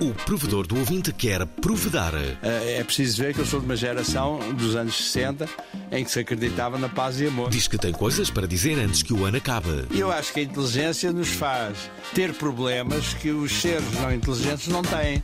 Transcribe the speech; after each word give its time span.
O 0.00 0.12
provedor 0.12 0.66
do 0.66 0.76
ouvinte 0.78 1.12
quer 1.12 1.46
provedar. 1.46 2.12
É 2.42 2.82
preciso 2.82 3.22
ver 3.22 3.32
que 3.32 3.40
eu 3.40 3.46
sou 3.46 3.60
de 3.60 3.66
uma 3.66 3.76
geração 3.76 4.38
dos 4.54 4.74
anos 4.74 4.96
60 4.96 5.48
em 5.92 6.04
que 6.04 6.10
se 6.10 6.18
acreditava 6.18 6.76
na 6.78 6.88
paz 6.88 7.20
e 7.20 7.26
amor. 7.26 7.48
Diz 7.48 7.68
que 7.68 7.78
tem 7.78 7.92
coisas 7.92 8.28
para 8.28 8.46
dizer 8.46 8.78
antes 8.78 9.02
que 9.02 9.12
o 9.12 9.24
ano 9.24 9.36
acabe. 9.36 9.86
Eu 9.92 10.10
acho 10.10 10.32
que 10.32 10.40
a 10.40 10.42
inteligência 10.42 11.12
nos 11.12 11.28
faz 11.28 11.90
ter 12.12 12.34
problemas 12.34 13.14
que 13.14 13.30
os 13.30 13.52
seres 13.52 13.92
não 14.00 14.12
inteligentes 14.12 14.68
não 14.68 14.82
têm. 14.82 15.22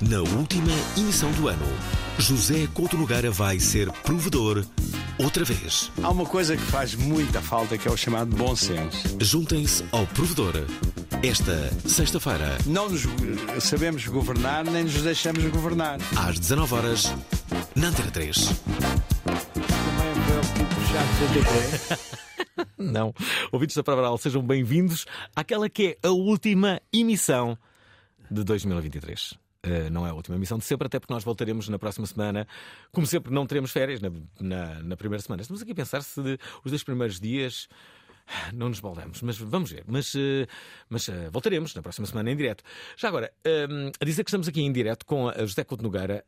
Na 0.00 0.18
última 0.18 0.72
emissão 0.96 1.30
do 1.32 1.48
ano, 1.48 1.66
José 2.18 2.66
Couto 2.72 2.96
Nogueira 2.96 3.30
vai 3.30 3.58
ser 3.58 3.90
provedor 4.02 4.64
outra 5.18 5.44
vez. 5.44 5.90
Há 6.02 6.10
uma 6.10 6.24
coisa 6.24 6.56
que 6.56 6.62
faz 6.62 6.94
muita 6.94 7.40
falta 7.40 7.76
que 7.76 7.86
é 7.88 7.90
o 7.90 7.96
chamado 7.96 8.34
bom 8.36 8.54
senso. 8.56 9.16
Juntem-se 9.20 9.84
ao 9.92 10.06
provedor. 10.08 10.54
Esta 11.22 11.70
sexta-feira, 11.88 12.56
Não 12.66 12.88
nos 12.88 13.02
sabemos 13.60 14.06
governar 14.06 14.64
nem 14.64 14.84
nos 14.84 15.00
deixamos 15.02 15.44
governar. 15.46 15.98
às 16.16 16.38
19 16.38 16.74
horas, 16.74 17.14
na 17.74 17.88
Antena 17.88 18.10
3. 18.10 18.48
Não. 22.78 23.12
Ouvintes 23.50 23.74
da 23.76 23.82
Prova 23.82 24.02
Oral, 24.02 24.18
sejam 24.18 24.42
bem-vindos 24.42 25.06
àquela 25.34 25.68
que 25.68 25.98
é 26.02 26.06
a 26.08 26.10
última 26.10 26.80
emissão 26.92 27.58
de 28.30 28.44
2023. 28.44 29.34
Uh, 29.64 29.90
não 29.90 30.06
é 30.06 30.10
a 30.10 30.14
última 30.14 30.36
emissão 30.36 30.58
de 30.58 30.64
sempre, 30.64 30.86
até 30.86 31.00
porque 31.00 31.12
nós 31.12 31.24
voltaremos 31.24 31.68
na 31.68 31.78
próxima 31.78 32.06
semana. 32.06 32.46
Como 32.92 33.06
sempre, 33.06 33.32
não 33.32 33.46
teremos 33.46 33.70
férias 33.70 34.00
na, 34.00 34.10
na, 34.40 34.82
na 34.82 34.96
primeira 34.96 35.22
semana. 35.22 35.42
Estamos 35.42 35.62
aqui 35.62 35.72
a 35.72 35.74
pensar 35.74 36.02
se 36.02 36.20
de- 36.22 36.38
os 36.64 36.70
dois 36.70 36.82
primeiros 36.84 37.18
dias 37.18 37.68
não 38.54 38.70
nos 38.70 38.80
baldamos, 38.80 39.20
mas 39.20 39.36
vamos 39.38 39.70
ver. 39.70 39.84
Mas, 39.86 40.14
eh, 40.14 40.46
mas 40.88 41.06
eh, 41.08 41.28
voltaremos 41.30 41.74
na 41.74 41.82
próxima 41.82 42.06
semana 42.06 42.30
em 42.30 42.36
direto. 42.36 42.64
Já 42.96 43.08
agora, 43.08 43.30
a 44.00 44.04
dizer 44.04 44.24
que 44.24 44.30
estamos 44.30 44.48
aqui 44.48 44.62
em 44.62 44.72
direto 44.72 45.04
com 45.04 45.28
a 45.28 45.44
José 45.44 45.62
Couto 45.62 45.82
Nogueira, 45.84 46.24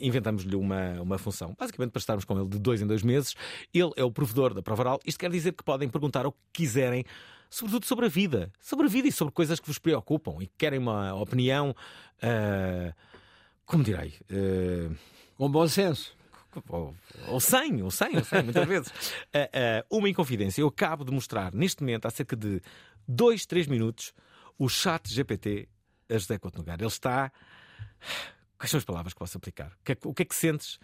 inventamos-lhe 0.00 0.56
uma, 0.56 1.00
uma 1.02 1.18
função, 1.18 1.54
basicamente 1.58 1.90
para 1.90 2.00
estarmos 2.00 2.24
com 2.24 2.38
ele 2.40 2.48
de 2.48 2.58
dois 2.58 2.80
em 2.80 2.86
dois 2.86 3.02
meses. 3.02 3.34
Ele 3.74 3.90
é 3.96 4.04
o 4.04 4.10
provedor 4.10 4.54
da 4.54 4.62
prova 4.62 4.82
oral. 4.82 5.00
Isto 5.04 5.20
quer 5.20 5.30
dizer 5.30 5.52
que 5.52 5.62
podem 5.62 5.88
perguntar 5.90 6.26
o 6.26 6.32
que 6.32 6.38
quiserem, 6.54 7.04
sobretudo 7.50 7.84
sobre 7.86 8.06
a 8.06 8.08
vida. 8.08 8.50
Sobre 8.60 8.86
a 8.86 8.88
vida 8.88 9.08
e 9.08 9.12
sobre 9.12 9.32
coisas 9.34 9.58
que 9.60 9.66
vos 9.66 9.78
preocupam 9.78 10.36
e 10.40 10.46
que 10.46 10.54
querem 10.58 10.78
uma 10.78 11.14
opinião. 11.14 11.74
eh, 12.22 12.92
como 13.64 13.82
direi? 13.82 14.14
eh, 14.30 14.90
Com 15.36 15.50
bom 15.50 15.66
senso. 15.68 16.16
ou, 16.68 16.94
ou 17.28 17.40
sem, 17.40 17.82
ou 17.82 17.90
sem, 17.90 18.16
ou 18.16 18.24
sem, 18.24 18.42
muitas 18.42 18.66
vezes. 18.66 18.92
Ah, 19.34 19.84
uma 19.90 20.08
inconfidência. 20.08 20.60
Eu 20.62 20.68
acabo 20.68 21.04
de 21.04 21.12
mostrar 21.12 21.52
neste 21.52 21.82
momento, 21.82 22.06
há 22.06 22.10
cerca 22.10 22.34
de 22.36 22.62
2, 23.06 23.44
3 23.46 23.66
minutos, 23.66 24.12
o 24.58 24.68
chat 24.68 25.12
GPT 25.12 25.68
a 26.08 26.14
José 26.16 26.38
Couto 26.38 26.58
Nogueira. 26.58 26.80
Ele 26.82 26.88
está. 26.88 27.30
Quais 28.58 28.70
são 28.70 28.78
as 28.78 28.84
palavras 28.84 29.12
que 29.12 29.18
posso 29.18 29.36
aplicar? 29.36 29.72
O 29.80 29.84
que 29.84 29.92
é, 29.92 29.94
que- 29.94 30.08
o 30.08 30.14
que, 30.14 30.22
é 30.22 30.24
que 30.24 30.34
sentes 30.34 30.78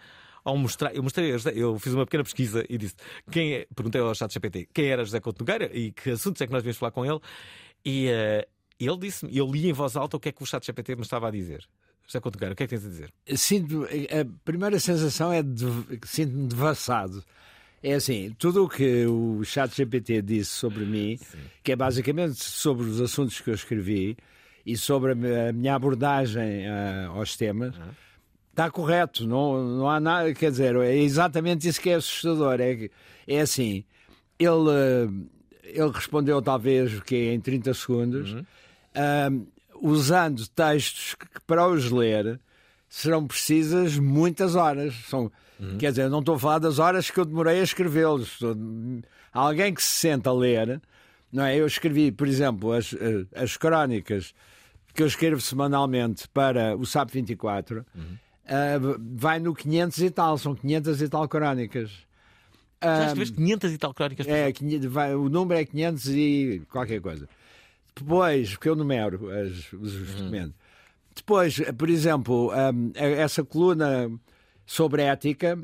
ao 0.45 0.57
mostrar? 0.57 0.95
Eu 0.95 1.03
mostrei, 1.03 1.33
eu 1.55 1.79
fiz 1.79 1.93
uma 1.95 2.05
pequena 2.05 2.25
pesquisa 2.25 2.65
e 2.69 2.77
disse: 2.79 2.95
quem 3.31 3.55
é, 3.55 3.67
perguntei 3.75 4.01
ao 4.01 4.15
chat 4.15 4.33
GPT 4.33 4.69
quem 4.73 4.87
era 4.87 5.05
José 5.05 5.21
Couto 5.21 5.41
Nogueira 5.41 5.71
e 5.77 5.93
que 5.93 6.11
assuntos 6.11 6.41
é 6.43 6.47
que 6.47 6.53
nós 6.53 6.63
devíamos 6.63 6.79
falar 6.79 6.93
com 6.93 7.05
ele. 7.05 7.21
E 7.85 8.09
ah, 8.11 8.47
ele 8.79 8.97
disse-me, 8.99 9.37
eu 9.37 9.47
li 9.51 9.69
em 9.69 9.73
voz 9.73 9.97
alta 9.97 10.17
o 10.17 10.21
que 10.21 10.29
é 10.29 10.33
que 10.33 10.43
o 10.43 10.47
chat 10.47 10.65
GPT 10.65 10.97
me 10.97 11.03
estava 11.03 11.29
a 11.29 11.31
dizer. 11.31 11.65
José 12.07 12.21
Couto 12.21 12.37
Nogueira, 12.37 12.53
o 12.53 12.57
que 12.57 12.65
é 12.65 12.67
que 12.67 12.75
tens 12.75 12.85
a 12.85 12.89
dizer? 12.89 13.13
Sinto, 13.37 13.85
a 13.85 14.45
primeira 14.45 14.79
sensação 14.81 15.33
é 15.33 15.43
de 15.43 15.65
sinto-me 16.05 16.49
devassado. 16.49 17.23
É 17.83 17.95
assim, 17.95 18.35
tudo 18.39 18.65
o 18.65 18.69
que 18.69 19.07
o 19.07 19.43
chat 19.45 19.75
GPT 19.75 20.23
disse 20.23 20.51
sobre 20.51 20.85
mim, 20.85 21.19
que 21.65 21.73
é 21.73 21.77
basicamente 21.77 22.43
sobre 22.43 22.87
os 22.87 23.01
assuntos 23.01 23.41
que 23.41 23.51
eu 23.51 23.55
escrevi 23.55 24.17
e 24.65 24.77
sobre 24.77 25.13
a 25.13 25.15
mi- 25.17 25.35
a 25.49 25.53
minha 25.53 25.75
abordagem 25.75 26.67
ah, 26.69 27.09
aos 27.09 27.37
temas, 27.37 27.75
está 28.53 28.71
correto. 28.71 29.27
Não, 29.27 29.63
não 29.65 29.91
há 29.91 29.99
nada, 29.99 30.33
quer 30.33 30.51
dizer, 30.51 30.77
é 30.77 30.97
exatamente 30.97 31.67
isso 31.67 31.81
que 31.81 31.91
é 31.91 31.95
assustador. 31.95 32.61
É, 32.61 32.89
é 33.27 33.41
assim, 33.41 33.85
ele, 34.39 34.71
ah, 34.71 35.11
ele 35.65 35.91
respondeu 35.91 36.41
talvez 36.41 37.01
que 37.01 37.33
em 37.33 37.41
30 37.41 37.75
segundos, 37.75 38.37
ah, 38.95 39.31
usando 39.81 40.47
textos 40.49 41.15
que 41.15 41.41
para 41.47 41.67
os 41.67 41.91
ler 41.91 42.39
serão 42.89 43.27
precisas 43.27 43.99
muitas 43.99 44.55
horas. 44.55 44.95
São, 45.09 45.31
Quer 45.79 45.91
dizer, 45.91 46.11
não 46.11 46.19
estou 46.19 46.35
a 46.35 46.39
falar 46.39 46.59
das 46.59 46.79
horas 46.79 47.09
que 47.09 47.19
eu 47.19 47.25
demorei 47.25 47.61
a 47.61 47.63
escrevê-los. 47.63 48.41
Alguém 49.33 49.73
que 49.73 49.83
se 49.83 50.01
senta 50.01 50.31
a 50.31 50.33
ler, 50.33 50.81
não 51.33 51.45
é? 51.45 51.57
Eu 51.57 51.67
escrevi, 51.67 52.11
por 52.11 52.27
exemplo, 52.27 52.73
as, 52.73 52.93
eh, 52.93 53.25
as 53.35 53.57
crónicas 53.57 54.35
que 54.93 55.03
eu 55.03 55.07
escrevo 55.07 55.41
semanalmente 55.41 56.29
para 56.29 56.77
o 56.77 56.85
SAP 56.85 57.11
24, 57.11 57.87
ah, 58.47 58.79
vai 59.17 59.39
no 59.39 59.55
500 59.55 59.99
e 60.03 60.11
tal, 60.11 60.37
são 60.39 60.55
500 60.55 61.03
e 61.03 61.09
tal 61.09 61.29
crónicas. 61.29 61.91
Já 62.83 63.03
Ah, 63.03 63.07
escreveste 63.07 63.37
500 63.37 63.73
e 63.73 63.79
tal 63.79 63.95
crónicas 63.95 64.27
é, 64.27 64.51
500 64.53 64.91
vai- 64.91 65.15
o 65.15 65.29
número 65.29 65.61
é 65.61 65.65
500 65.65 66.09
e 66.09 66.63
qualquer 66.71 67.01
coisa. 67.01 67.29
Depois, 67.95 68.51
porque 68.51 68.69
eu 68.69 68.75
numero 68.77 69.31
as- 69.31 69.73
os 69.73 69.95
os 69.95 70.15
documentos. 70.15 70.55
Depois, 71.15 71.61
por 71.77 71.91
exemplo, 71.91 72.51
hum, 72.75 72.91
essa 72.95 73.45
coluna 73.45 74.11
sobre 74.65 75.03
ética, 75.03 75.59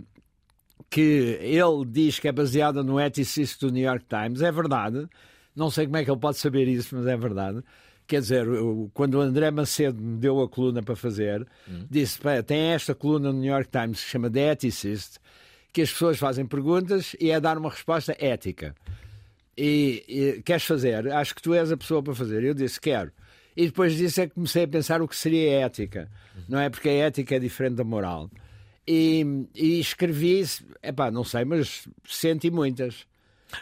que 0.91 1.39
ele 1.41 1.85
diz 1.87 2.19
que 2.19 2.29
é 2.29 2.33
baseada 2.33 2.83
no 2.83 3.01
Ethicist 3.01 3.59
do 3.61 3.73
New 3.73 3.83
York 3.83 4.05
Times, 4.09 4.43
é 4.43 4.53
verdade. 4.53 5.09
Não 5.57 5.71
sei 5.71 5.87
como 5.87 5.97
é 5.97 6.05
que 6.05 6.11
ele 6.11 6.21
pode 6.21 6.39
saber 6.39 6.69
isso, 6.69 6.95
mas 6.95 7.07
é 7.07 7.17
verdade. 7.17 7.63
Quer 8.09 8.21
dizer, 8.23 8.47
eu- 8.47 8.91
quando 8.95 9.15
o 9.15 9.21
André 9.21 9.51
Macedo 9.53 10.03
me 10.03 10.17
deu 10.19 10.41
a 10.41 10.49
coluna 10.49 10.83
para 10.83 10.97
fazer, 10.97 11.47
disse: 11.91 12.19
"Pá, 12.19 12.43
tem 12.43 12.59
esta 12.73 12.95
coluna 12.95 13.31
no 13.31 13.39
New 13.39 13.53
York 13.53 13.69
Times 13.71 13.99
que 14.01 14.05
se 14.07 14.11
chama 14.11 14.29
The 14.31 14.53
Ethicist, 14.53 15.19
que 15.73 15.83
as 15.83 15.93
pessoas 15.93 16.19
fazem 16.19 16.47
perguntas 16.47 17.15
e 17.21 17.31
é 17.31 17.39
dar 17.39 17.57
uma 17.59 17.69
resposta 17.71 18.17
ética. 18.19 18.75
E, 19.57 20.05
e 20.09 20.43
queres 20.43 20.65
fazer? 20.65 21.07
Acho 21.13 21.35
que 21.35 21.43
tu 21.43 21.53
és 21.53 21.71
a 21.71 21.77
pessoa 21.77 22.03
para 22.03 22.15
fazer. 22.15 22.43
Eu 22.43 22.55
disse: 22.55 22.81
quero. 22.81 23.13
E 23.57 23.67
depois 23.67 23.95
disso 23.97 24.21
é 24.21 24.27
que 24.29 24.35
comecei 24.35 24.65
a 24.65 24.69
pensar 24.69 25.03
o 25.03 25.09
que 25.09 25.17
seria 25.17 25.61
ética, 25.67 26.09
não 26.49 26.59
é? 26.61 26.71
Porque 26.71 26.89
a 26.89 26.93
ética 26.93 27.35
é 27.37 27.39
diferente 27.39 27.75
da 27.75 27.85
moral. 27.85 28.31
E, 28.87 29.45
e 29.55 29.81
escrevi, 29.81 30.43
epá, 30.83 31.11
não 31.11 31.25
sei, 31.25 31.45
mas 31.45 31.87
senti 32.07 32.51
muitas. 32.51 33.07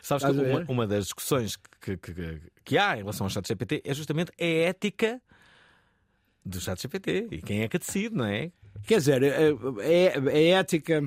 Sabes 0.03 0.25
que 0.25 0.31
Estás 0.31 0.37
uma, 0.37 0.65
uma 0.69 0.87
das 0.87 1.05
discussões 1.05 1.57
que, 1.57 1.97
que, 1.97 2.13
que- 2.15 2.41
que 2.65 2.79
há 2.79 2.95
em 2.97 2.99
relação 3.01 3.27
ao 3.27 3.31
chat 3.31 3.47
GPT 3.47 3.83
é 3.85 3.95
justamente 3.95 4.33
a 4.41 4.45
ética 4.45 5.21
do 6.45 6.61
chat 6.61 6.81
GPT 6.81 7.29
e 7.31 7.43
quem 7.43 7.63
é 7.63 7.69
que 7.69 7.79
decide, 7.79 8.15
não 8.15 8.25
é? 8.25 8.51
Quer 8.87 8.99
dizer, 8.99 9.23
a, 9.25 9.29
a- 9.29 10.31
a 10.31 10.39
ética, 10.61 11.03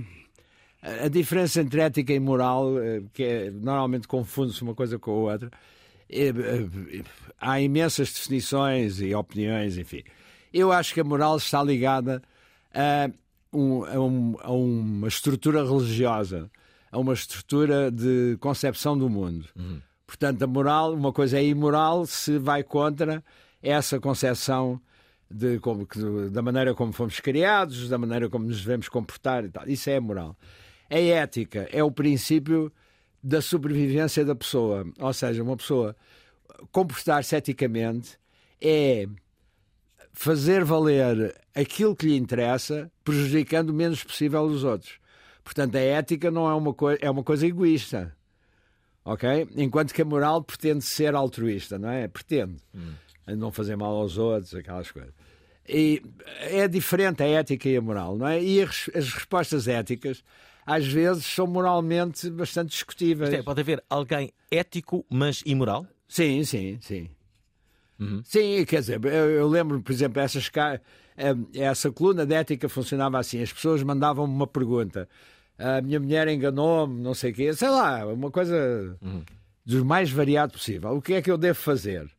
a 0.82 1.08
diferença 1.08 1.62
entre 1.62 1.82
ética 1.82 2.14
e 2.14 2.20
moral, 2.20 2.78
eh, 2.80 3.02
que 3.14 3.24
é, 3.24 3.52
normalmente 3.52 4.08
confunde-se 4.08 4.62
uma 4.62 4.74
coisa 4.76 4.98
com 4.98 5.12
a 5.12 5.32
outra, 5.34 5.52
é, 6.10 6.28
eh, 6.30 7.04
há 7.40 7.60
imensas 7.62 8.12
definições 8.14 9.00
e 9.02 9.14
opiniões, 9.14 9.78
enfim. 9.78 10.04
Eu 10.54 10.72
acho 10.72 10.94
que 10.94 11.00
a 11.00 11.04
moral 11.04 11.38
está 11.38 11.62
ligada 11.64 12.22
a, 12.74 13.10
um- 13.54 13.84
a 13.86 14.00
um- 14.00 14.38
a 14.42 14.52
uma 14.52 15.08
estrutura 15.08 15.64
religiosa, 15.64 16.50
a 16.92 16.98
uma 16.98 17.14
estrutura 17.14 17.92
de 17.92 18.38
concepção 18.40 18.98
do 18.98 19.10
mundo. 19.10 19.48
Portanto, 20.06 20.42
a 20.42 20.48
moral, 20.48 20.94
uma 20.94 21.14
coisa 21.14 21.38
é 21.38 21.46
imoral 21.46 22.06
se 22.06 22.38
vai 22.40 22.64
contra 22.64 23.24
essa 23.62 24.00
concepção 24.00 24.82
de 25.30 25.60
como, 25.60 25.88
da 26.32 26.42
maneira 26.42 26.74
como 26.74 26.92
fomos 26.92 27.20
criados, 27.20 27.88
da 27.88 27.98
maneira 27.98 28.28
como 28.30 28.46
nos 28.46 28.62
devemos 28.62 28.90
comportar 28.90 29.46
e 29.46 29.50
tal. 29.50 29.68
Isso 29.68 29.90
é 29.90 30.00
moral. 30.00 30.36
A 30.90 30.98
ética 30.98 31.68
é 31.72 31.84
o 31.84 31.92
princípio 31.92 32.72
da 33.22 33.42
sobrevivência 33.42 34.26
da 34.26 34.34
pessoa. 34.34 34.86
Ou 35.00 35.14
seja, 35.14 35.44
uma 35.44 35.56
pessoa 35.56 35.96
comportar-se 36.72 37.36
eticamente 37.36 38.18
é 38.60 39.08
fazer 40.12 40.64
valer 40.64 41.36
aquilo 41.54 41.96
que 41.96 42.08
lhe 42.08 42.18
interessa, 42.18 42.92
prejudicando 43.04 43.70
o 43.70 43.74
menos 43.74 44.04
possível 44.04 44.42
os 44.42 44.64
outros. 44.64 44.99
Portanto, 45.50 45.78
a 45.78 45.80
ética 45.80 46.30
não 46.30 46.48
é 46.48 46.54
uma, 46.54 46.76
é 47.02 47.10
uma 47.10 47.24
coisa 47.24 47.48
egoísta. 47.48 48.16
Ok? 49.04 49.48
Enquanto 49.56 49.96
que 49.96 50.02
a 50.04 50.06
moral 50.06 50.44
pretende 50.44 50.84
ser 50.84 51.16
altruísta, 51.16 51.80
não 51.80 51.90
é? 51.90 52.08
Pretende. 52.08 52.58
A 53.26 53.36
Não 53.36 53.52
fazer 53.52 53.76
mal 53.76 53.96
aos 53.96 54.16
outros, 54.16 54.54
aquelas 54.54 54.92
coisas. 54.92 55.12
E 55.68 56.04
é 56.42 56.68
diferente 56.68 57.24
a 57.24 57.28
ética 57.28 57.68
e 57.68 57.78
a 57.78 57.82
moral, 57.82 58.16
não 58.16 58.28
é? 58.28 58.40
E 58.44 58.62
as, 58.62 58.92
as 58.94 59.12
respostas 59.12 59.68
éticas, 59.68 60.24
às 60.64 60.86
vezes, 60.86 61.26
são 61.26 61.48
moralmente 61.48 62.30
bastante 62.30 62.70
discutíveis. 62.70 63.34
É, 63.34 63.42
pode 63.42 63.62
haver 63.62 63.84
alguém 63.90 64.32
ético, 64.52 65.04
mas 65.10 65.42
imoral? 65.48 65.88
Sim, 66.08 66.44
sim, 66.44 66.78
sim. 66.80 67.10
Sim, 68.24 68.64
quer 68.66 68.82
dizer, 68.82 69.04
eu, 69.04 69.32
eu 69.32 69.48
lembro, 69.48 69.82
por 69.82 69.92
exemplo, 69.92 70.22
essas, 70.22 70.50
eh, 71.18 71.36
essa 71.56 71.92
coluna 71.92 72.26
de 72.26 72.34
ética 72.34 72.70
funcionava 72.70 73.20
assim: 73.20 73.42
as 73.42 73.52
pessoas 73.52 73.82
mandavam-me 73.84 74.34
uma 74.34 74.48
pergunta. 74.48 75.10
A 75.60 75.82
minha 75.82 76.00
mulher 76.00 76.28
enganou-me, 76.30 77.02
não 77.02 77.14
sei 77.14 77.32
o 77.32 77.34
quê, 77.36 77.54
sei 77.54 77.70
lá, 77.70 78.06
uma 78.08 78.32
coisa 78.32 78.98
do 79.66 79.86
mais 79.86 80.10
variado 80.10 80.54
possível. 80.54 80.92
O 80.96 81.02
que 81.02 81.16
é 81.16 81.22
que 81.22 81.30
eu 81.30 81.38
devo 81.38 81.60
fazer? 81.60 82.10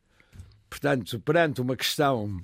Portanto, 0.69 1.19
perante 1.19 1.59
uma 1.59 1.75
questão, 1.75 2.39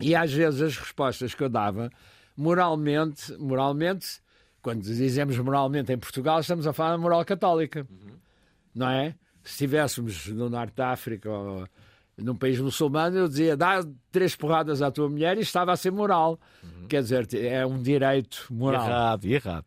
e 0.00 0.14
às 0.14 0.32
vezes 0.32 0.60
as 0.60 0.76
respostas 0.76 1.34
que 1.34 1.42
eu 1.42 1.48
dava, 1.48 1.90
moralmente, 2.36 3.32
moralmente, 3.38 4.20
quando 4.62 4.82
dizemos 4.82 5.36
moralmente 5.38 5.92
em 5.92 5.98
Portugal, 5.98 6.40
estamos 6.40 6.66
a 6.66 6.72
falar 6.72 6.96
de 6.96 7.02
moral 7.02 7.24
católica 7.24 7.86
não 8.78 8.88
é? 8.88 9.14
Se 9.42 9.52
estivéssemos 9.52 10.28
no 10.28 10.48
Norte 10.48 10.74
da 10.76 10.90
África 10.90 11.28
ou 11.30 11.66
num 12.16 12.34
país 12.34 12.60
muçulmano, 12.60 13.16
eu 13.18 13.28
dizia 13.28 13.56
dá 13.56 13.84
três 14.10 14.36
porradas 14.36 14.82
à 14.82 14.90
tua 14.90 15.08
mulher 15.08 15.36
e 15.36 15.40
estava 15.40 15.72
a 15.72 15.76
ser 15.76 15.90
moral. 15.90 16.38
Quer 16.88 17.02
dizer, 17.02 17.28
é 17.34 17.66
um 17.66 17.82
direito 17.82 18.46
moral. 18.50 18.86
Errado, 18.86 19.24
errado. 19.26 19.64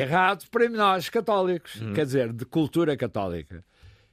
Errado 0.00 0.46
para 0.50 0.68
nós, 0.68 1.08
católicos. 1.08 1.80
Quer 1.94 2.04
dizer, 2.04 2.32
de 2.32 2.44
cultura 2.44 2.96
católica. 2.96 3.64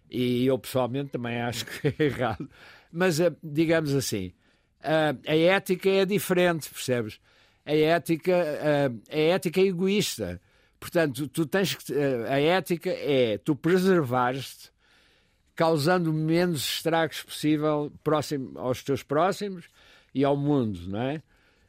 E 0.10 0.45
eu 0.45 0.60
pessoalmente 0.60 1.10
também 1.12 1.42
acho 1.42 1.66
que 1.66 1.88
é 1.88 2.04
errado. 2.04 2.50
Mas, 2.92 3.19
eh, 3.19 3.31
digamos 3.42 3.94
assim, 3.95 4.31
a 4.83 5.36
ética 5.36 5.89
é 5.89 6.06
diferente, 6.06 6.69
percebes? 6.69 7.19
A 7.66 7.74
ética, 7.74 8.36
a 9.10 9.18
ética 9.18 9.62
é 9.62 9.66
egoísta. 9.66 10.42
Portanto, 10.80 11.28
tu 11.28 11.45
tens 11.45 11.75
que. 11.75 11.94
eh, 11.94 12.25
A 12.28 12.39
ética 12.42 12.89
é 12.89 13.38
tu 13.38 13.56
preservares-te 13.56 14.72
causando 15.56 16.10
o 16.10 16.13
menos 16.13 16.62
estragos 16.62 17.22
possível 17.24 17.92
próximo, 18.04 18.57
aos 18.57 18.83
teus 18.83 19.04
próximos 19.04 19.66
e 20.13 20.24
ao 20.24 20.36
mundo, 20.36 20.80
não 20.89 21.01
é? 21.01 21.22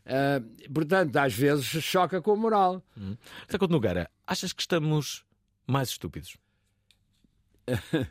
Ah, 0.04 0.42
portanto, 0.72 1.16
às 1.16 1.34
vezes 1.34 1.66
choca 1.66 2.20
com 2.20 2.32
a 2.32 2.36
moral. 2.36 2.82
Zé 3.50 3.58
Couto 3.58 3.72
Nogueira, 3.72 4.10
achas 4.26 4.52
que 4.52 4.60
estamos 4.62 5.24
mais 5.66 5.90
estúpidos? 5.90 6.36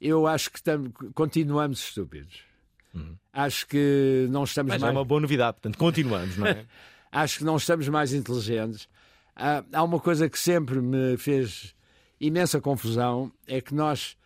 Eu 0.00 0.26
acho 0.26 0.50
que 0.50 0.58
estamos, 0.58 0.92
continuamos 1.14 1.80
estúpidos. 1.80 2.44
Acho 3.32 3.66
que 3.66 4.26
não 4.30 4.44
estamos 4.44 4.70
Mas 4.70 4.80
é 4.82 4.86
mais. 4.86 4.96
uma 4.96 5.04
boa 5.04 5.20
novidade, 5.20 5.54
portanto, 5.54 5.76
continuamos, 5.76 6.36
não 6.38 6.46
é? 6.46 6.64
acho 7.12 7.38
que 7.38 7.44
não 7.44 7.56
estamos 7.56 7.86
mais 7.88 8.14
inteligentes. 8.14 8.88
Há, 9.34 9.62
há 9.70 9.82
uma 9.82 10.00
coisa 10.00 10.30
que 10.30 10.38
sempre 10.38 10.80
me 10.80 11.16
fez 11.18 11.74
imensa 12.18 12.58
confusão: 12.58 13.30
é 13.46 13.60
que 13.60 13.74
nós, 13.74 14.16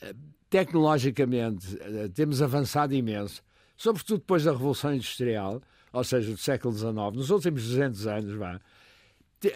eh, 0.00 0.14
tecnologicamente, 0.48 1.66
temos 2.14 2.40
avançado 2.40 2.94
imenso, 2.94 3.42
sobretudo 3.76 4.20
depois 4.20 4.44
da 4.44 4.52
Revolução 4.52 4.94
Industrial, 4.94 5.60
ou 5.98 6.04
seja, 6.04 6.30
do 6.30 6.38
século 6.38 6.74
XIX, 6.74 6.94
nos 7.14 7.30
últimos 7.30 7.64
200 7.64 8.06
anos, 8.06 8.34
vá, 8.36 8.60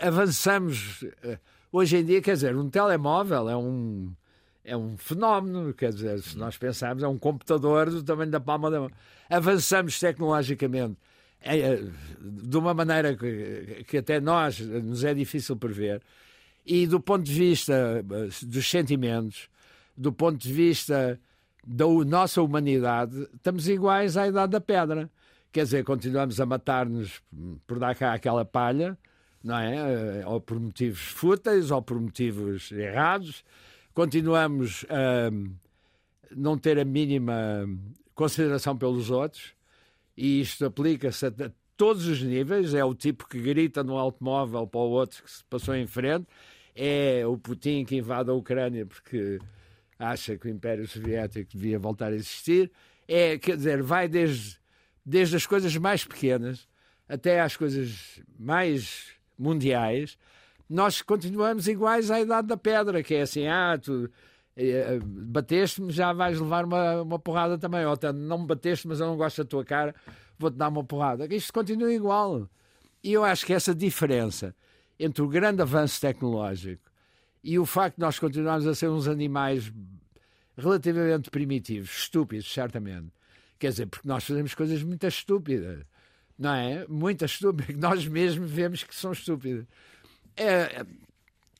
avançamos. 0.00 1.05
eh, 1.23 1.39
Hoje 1.73 1.97
em 1.97 2.05
dia, 2.05 2.21
quer 2.21 2.35
dizer, 2.35 2.55
um 2.55 2.69
telemóvel 2.69 3.49
é 3.49 3.56
um. 3.56 4.12
É 4.65 4.77
um 4.77 4.97
fenómeno, 4.97 5.75
quer 5.75 5.93
dizer, 5.93 6.23
se 6.23 6.39
nós 6.39 6.56
pensarmos, 6.56 7.03
é 7.03 7.09
um 7.09 7.19
computador 7.19 7.91
do 7.91 8.00
tamanho 8.00 8.31
da 8.31 8.39
palma 8.39 8.71
da 8.71 8.79
mão. 8.79 8.91
Avançamos 9.29 9.99
tecnologicamente 9.99 10.97
é, 11.41 11.83
de 12.21 12.56
uma 12.56 12.73
maneira 12.73 13.17
que, 13.17 13.85
que 13.89 13.99
até 13.99 14.21
nós 14.21 14.61
nos 14.61 15.03
é 15.03 15.12
difícil 15.15 15.56
prever, 15.56 16.00
e 16.65 16.87
do 16.87 17.00
ponto 17.00 17.25
de 17.25 17.33
vista 17.33 17.73
eh, 17.73 18.47
dos 18.47 18.71
sentimentos, 18.71 19.49
do 19.97 20.12
ponto 20.12 20.39
de 20.39 20.53
vista 20.53 21.19
da 21.67 21.87
nossa 22.06 22.41
humanidade, 22.41 23.29
estamos 23.35 23.69
iguais 23.69 24.17
à 24.17 24.29
idade 24.29 24.53
da 24.53 24.61
pedra. 24.61 25.11
Quer 25.53 25.65
dizer, 25.65 25.85
continuamos 25.85 26.41
a 26.41 26.47
matar-nos 26.47 27.23
por 27.67 27.79
dar 27.79 27.95
cá 27.95 28.15
aquela 28.15 28.45
palha, 28.45 28.97
não 29.45 29.59
é? 29.59 30.21
Eh, 30.21 30.27
Ou 30.27 30.41
por 30.41 30.59
motivos 30.59 31.01
fúteis, 31.01 31.71
ou 31.71 31.83
por 31.83 32.01
motivos 32.01 32.73
errados. 32.73 33.45
Continuamos 33.93 34.87
a 34.89 35.31
não 36.35 36.57
ter 36.57 36.79
a 36.79 36.85
mínima 36.85 37.67
consideração 38.15 38.77
pelos 38.77 39.11
outros 39.11 39.55
e 40.17 40.41
isto 40.41 40.65
aplica-se 40.65 41.27
a 41.27 41.33
todos 41.77 42.07
os 42.07 42.23
níveis. 42.23 42.73
É 42.75 42.85
o 42.85 42.95
tipo 42.95 43.29
que 43.29 43.39
grita 43.41 43.83
no 43.83 43.99
automóvel 43.99 44.67
para 44.67 44.81
o 44.81 44.91
outro 44.91 45.23
que 45.23 45.31
se 45.31 45.45
passou 45.45 45.75
em 45.75 45.87
frente, 45.87 46.27
é 46.75 47.27
o 47.27 47.37
Putin 47.37 47.85
que 47.85 47.97
invade 47.97 48.31
a 48.31 48.33
Ucrânia 48.33 48.87
porque 48.87 49.39
acha 49.99 50.37
que 50.39 50.47
o 50.47 50.51
Império 50.51 50.89
Soviético 50.89 51.51
devia 51.53 51.79
voltar 51.79 52.13
a 52.13 52.15
existir. 52.15 52.71
É, 53.07 53.37
quer 53.39 53.57
dizer, 53.57 53.83
vai 53.83 54.09
desde, 54.09 54.59
desde 55.05 55.37
as 55.37 55.47
coisas 55.47 55.77
mais 55.77 56.05
pequenas 56.05 56.69
até 57.09 57.41
às 57.41 57.57
coisas 57.57 58.21
mais 58.39 59.09
mundiais. 59.39 60.17
Nós 60.69 61.03
continuamos 61.03 61.67
iguais 61.69 62.11
à 62.11 62.21
idade 62.21 62.49
da 62.49 62.57
pedra, 62.57 63.03
que 63.03 63.15
é 63.15 63.23
assim, 63.23 63.47
ah, 63.47 63.79
tu 63.81 64.11
eh, 64.57 64.99
bateste-me, 65.03 65.91
já 65.91 66.13
vais 66.13 66.39
levar 66.39 66.65
uma, 66.65 67.03
uma 67.03 67.19
porrada 67.19 67.59
também. 67.59 67.85
Ou 67.85 67.99
não 68.15 68.39
me 68.41 68.47
bateste, 68.47 68.89
mas 68.89 69.01
eu 69.01 69.07
não 69.07 69.17
gosto 69.17 69.43
da 69.43 69.49
tua 69.49 69.65
cara, 69.65 69.95
vou-te 70.39 70.57
dar 70.57 70.69
uma 70.69 70.85
porrada. 70.85 71.27
Isto 71.35 71.53
continua 71.53 71.93
igual. 71.93 72.49
E 73.03 73.13
eu 73.13 73.25
acho 73.25 73.45
que 73.45 73.53
essa 73.53 73.75
diferença 73.75 74.55
entre 74.99 75.23
o 75.23 75.29
grande 75.29 75.61
avanço 75.61 76.01
tecnológico 76.01 76.91
e 77.43 77.59
o 77.59 77.67
facto 77.67 77.97
de 77.97 78.03
nós 78.03 78.19
continuarmos 78.19 78.67
a 78.67 78.75
ser 78.75 78.89
uns 78.89 79.09
animais 79.09 79.73
relativamente 80.56 81.31
primitivos, 81.31 81.91
estúpidos, 81.91 82.53
certamente. 82.53 83.09
Quer 83.63 83.71
dizer, 83.71 83.87
porque 83.87 84.09
nós 84.09 84.25
fazemos 84.25 84.57
coisas 84.57 84.83
muito 84.83 85.07
estúpidas, 85.07 85.85
não 86.37 86.53
é? 86.53 86.85
Muito 86.89 87.25
estúpidas, 87.25 87.67
que 87.67 87.81
nós 87.81 88.05
mesmos 88.09 88.51
vemos 88.51 88.83
que 88.83 88.93
são 88.93 89.13
estúpidas. 89.13 89.65
É, 90.37 90.85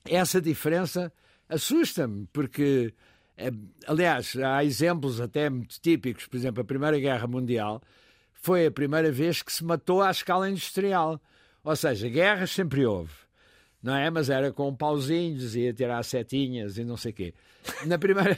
essa 0.03 0.41
diferença 0.41 1.13
assusta-me, 1.47 2.27
porque, 2.33 2.93
eh, 3.37 3.53
aliás, 3.87 4.35
há 4.35 4.65
exemplos 4.65 5.21
até 5.21 5.49
muito 5.49 5.79
típicos, 5.79 6.27
por 6.27 6.35
exemplo, 6.35 6.61
a 6.61 6.65
Primeira 6.65 6.99
Guerra 6.99 7.25
Mundial 7.25 7.81
foi 8.33 8.65
a 8.65 8.71
primeira 8.71 9.09
vez 9.09 9.41
que 9.41 9.53
se 9.53 9.63
matou 9.63 10.01
à 10.01 10.11
escala 10.11 10.49
industrial. 10.49 11.21
Ou 11.63 11.75
seja, 11.77 12.09
guerras 12.09 12.51
sempre 12.51 12.85
houve, 12.85 13.13
não 13.81 13.95
é? 13.95 14.09
Mas 14.09 14.29
era 14.29 14.51
com 14.51 14.75
pauzinhos, 14.75 15.55
ia 15.55 15.71
tirar 15.71 16.03
setinhas 16.03 16.77
e 16.77 16.83
não 16.83 16.97
sei 16.97 17.13
o 17.13 17.15
quê. 17.15 17.33
Na 17.85 17.97
primeira, 17.97 18.37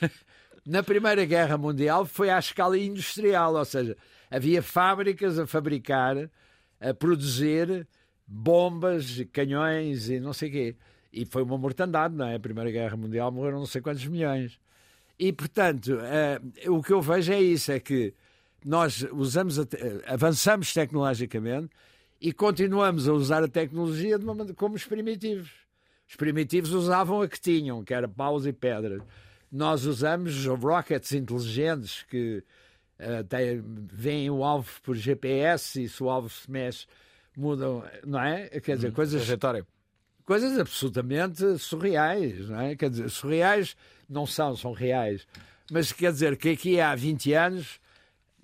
na 0.66 0.82
primeira 0.82 1.24
Guerra 1.24 1.56
Mundial 1.58 2.04
foi 2.06 2.30
à 2.30 2.38
escala 2.38 2.78
industrial, 2.78 3.54
ou 3.54 3.64
seja, 3.64 3.96
havia 4.30 4.62
fábricas 4.62 5.38
a 5.38 5.46
fabricar, 5.46 6.30
a 6.80 6.94
produzir 6.94 7.86
bombas, 8.26 9.24
canhões 9.32 10.08
e 10.08 10.18
não 10.20 10.32
sei 10.32 10.50
quê. 10.50 10.76
E 11.12 11.24
foi 11.24 11.42
uma 11.42 11.56
mortandade, 11.58 12.14
não 12.14 12.26
é? 12.26 12.34
A 12.36 12.40
Primeira 12.40 12.70
Guerra 12.70 12.96
Mundial 12.96 13.30
morreram 13.30 13.58
não 13.58 13.66
sei 13.66 13.80
quantos 13.80 14.04
milhões. 14.06 14.58
E, 15.18 15.32
portanto, 15.32 15.98
eh, 16.00 16.40
o 16.68 16.82
que 16.82 16.92
eu 16.92 17.00
vejo 17.00 17.32
é 17.32 17.40
isso, 17.40 17.70
é 17.70 17.78
que 17.78 18.12
nós 18.64 19.06
usamos 19.12 19.56
te- 19.66 19.78
avançamos 20.06 20.72
tecnologicamente 20.72 21.68
e 22.20 22.32
continuamos 22.32 23.08
a 23.08 23.12
usar 23.12 23.44
a 23.44 23.48
tecnologia 23.48 24.18
de 24.18 24.24
uma 24.24 24.52
como 24.54 24.74
os 24.74 24.84
primitivos. 24.84 25.50
Os 26.08 26.16
primitivos 26.16 26.72
usavam 26.72 27.22
a 27.22 27.28
que 27.28 27.40
tinham, 27.40 27.84
que 27.84 27.94
era 27.94 28.08
paus 28.08 28.44
e 28.46 28.52
pedras. 28.52 29.02
Nós 29.56 29.84
usamos 29.84 30.46
rockets 30.46 31.12
inteligentes 31.12 32.02
que 32.10 32.42
eh, 32.98 33.22
têm- 33.22 33.62
veem 33.92 34.28
o 34.28 34.42
alvo 34.42 34.68
por 34.82 34.96
GPS 34.96 35.80
e 35.84 35.88
se 35.88 36.02
o 36.02 36.10
alvo 36.10 36.28
se 36.28 36.50
mexe, 36.50 36.86
mudam, 37.36 37.84
não 38.04 38.20
é? 38.20 38.48
Quer 38.60 38.74
dizer, 38.74 38.92
coisas 38.92 39.22
Trajetória. 39.22 39.64
coisas 40.24 40.58
absolutamente 40.58 41.56
surreais, 41.58 42.48
não 42.48 42.60
é? 42.60 42.74
Quer 42.74 42.90
dizer, 42.90 43.08
surreais 43.10 43.76
não 44.10 44.26
são, 44.26 44.56
são 44.56 44.72
reais. 44.72 45.24
Mas 45.70 45.92
quer 45.92 46.10
dizer 46.10 46.36
que 46.36 46.48
aqui 46.50 46.80
há 46.80 46.92
20 46.96 47.32
anos 47.32 47.78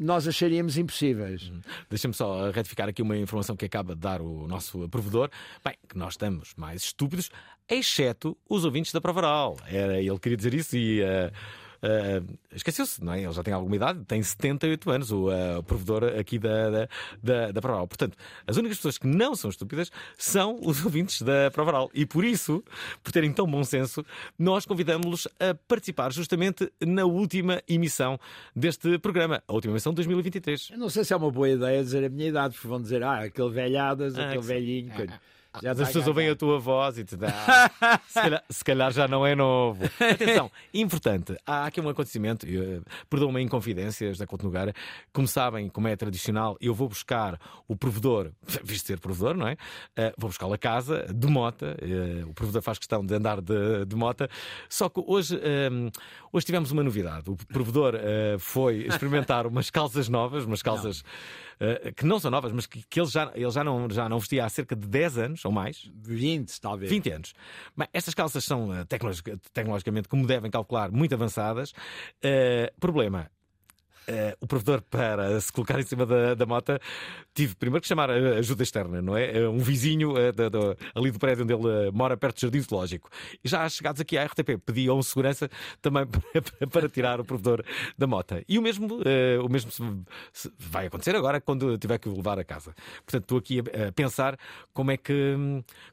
nós 0.00 0.26
acharíamos 0.26 0.78
impossíveis. 0.78 1.52
Deixa-me 1.90 2.14
só 2.14 2.50
retificar 2.50 2.88
aqui 2.88 3.02
uma 3.02 3.16
informação 3.18 3.54
que 3.54 3.66
acaba 3.66 3.94
de 3.94 4.00
dar 4.00 4.22
o 4.22 4.48
nosso 4.48 4.88
provedor. 4.88 5.30
Bem, 5.62 5.74
que 5.86 5.96
nós 5.98 6.14
estamos 6.14 6.54
mais 6.56 6.82
estúpidos, 6.84 7.30
exceto 7.68 8.36
os 8.48 8.64
ouvintes 8.64 8.92
da 8.92 9.00
prova 9.00 9.20
oral. 9.20 9.56
Era, 9.66 10.00
ele 10.00 10.18
queria 10.18 10.36
dizer 10.36 10.54
isso 10.54 10.76
e. 10.76 11.02
eh, 11.02 11.30
eh, 11.82 12.22
Esqueceu-se, 12.54 13.02
não 13.04 13.12
é? 13.12 13.22
Ele 13.22 13.32
já 13.32 13.42
tem 13.42 13.54
alguma 13.54 13.76
idade, 13.76 14.04
tem 14.04 14.22
78 14.22 14.90
anos, 14.90 15.10
o, 15.12 15.30
eh, 15.30 15.58
o 15.58 15.62
provedor 15.62 16.04
aqui 16.18 16.38
da, 16.38 16.70
da, 16.70 16.88
da, 17.22 17.52
da 17.52 17.60
prova 17.60 17.76
oral. 17.78 17.88
Portanto, 17.88 18.16
as 18.46 18.56
únicas 18.56 18.78
pessoas 18.78 18.98
que 18.98 19.06
não 19.06 19.34
são 19.36 19.50
estúpidas 19.50 19.90
são 20.18 20.58
os 20.62 20.82
ouvintes 20.84 21.22
da 21.22 21.50
prova 21.52 21.70
oral. 21.70 21.90
E 21.94 22.04
por 22.04 22.24
isso, 22.24 22.62
por 23.02 23.12
terem 23.12 23.32
tão 23.32 23.46
bom 23.46 23.62
senso, 23.64 24.04
nós 24.38 24.66
convidamos-los 24.66 25.28
a 25.38 25.54
participar 25.68 26.12
justamente 26.12 26.70
na 26.84 27.04
última 27.04 27.62
emissão 27.68 28.18
deste 28.54 28.98
programa, 28.98 29.42
a 29.46 29.52
última 29.52 29.72
emissão 29.72 29.92
de 29.92 29.96
2023. 29.96 30.70
Eu 30.72 30.78
não 30.78 30.88
sei 30.88 31.04
se 31.04 31.12
é 31.12 31.16
uma 31.16 31.30
boa 31.30 31.48
ideia 31.48 31.82
dizer 31.82 32.04
a 32.04 32.08
minha 32.08 32.28
idade, 32.28 32.54
porque 32.54 32.68
vão 32.68 32.80
dizer, 32.80 33.02
ah, 33.02 33.20
aquele 33.24 33.50
velhadas, 33.50 34.18
Ah, 34.18 34.26
aquele 34.26 34.40
que- 34.40 34.46
velhinho. 34.46 34.90
coisa. 34.94 35.20
Já 35.62 35.72
As 35.72 35.78
pessoas 35.78 36.06
ouvem 36.06 36.28
a 36.28 36.36
tua 36.36 36.60
voz 36.60 36.96
e 36.96 37.04
te 37.04 37.16
dá. 37.16 37.28
se, 38.06 38.14
calhar, 38.14 38.44
se 38.48 38.64
calhar 38.64 38.92
já 38.92 39.08
não 39.08 39.26
é 39.26 39.34
novo. 39.34 39.84
Atenção, 39.84 40.50
importante. 40.72 41.36
Há 41.44 41.66
aqui 41.66 41.80
um 41.80 41.88
acontecimento, 41.88 42.46
uh, 42.46 42.84
perdoam-me 43.08 43.40
em 43.40 43.48
confidências 43.48 44.16
da 44.16 44.26
Couto 44.26 44.44
Nogueira. 44.44 44.72
Como 45.12 45.26
sabem, 45.26 45.68
como 45.68 45.88
é 45.88 45.96
tradicional, 45.96 46.56
eu 46.60 46.72
vou 46.72 46.88
buscar 46.88 47.38
o 47.66 47.74
provedor, 47.74 48.30
visto 48.62 48.86
ser 48.86 49.00
provedor, 49.00 49.36
não 49.36 49.48
é? 49.48 49.54
Uh, 49.54 50.14
vou 50.16 50.30
buscá-lo 50.30 50.54
a 50.54 50.58
casa, 50.58 51.06
de 51.12 51.26
mota. 51.26 51.76
Uh, 51.82 52.30
o 52.30 52.34
provedor 52.34 52.62
faz 52.62 52.78
questão 52.78 53.04
de 53.04 53.12
andar 53.12 53.40
de, 53.40 53.84
de 53.86 53.96
mota. 53.96 54.30
Só 54.68 54.88
que 54.88 55.02
hoje, 55.04 55.36
um, 55.72 55.90
hoje 56.32 56.46
tivemos 56.46 56.70
uma 56.70 56.84
novidade. 56.84 57.28
O 57.28 57.36
provedor 57.36 57.96
uh, 57.96 58.38
foi 58.38 58.86
experimentar 58.86 59.48
umas 59.48 59.68
calças 59.68 60.08
novas, 60.08 60.44
umas 60.44 60.62
calças. 60.62 61.00
uh, 61.00 61.04
que 61.96 62.04
não 62.06 62.18
são 62.18 62.30
novas, 62.30 62.52
mas 62.52 62.66
que, 62.66 62.82
que 62.88 63.00
ele, 63.00 63.08
já, 63.08 63.30
ele 63.34 63.50
já, 63.50 63.62
não, 63.62 63.88
já 63.90 64.08
não 64.08 64.18
vestia 64.18 64.44
há 64.44 64.48
cerca 64.48 64.74
de 64.74 64.88
10 64.88 65.18
anos 65.18 65.44
ou 65.44 65.52
mais. 65.52 65.90
20, 65.94 66.60
talvez. 66.60 66.90
20 66.90 67.10
anos. 67.10 67.34
Bem, 67.76 67.86
estas 67.92 68.14
calças 68.14 68.44
são 68.44 68.74
eh, 68.74 68.84
tecnologi- 68.84 69.22
tecnologicamente, 69.52 70.08
como 70.08 70.26
devem 70.26 70.50
calcular, 70.50 70.90
muito 70.90 71.14
avançadas. 71.14 71.72
Eh, 72.22 72.72
problema. 72.80 73.30
Eh, 74.10 74.36
o 74.40 74.46
provedor, 74.46 74.82
para 74.82 75.40
se 75.40 75.52
colocar 75.52 75.78
em 75.78 75.84
cima 75.84 76.04
da, 76.04 76.34
da 76.34 76.44
moto, 76.46 76.78
tive 77.34 77.54
primeiro 77.54 77.80
que 77.82 77.88
chamar 77.88 78.10
ajuda 78.10 78.62
externa, 78.62 79.00
não 79.00 79.16
é? 79.16 79.38
Eh, 79.38 79.48
Um 79.48 79.58
vizinho 79.58 80.16
eh, 80.18 80.32
da- 80.32 80.48
da- 80.48 80.76
ali 80.94 81.10
do 81.10 81.18
prédio 81.18 81.44
onde 81.44 81.52
ele 81.54 81.88
eh, 81.88 81.90
mora, 81.92 82.16
perto 82.16 82.36
do 82.36 82.40
Jardim 82.40 82.60
Zoológico. 82.60 83.08
E 83.44 83.48
já 83.48 83.68
chegados 83.68 84.00
aqui 84.00 84.18
à 84.18 84.24
RTP, 84.24 84.58
pedi 84.64 84.88
a 84.88 84.92
um 84.94 85.02
segurança 85.02 85.48
também 85.80 86.04
para, 86.58 86.66
para 86.66 86.88
tirar 86.88 87.20
o 87.20 87.24
provedor 87.24 87.62
da 87.96 88.06
moto. 88.06 88.42
E 88.48 88.58
o 88.58 88.62
mesmo, 88.62 88.98
o 89.44 89.48
mesmo 89.48 89.70
vai 90.58 90.86
acontecer 90.86 91.14
agora 91.16 91.40
quando 91.40 91.76
tiver 91.78 91.98
que 91.98 92.08
o 92.08 92.14
levar 92.16 92.38
a 92.38 92.44
casa. 92.44 92.74
Portanto, 93.04 93.22
estou 93.22 93.38
aqui 93.38 93.60
a, 93.60 93.92
pensar 93.92 94.36
como 94.72 94.90
é, 94.90 94.96
que, 94.96 95.36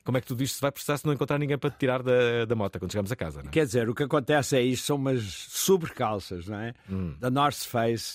como 0.04 0.18
é 0.18 0.22
que 0.22 0.28
tudo 0.28 0.44
isto 0.44 0.56
se 0.56 0.62
vai 0.62 0.72
processar 0.72 0.98
se 0.98 1.06
não 1.06 1.14
encontrar 1.14 1.38
ninguém 1.38 1.58
para 1.58 1.70
te 1.70 1.78
tirar 1.78 2.02
da, 2.04 2.46
da 2.46 2.56
moto 2.56 2.80
quando 2.80 2.92
chegamos 2.92 3.12
a 3.12 3.16
casa. 3.16 3.42
Não 3.42 3.50
é? 3.50 3.52
Quer 3.52 3.66
dizer, 3.66 3.90
o 3.90 3.96
que 3.96 4.04
acontece 4.04 4.56
é 4.58 4.62
isto, 4.62 4.86
são 4.86 4.96
umas 4.96 5.22
sobrecalças, 5.50 6.48
não 6.48 6.60
é? 6.60 6.74
Da 7.20 7.30
North 7.30 7.66
Face, 7.66 8.07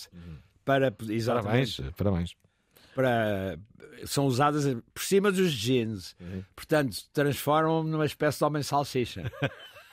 para, 0.64 0.94
exatamente, 1.08 1.82
Parabéns, 1.82 1.94
parabéns. 1.96 2.36
para, 2.94 3.58
são 4.06 4.26
usadas 4.26 4.64
por 4.94 5.02
cima 5.02 5.30
dos 5.32 5.52
jeans. 5.52 6.14
Portanto, 6.54 6.96
transformam-me 7.12 7.90
numa 7.90 8.06
espécie 8.06 8.38
de 8.38 8.44
homem 8.44 8.62
salsicha. 8.62 9.30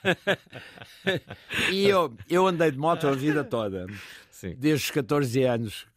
e 1.72 1.88
eu, 1.88 2.16
eu 2.30 2.48
andei 2.48 2.72
de 2.72 2.78
moto 2.78 3.08
a 3.08 3.12
vida 3.12 3.44
toda, 3.44 3.86
Sim. 4.32 4.56
desde 4.58 4.86
os 4.86 4.92
14 4.92 5.44
anos 5.44 5.88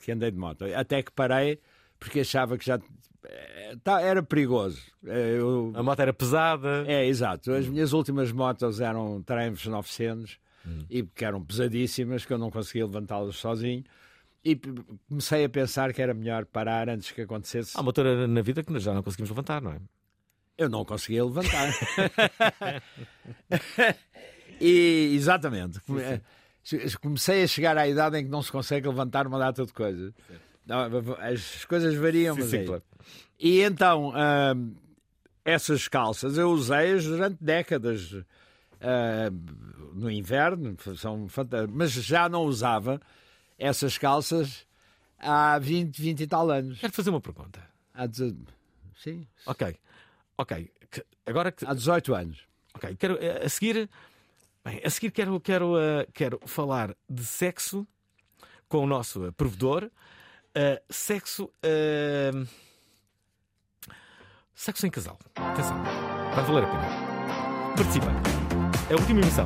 que 0.00 0.10
andei 0.12 0.30
de 0.30 0.38
moto, 0.38 0.64
até 0.74 1.02
que 1.02 1.12
parei 1.12 1.60
porque 1.98 2.20
achava 2.20 2.56
que 2.58 2.64
já 2.66 2.78
eh, 3.24 3.76
tá- 3.82 4.00
era 4.00 4.22
perigoso. 4.22 4.80
Eh, 5.06 5.36
Eu, 5.38 5.72
A 5.74 5.82
moto 5.82 6.00
era 6.00 6.12
pesada. 6.12 6.84
é, 6.86 7.06
exato. 7.06 7.52
As 7.52 7.66
minhas 7.66 7.92
últimas 7.92 8.30
motos 8.32 8.80
eram 8.80 9.22
Triumph 9.22 9.66
900 9.66 10.38
e 10.90 11.02
que 11.02 11.24
eram 11.24 11.42
pesadíssimas, 11.44 12.24
que 12.24 12.32
eu 12.32 12.38
não 12.38 12.50
conseguia 12.50 12.84
levantá-las 12.86 13.36
sozinho. 13.36 13.84
E 14.44 14.58
comecei 15.08 15.44
a 15.44 15.48
pensar 15.48 15.92
que 15.92 16.00
era 16.00 16.14
melhor 16.14 16.44
parar 16.46 16.88
antes 16.88 17.10
que 17.10 17.20
acontecesse. 17.22 17.72
Há 17.76 17.80
uma 17.80 17.88
altura 17.88 18.26
na 18.28 18.40
vida 18.42 18.62
que 18.62 18.78
já 18.78 18.94
não 18.94 19.02
conseguimos 19.02 19.30
levantar, 19.30 19.60
não 19.60 19.72
é? 19.72 19.78
Eu 20.56 20.68
não 20.68 20.84
conseguia 20.84 21.24
levantar. 21.24 21.72
e, 24.60 25.12
exatamente. 25.14 25.80
Come- 25.80 26.20
Comecei 27.00 27.44
a 27.44 27.46
chegar 27.46 27.78
à 27.78 27.86
idade 27.86 28.18
em 28.18 28.24
que 28.24 28.30
não 28.30 28.42
se 28.42 28.50
consegue 28.50 28.88
levantar 28.88 29.24
uma 29.26 29.38
data 29.38 29.64
de 29.64 29.72
coisas. 29.72 30.12
Não, 30.66 30.80
As 31.20 31.64
coisas 31.64 31.94
variam, 31.94 32.34
Sim, 32.34 32.40
mas 32.40 32.50
sim, 32.50 32.64
claro. 32.64 32.82
E 33.38 33.60
então, 33.62 34.12
hum, 34.56 34.74
essas 35.44 35.86
calças 35.86 36.36
eu 36.36 36.50
usei-as 36.50 37.04
durante 37.04 37.36
décadas. 37.40 38.16
Hum, 38.80 39.90
no 39.94 40.10
inverno, 40.10 40.76
são 40.96 41.28
fanta- 41.28 41.66
mas 41.66 41.92
já 41.92 42.28
não 42.28 42.42
usava 42.44 43.00
essas 43.58 43.96
calças 43.98 44.66
há 45.18 45.58
20, 45.58 46.00
20 46.00 46.20
e 46.22 46.26
tal 46.26 46.50
anos. 46.50 46.78
Quero 46.78 46.92
fazer 46.92 47.10
uma 47.10 47.20
pergunta. 47.20 47.60
Há, 47.94 48.06
deze- 48.06 48.36
sim, 49.02 49.26
Ok, 49.46 49.76
ok. 50.36 50.70
Agora 51.26 51.50
que. 51.50 51.64
há 51.66 51.72
18 51.74 52.14
anos. 52.14 52.40
Ok, 52.74 52.94
quero 52.96 53.16
eh, 53.20 53.44
a 53.44 53.48
seguir. 53.48 53.88
Bem, 54.64 54.80
a 54.84 54.90
seguir 54.90 55.10
quero, 55.10 55.40
quero, 55.40 55.78
eh, 55.78 56.06
quero 56.12 56.38
falar 56.44 56.94
de 57.08 57.24
sexo 57.24 57.86
com 58.68 58.78
o 58.84 58.86
nosso 58.86 59.26
eh, 59.26 59.30
provedor. 59.32 59.90
Eh, 60.54 60.82
sexo. 60.90 61.50
eh, 61.62 62.30
sexo 64.54 64.86
em 64.86 64.90
casal. 64.90 65.18
Atenção. 65.36 65.82
Vai 66.34 66.44
valer 66.44 66.64
a 66.64 66.70
pena. 66.70 67.74
Participa. 67.76 68.45
É 68.88 68.94
a 68.94 68.96
última 68.96 69.20
emissão. 69.20 69.44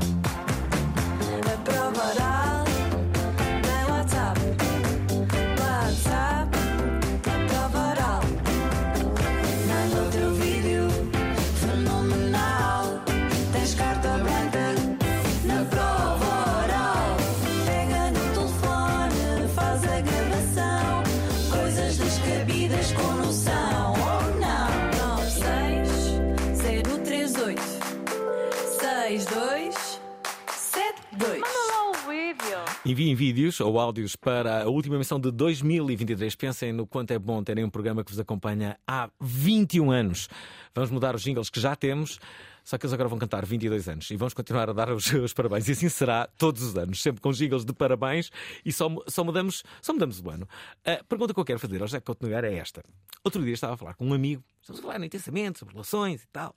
Enviem 32.91 33.15
vídeos 33.15 33.61
ou 33.61 33.79
áudios 33.79 34.17
para 34.17 34.65
a 34.65 34.69
última 34.69 34.97
emissão 34.97 35.21
de 35.21 35.31
2023. 35.31 36.35
Pensem 36.35 36.73
no 36.73 36.89
quanto 36.89 37.13
é 37.13 37.21
bom 37.21 37.41
terem 37.41 37.63
um 37.63 37.71
programa 37.71 38.03
que 38.03 38.11
vos 38.11 38.19
acompanha 38.19 38.77
há 38.85 39.09
21 39.21 39.93
anos. 39.93 40.29
Vamos 40.75 40.91
mudar 40.91 41.15
os 41.15 41.23
jingles 41.23 41.49
que 41.49 41.61
já 41.61 41.77
temos, 41.77 42.19
só 42.65 42.77
que 42.77 42.85
eles 42.85 42.93
agora 42.93 43.09
vão 43.09 43.17
cantar 43.17 43.47
22 43.47 43.89
anos 43.89 44.11
e 44.11 44.17
vamos 44.17 44.35
continuar 44.35 44.69
a 44.69 44.73
dar 44.73 44.91
os, 44.91 45.07
os 45.13 45.33
parabéns. 45.33 45.69
E 45.69 45.71
assim 45.71 45.89
será 45.89 46.27
todos 46.37 46.65
os 46.65 46.77
anos, 46.77 47.01
sempre 47.01 47.21
com 47.21 47.31
jingles 47.31 47.65
de 47.65 47.73
parabéns 47.73 48.29
e 48.65 48.73
só, 48.73 48.89
só, 49.07 49.23
mudamos, 49.23 49.63
só 49.81 49.93
mudamos 49.93 50.21
o 50.21 50.29
ano. 50.29 50.49
A 50.85 51.05
pergunta 51.05 51.33
que 51.33 51.39
eu 51.39 51.45
quero 51.45 51.61
fazer 51.61 51.81
ao 51.81 51.87
José 51.87 52.01
Couto 52.01 52.27
Nogueira 52.27 52.51
é 52.51 52.57
esta. 52.57 52.83
Outro 53.23 53.41
dia 53.45 53.55
estava 53.55 53.75
a 53.75 53.77
falar 53.77 53.95
com 53.95 54.05
um 54.05 54.15
amigo, 54.15 54.43
estamos 54.61 54.81
a 54.81 54.83
falar 54.83 55.01
intensamente 55.05 55.61
sobre 55.61 55.75
relações 55.75 56.25
e 56.25 56.27
tal, 56.33 56.57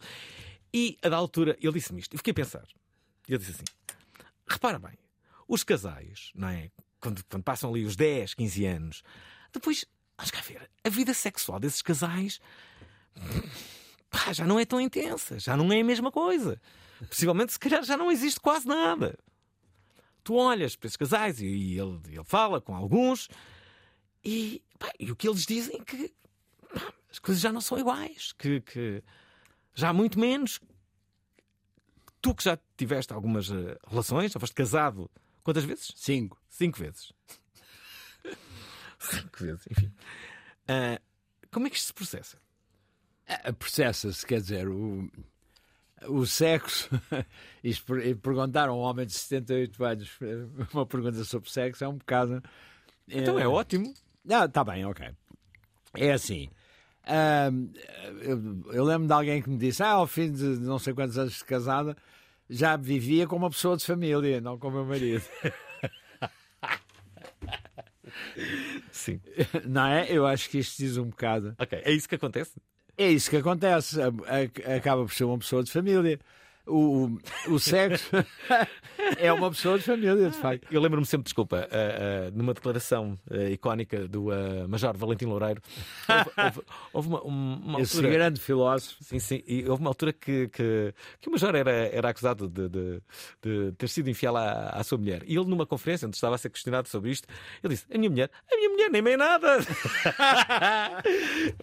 e 0.74 0.98
a 1.04 1.10
da 1.10 1.16
altura 1.16 1.56
ele 1.62 1.74
disse-me 1.74 2.00
isto. 2.00 2.16
E 2.16 2.18
fiquei 2.18 2.32
a 2.32 2.34
pensar. 2.34 2.66
Ele 3.30 3.38
disse 3.38 3.52
assim: 3.52 3.66
repara 4.48 4.80
bem, 4.80 4.98
os 5.48 5.64
casais, 5.64 6.32
não 6.36 6.48
é? 6.48 6.70
Quando, 7.00 7.24
quando 7.26 7.44
passam 7.44 7.70
ali 7.70 7.86
os 7.86 7.96
10, 7.96 8.34
15 8.34 8.66
anos, 8.66 9.04
depois, 9.52 9.86
vamos 10.18 10.32
cá 10.32 10.42
ver, 10.42 10.70
a 10.84 10.90
vida 10.90 11.14
sexual 11.14 11.60
desses 11.60 11.82
casais 11.82 12.40
pá, 14.10 14.32
já 14.32 14.46
não 14.46 14.60
é 14.60 14.66
tão 14.66 14.80
intensa, 14.80 15.40
já 15.40 15.58
não 15.58 15.72
é 15.72 15.82
a 15.82 15.84
mesma 15.84 16.12
coisa. 16.12 16.62
Possivelmente, 17.10 17.54
se 17.54 17.60
calhar, 17.60 17.84
já 17.84 17.98
não 17.98 18.12
existe 18.12 18.40
quase 18.40 18.68
nada. 18.68 19.18
Tu 20.24 20.34
olhas 20.36 20.76
para 20.76 20.88
esses 20.88 20.98
casais 20.98 21.42
e, 21.42 21.46
e 21.46 21.80
ele, 21.80 22.00
ele 22.08 22.24
fala 22.24 22.62
com 22.62 22.76
alguns 22.76 23.28
e, 24.24 24.64
pá, 24.80 24.90
e 24.98 25.12
o 25.12 25.16
que 25.16 25.28
eles 25.28 25.46
dizem 25.46 25.82
é 25.82 25.84
que 25.84 26.14
pá, 26.74 26.94
as 27.12 27.20
coisas 27.20 27.42
já 27.42 27.52
não 27.52 27.60
são 27.60 27.78
iguais, 27.78 28.34
que, 28.34 28.62
que 28.62 29.04
já 29.74 29.90
há 29.90 29.94
muito 29.94 30.20
menos. 30.20 30.60
Tu 32.22 32.34
que 32.34 32.44
já 32.44 32.58
tiveste 32.78 33.12
algumas 33.12 33.52
eh, 33.52 33.78
relações, 33.86 34.32
já 34.32 34.40
foste 34.40 34.56
casado 34.56 35.12
quantas 35.44 35.64
vezes? 35.64 35.92
Cinco. 35.96 36.42
Cinco 36.50 36.80
vezes. 36.80 37.12
Cinco 39.00 39.38
vezes, 39.44 39.66
enfim. 39.70 39.92
Ah, 40.68 41.00
como 41.52 41.68
é 41.68 41.70
que 41.70 41.76
isto 41.76 41.88
se 41.88 41.94
processa? 41.94 42.38
Ah, 43.28 43.52
Processa-se, 43.54 44.26
quer 44.26 44.40
dizer, 44.42 44.68
o, 44.68 45.10
o 46.08 46.26
sexo. 46.26 46.90
Isto, 47.64 47.86
per- 47.86 48.16
perguntar 48.18 48.68
a 48.70 48.74
um 48.74 48.78
homem 48.80 49.06
de 49.06 49.14
78 49.14 49.84
anos 49.86 50.18
uma 50.74 50.86
pergunta 50.86 51.24
sobre 51.24 51.50
sexo 51.50 51.84
é 51.84 51.88
um 51.88 51.98
bocado. 51.98 52.44
Então 53.08 53.38
é 53.40 53.48
ótimo. 53.48 53.94
Não, 54.24 54.48
tá 54.50 54.64
bem, 54.64 54.86
ok. 54.86 55.10
É 55.96 56.12
assim. 56.12 56.50
ahm, 57.06 57.68
eu, 58.22 58.74
eu 58.74 58.84
lembro 58.84 59.08
de 59.08 59.14
alguém 59.14 59.42
que 59.42 59.50
me 59.50 59.58
disse: 59.58 59.84
Ah, 59.84 59.92
ao 59.92 60.08
fim 60.08 60.32
de 60.32 60.44
não 60.44 60.80
sei 60.80 60.94
quantos 60.94 61.18
anos 61.18 61.34
de 61.38 61.46
casada, 61.46 61.96
já 62.54 62.78
vivia 62.78 63.26
com 63.26 63.36
uma 63.36 63.50
pessoa 63.50 63.76
de 63.76 63.84
família, 63.84 64.40
não 64.40 64.60
com 64.60 64.68
o 64.68 64.72
meu 64.72 64.86
marido. 64.86 65.24
Sim. 68.92 69.20
não 69.66 69.88
é? 69.88 70.06
Eu 70.10 70.28
acho 70.28 70.50
que 70.50 70.60
isto 70.60 70.78
diz 70.78 70.98
um 70.98 71.06
bocado. 71.06 71.56
Ok, 71.60 71.82
é 71.84 71.92
isso 71.92 72.08
que 72.08 72.16
acontece. 72.16 72.62
É 72.96 73.10
isso 73.10 73.30
que 73.30 73.38
acontece. 73.38 73.98
Acaba 74.78 75.04
por 75.04 75.14
ser 75.14 75.24
uma 75.24 75.40
pessoa 75.40 75.64
de 75.64 75.72
família. 75.72 76.20
O, 76.66 77.18
o, 77.50 77.60
sexo 77.60 78.10
é 79.18 79.34
uma 79.34 79.50
pessoa 79.52 79.78
de 79.78 79.84
família, 79.84 80.30
de 80.30 80.38
facto. 80.38 80.66
Eu 80.72 80.80
lembro-me 80.80 81.06
sempre, 81.06 81.26
desculpa, 81.26 81.68
ah, 81.70 82.28
ah, 82.28 82.32
numa 82.34 82.54
declaração 82.54 83.20
ah, 83.30 83.50
icónica 83.50 84.08
do 84.08 84.28
Major 84.70 84.96
Valentim 84.96 85.26
Loureiro, 85.26 85.62
houve, 86.08 86.32
houve- 86.40 86.62
houve 86.94 87.08
uma, 87.10 87.24
um- 87.28 87.62
uma 87.66 87.82
Esse 87.82 87.98
altura. 87.98 88.14
grande 88.14 88.40
filósofo. 88.40 88.96
Sim, 89.04 89.20
sim. 89.20 89.44
E 89.46 89.68
houve 89.68 89.82
uma 89.84 89.90
altura 89.90 90.14
que, 90.14 90.48
que, 90.48 90.94
que 91.20 91.28
o 91.28 91.32
Major 91.34 91.54
era, 91.54 91.72
era 91.72 92.08
acusado 92.10 92.48
de, 92.48 92.70
de- 92.70 93.02
de 93.42 93.72
ter 93.78 93.90
sido 93.90 94.10
infiel 94.10 94.38
à, 94.38 94.70
à 94.70 94.84
sua 94.86 94.98
mulher. 94.98 95.22
E 95.28 95.36
ele, 95.36 95.46
numa 95.50 95.66
conferência 95.66 96.08
onde 96.08 96.16
estava 96.16 96.36
a 96.36 96.38
ser 96.38 96.50
questionado 96.50 96.88
sobre 96.88 97.12
isto, 97.12 97.28
ele 97.62 97.74
disse: 97.74 97.86
A 97.94 97.98
minha 97.98 98.10
mulher, 98.10 98.30
a 98.50 98.56
minha 98.56 98.70
mulher 98.70 98.90
nem 98.90 99.02
meio 99.02 99.18
nada. 99.18 99.58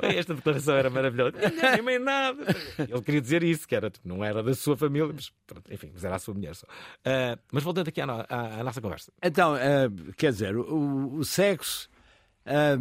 Bem, 0.01 0.19
Esta 0.19 0.35
declaração 0.35 0.77
era 0.77 0.91
maravilhosa. 0.91 1.37
A 1.39 1.49
minha 1.49 1.51
mulher 1.53 1.73
nem 1.73 1.83
meio 1.83 2.01
nada. 2.01 2.45
Ele 2.79 3.03
queria 3.03 3.21
dizer 3.23 3.43
isso, 3.43 3.67
que 3.67 3.75
era, 3.75 3.89
tipo, 3.89 4.07
não 4.07 4.23
era 4.23 4.43
da 4.43 4.53
sua 4.55 4.77
família, 4.77 4.90
mas 4.91 5.33
pronto, 5.47 5.73
enfim, 5.73 5.91
mas 5.93 6.05
era 6.05 6.17
a 6.17 6.19
sua 6.19 6.35
mulher 6.35 6.55
só. 6.55 6.67
Ah, 7.05 7.39
mas 7.53 7.63
voltando 7.63 7.89
aqui 7.89 8.01
à, 8.01 8.07
no- 8.07 8.21
à- 8.29 8.61
à 8.61 8.65
nossa 8.65 8.81
conversa. 8.81 9.13
Então, 9.23 9.55
ah, 9.55 10.13
quer 10.17 10.33
dizer, 10.33 10.57
o, 10.57 11.15
o 11.17 11.25
sexo, 11.25 11.89
ah, 12.47 12.77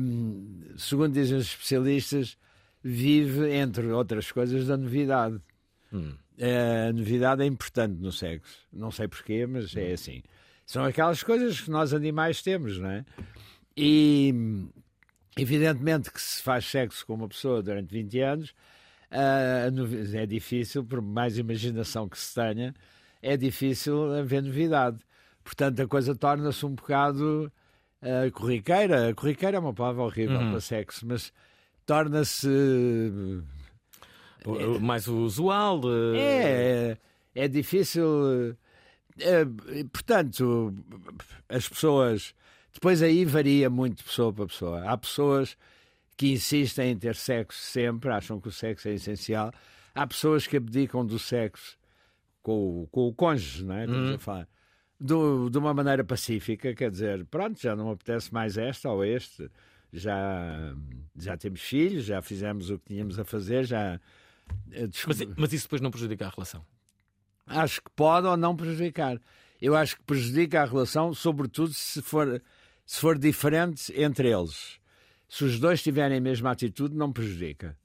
segundo 0.78 1.14
dizem 1.14 1.38
os 1.38 1.46
especialistas, 1.46 2.38
vive, 2.84 3.52
entre 3.54 3.88
outras 3.88 4.32
coisas, 4.32 4.68
da 4.68 4.76
novidade. 4.78 5.40
Ah, 5.94 6.90
a 6.90 6.94
novidade 6.94 7.44
é 7.44 7.46
importante 7.46 7.96
no 8.00 8.12
sexo. 8.12 8.60
Não 8.72 8.92
sei 8.92 9.08
porquê, 9.08 9.46
mas 9.46 9.76
é 9.76 9.92
assim. 9.94 10.24
São 10.66 10.84
aquelas 10.86 11.24
coisas 11.24 11.60
que 11.62 11.70
nós 11.72 11.94
animais 11.94 12.42
temos, 12.42 12.78
não 12.78 12.90
é? 12.90 13.06
E 13.76 14.34
evidentemente 15.38 16.12
que 16.12 16.22
se 16.22 16.42
faz 16.42 16.66
sexo 16.66 17.06
com 17.06 17.14
uma 17.16 17.28
pessoa 17.28 17.62
durante 17.64 17.92
20 17.92 18.20
anos, 18.20 18.54
é 19.12 20.26
difícil, 20.26 20.84
por 20.84 21.02
mais 21.02 21.38
imaginação 21.38 22.08
que 22.08 22.18
se 22.18 22.34
tenha, 22.36 22.74
é 23.22 23.36
difícil 23.36 24.14
haver 24.14 24.44
novidade. 24.44 25.00
Portanto, 25.44 25.82
a 25.82 25.88
coisa 25.88 26.16
torna-se 26.16 26.66
um 26.66 26.76
bocado 26.76 27.52
ah, 28.02 28.30
corriqueira. 28.32 29.14
Corriqueira 29.14 29.58
é 29.58 29.60
uma 29.60 29.74
palavra 29.74 30.04
horrível 30.04 30.38
para 30.52 30.62
sexo, 30.62 31.06
mas 31.08 31.34
torna-se. 31.86 32.48
Mais 34.80 35.08
usual. 35.08 35.82
ah, 35.86 36.18
É, 36.18 36.98
é 37.36 37.48
difícil. 37.48 38.56
é, 39.20 39.46
portanto, 39.92 40.74
as 41.48 41.68
pessoas. 41.68 42.34
Depois 42.72 43.02
aí 43.02 43.26
varia 43.26 43.70
muito 43.70 43.98
de 43.98 44.04
pessoa 44.04 44.32
para 44.32 44.46
pessoa. 44.46 44.84
Há 44.90 44.96
pessoas 44.98 45.58
que 46.20 46.34
insistem 46.34 46.92
em 46.92 46.98
ter 46.98 47.16
sexo 47.16 47.58
sempre, 47.62 48.10
acham 48.12 48.42
que 48.42 48.50
o 48.50 48.52
sexo 48.52 48.90
é 48.90 48.94
essencial. 48.94 49.54
Há 49.96 50.06
pessoas 50.06 50.46
que 50.46 50.58
abdicam 50.58 51.06
do 51.06 51.18
sexo 51.18 51.78
com, 52.44 52.82
o- 52.84 52.88
com 52.88 53.08
o 53.08 53.14
cônjuge, 53.14 53.64
não 53.64 53.74
é? 53.76 53.86
Estamos 53.86 54.10
a 54.16 54.18
falar. 54.20 54.48
Do- 55.00 55.50
de 55.50 55.58
uma 55.58 55.74
maneira 55.74 56.04
pacífica, 56.04 56.74
quer 56.76 56.92
dizer, 56.92 57.24
pronto, 57.28 57.58
já 57.62 57.74
não 57.74 57.90
apetece 57.90 58.34
mais 58.34 58.58
esta 58.58 58.90
ou 58.90 59.06
este, 59.06 59.50
já, 59.94 60.76
já 61.16 61.38
temos 61.38 61.62
filhos, 61.62 62.04
já 62.04 62.22
fizemos 62.22 62.70
o 62.70 62.78
que 62.78 62.94
tínhamos 62.94 63.18
a 63.18 63.24
fazer, 63.24 63.64
já. 63.64 63.98
eh, 64.72 64.90
Mas, 65.08 65.20
mas 65.38 65.54
isso 65.54 65.68
depois 65.68 65.80
não 65.82 65.90
prejudica 65.90 66.28
a 66.28 66.30
relação. 66.30 66.66
acho 67.48 67.82
que 67.82 67.90
pode 67.96 68.28
ou 68.28 68.36
não 68.36 68.58
prejudicar. 68.58 69.18
Eu 69.62 69.74
acho 69.74 69.96
que 69.96 70.04
prejudica 70.04 70.62
a 70.62 70.66
relação, 70.66 71.14
sobretudo 71.14 71.72
se 71.74 72.02
for, 72.02 72.42
se 72.86 73.00
for 73.00 73.18
diferente 73.18 73.94
entre 73.96 74.30
eles. 74.30 74.79
Se 75.30 75.46
os 75.46 75.60
dois 75.60 75.82
tiverem 75.82 76.18
a 76.18 76.22
mesma 76.22 76.52
atitude, 76.52 76.96
não 76.96 77.14
prejudica. 77.14 77.78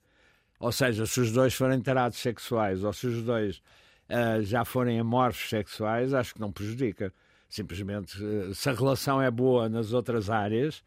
Ou 0.58 0.72
seja, 0.72 1.04
se 1.04 1.20
os 1.20 1.30
dois 1.30 1.52
forem 1.54 1.80
tarados 1.80 2.18
sexuais 2.18 2.82
ou 2.82 2.92
se 2.92 3.06
os 3.06 3.22
dois 3.22 3.60
ah, 4.08 4.40
já 4.40 4.64
forem 4.64 4.98
amorfos 4.98 5.48
sexuais, 5.50 6.14
acho 6.14 6.34
que 6.34 6.40
não 6.40 6.50
prejudica. 6.50 7.12
Simplesmente, 7.48 8.16
eh, 8.24 8.52
se 8.54 8.68
a 8.68 8.72
relação 8.72 9.20
é 9.20 9.30
boa 9.30 9.68
nas 9.68 9.92
outras 9.92 10.30
áreas, 10.30 10.82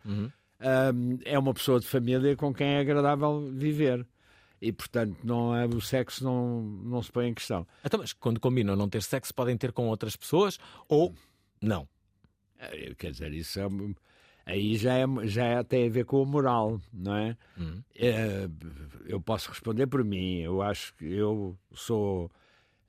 ah, 0.60 0.92
é 1.26 1.38
uma 1.38 1.54
pessoa 1.54 1.80
de 1.80 1.88
família 1.88 2.36
com 2.36 2.54
quem 2.54 2.68
é 2.76 2.80
agradável 2.80 3.50
viver. 3.54 4.06
E, 4.60 4.72
portanto, 4.72 5.16
não 5.24 5.56
é, 5.56 5.68
o 5.68 5.80
sexo 5.80 6.24
não, 6.24 6.62
não 6.62 7.04
se 7.04 7.12
põe 7.12 7.28
em 7.28 7.34
questão. 7.36 7.68
Então, 7.86 8.00
mas 8.00 8.12
quando 8.14 8.40
combinam 8.40 8.76
não 8.76 8.90
ter 8.90 9.04
sexo, 9.04 9.32
podem 9.34 9.56
ter 9.56 9.72
com 9.72 9.88
outras 9.88 10.16
pessoas 10.16 10.58
ou 10.90 11.14
não. 11.62 11.88
Eh, 12.58 12.96
Quer 12.98 13.12
dizer, 13.12 13.32
isso 13.34 13.60
é, 13.60 13.68
aí 14.48 14.76
já, 14.78 14.94
é, 14.98 15.06
já 15.26 15.46
é- 15.46 15.64
tem 15.64 15.88
a 15.88 15.92
ver 15.92 16.06
com 16.06 16.22
a 16.22 16.26
moral, 16.26 16.80
não 16.94 17.16
é? 17.16 17.38
Eh, 17.96 18.48
Eu 19.06 19.22
posso 19.22 19.50
responder 19.50 19.88
por 19.88 20.04
mim. 20.04 20.40
Eu 20.42 20.62
acho 20.62 20.94
que 20.96 21.06
eu 21.06 21.58
sou 21.74 22.30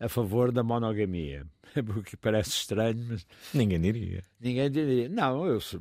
a 0.00 0.08
favor 0.08 0.50
da 0.52 0.62
monogamia. 0.62 1.46
O 1.96 2.02
que 2.02 2.16
parece 2.16 2.50
estranho, 2.50 3.04
mas 3.08 3.26
Ninguém 3.52 3.80
diria. 3.80 4.24
ninguém 4.40 4.70
diria. 4.70 5.08
Não, 5.08 5.44
eu 5.46 5.60
sou. 5.60 5.80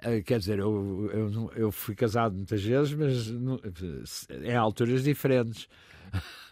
eh, 0.00 0.20
Quer 0.22 0.40
dizer, 0.40 0.58
eu, 0.58 1.08
eu, 1.12 1.52
eu 1.54 1.72
fui 1.72 1.94
casado 1.94 2.34
muitas 2.34 2.62
vezes, 2.62 2.92
mas 2.92 3.28
não- 3.30 3.60
em 4.42 4.56
alturas 4.56 5.04
diferentes. 5.04 5.68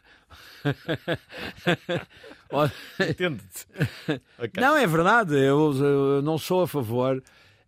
Entende-te? 3.00 3.66
Ok. 4.38 4.52
Não, 4.60 4.76
é 4.76 4.86
verdade. 4.86 5.34
Eu, 5.34 5.72
eu 5.74 6.22
não 6.22 6.38
sou 6.38 6.62
a 6.62 6.68
favor 6.68 7.22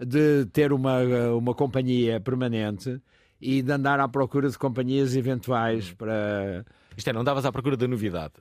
de 0.06 0.46
ter 0.46 0.72
uma, 0.72 1.00
uma 1.32 1.54
companhia 1.54 2.20
permanente 2.20 3.00
e 3.40 3.62
de 3.62 3.72
andar 3.72 3.98
à 4.00 4.08
procura 4.08 4.48
de 4.48 4.58
companhias 4.58 5.16
eventuais 5.16 5.92
para. 5.92 6.64
Isto 6.96 7.10
é, 7.10 7.12
não 7.12 7.24
davas 7.24 7.44
à 7.44 7.52
procura 7.52 7.76
da 7.76 7.88
novidade. 7.88 8.34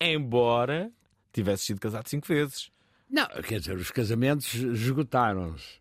Embora 0.00 0.90
tivesses 1.32 1.66
sido 1.66 1.80
casado 1.80 2.08
cinco 2.08 2.26
vezes. 2.26 2.70
Não, 3.08 3.26
quer 3.42 3.60
dizer, 3.60 3.76
os 3.76 3.90
casamentos 3.90 4.54
esgotaram-se. 4.54 5.80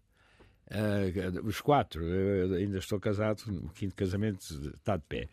Ah, 0.69 1.03
os 1.43 1.61
quatro. 1.61 2.03
Eu 2.03 2.55
ainda 2.55 2.77
estou 2.77 2.99
casado, 2.99 3.43
o 3.63 3.69
quinto 3.69 3.95
casamento 3.95 4.41
está 4.75 4.97
de 4.97 5.03
pé. 5.07 5.29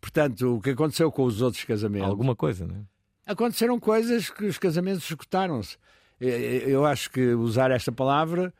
Portanto, 0.00 0.56
o 0.56 0.60
que 0.60 0.70
aconteceu 0.70 1.10
com 1.10 1.24
os 1.24 1.40
outros 1.40 1.64
casamentos. 1.64 2.08
Alguma 2.08 2.36
coisa, 2.36 2.66
não 2.66 2.76
é? 2.76 2.94
aconteceram 3.26 3.80
coisas 3.80 4.28
que 4.28 4.44
os 4.44 4.58
casamentos 4.58 5.02
escutaram-se. 5.04 5.78
Eh, 6.20 6.64
Eu 6.66 6.84
acho 6.84 7.10
que 7.10 7.32
usar 7.34 7.70
esta 7.70 7.90
palavra 7.90 8.52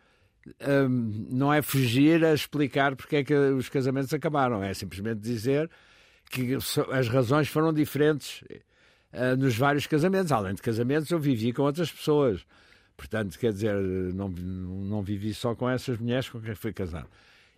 não 1.30 1.52
é 1.52 1.62
fugir 1.62 2.24
a 2.24 2.34
explicar 2.34 2.96
porque 2.96 3.16
é 3.16 3.24
que 3.24 3.34
os 3.34 3.68
casamentos 3.68 4.12
acabaram, 4.12 4.62
é 4.62 4.74
simplesmente 4.74 5.20
dizer 5.20 5.70
que 6.30 6.56
as 6.92 7.08
razões 7.08 7.48
foram 7.48 7.72
diferentes 7.72 8.42
eh, 9.12 9.36
nos 9.36 9.56
vários 9.56 9.86
casamentos. 9.86 10.32
Além 10.32 10.54
de 10.54 10.62
casamentos, 10.62 11.10
eu 11.10 11.18
vivi 11.18 11.52
com 11.52 11.62
outras 11.62 11.90
pessoas. 11.90 12.44
Portanto, 12.96 13.38
quer 13.38 13.52
dizer, 13.52 13.74
não, 13.74 14.28
não 14.28 15.02
vivi 15.02 15.32
só 15.32 15.54
com 15.54 15.68
essas 15.68 15.98
mulheres 15.98 16.28
com 16.28 16.40
quem 16.40 16.54
fui 16.54 16.72
casado. 16.72 17.08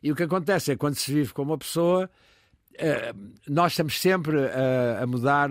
E 0.03 0.13
o 0.13 0.15
que 0.15 0.23
acontece 0.23 0.73
é 0.73 0.77
quando 0.77 0.95
se 0.95 1.13
vive 1.13 1.33
com 1.33 1.43
uma 1.43 1.59
pessoa, 1.59 2.11
eh, 2.79 3.13
nós 3.49 3.73
estamos 3.73 3.99
sempre 4.01 4.39
a, 4.39 5.03
a 5.03 5.07
mudar, 5.07 5.51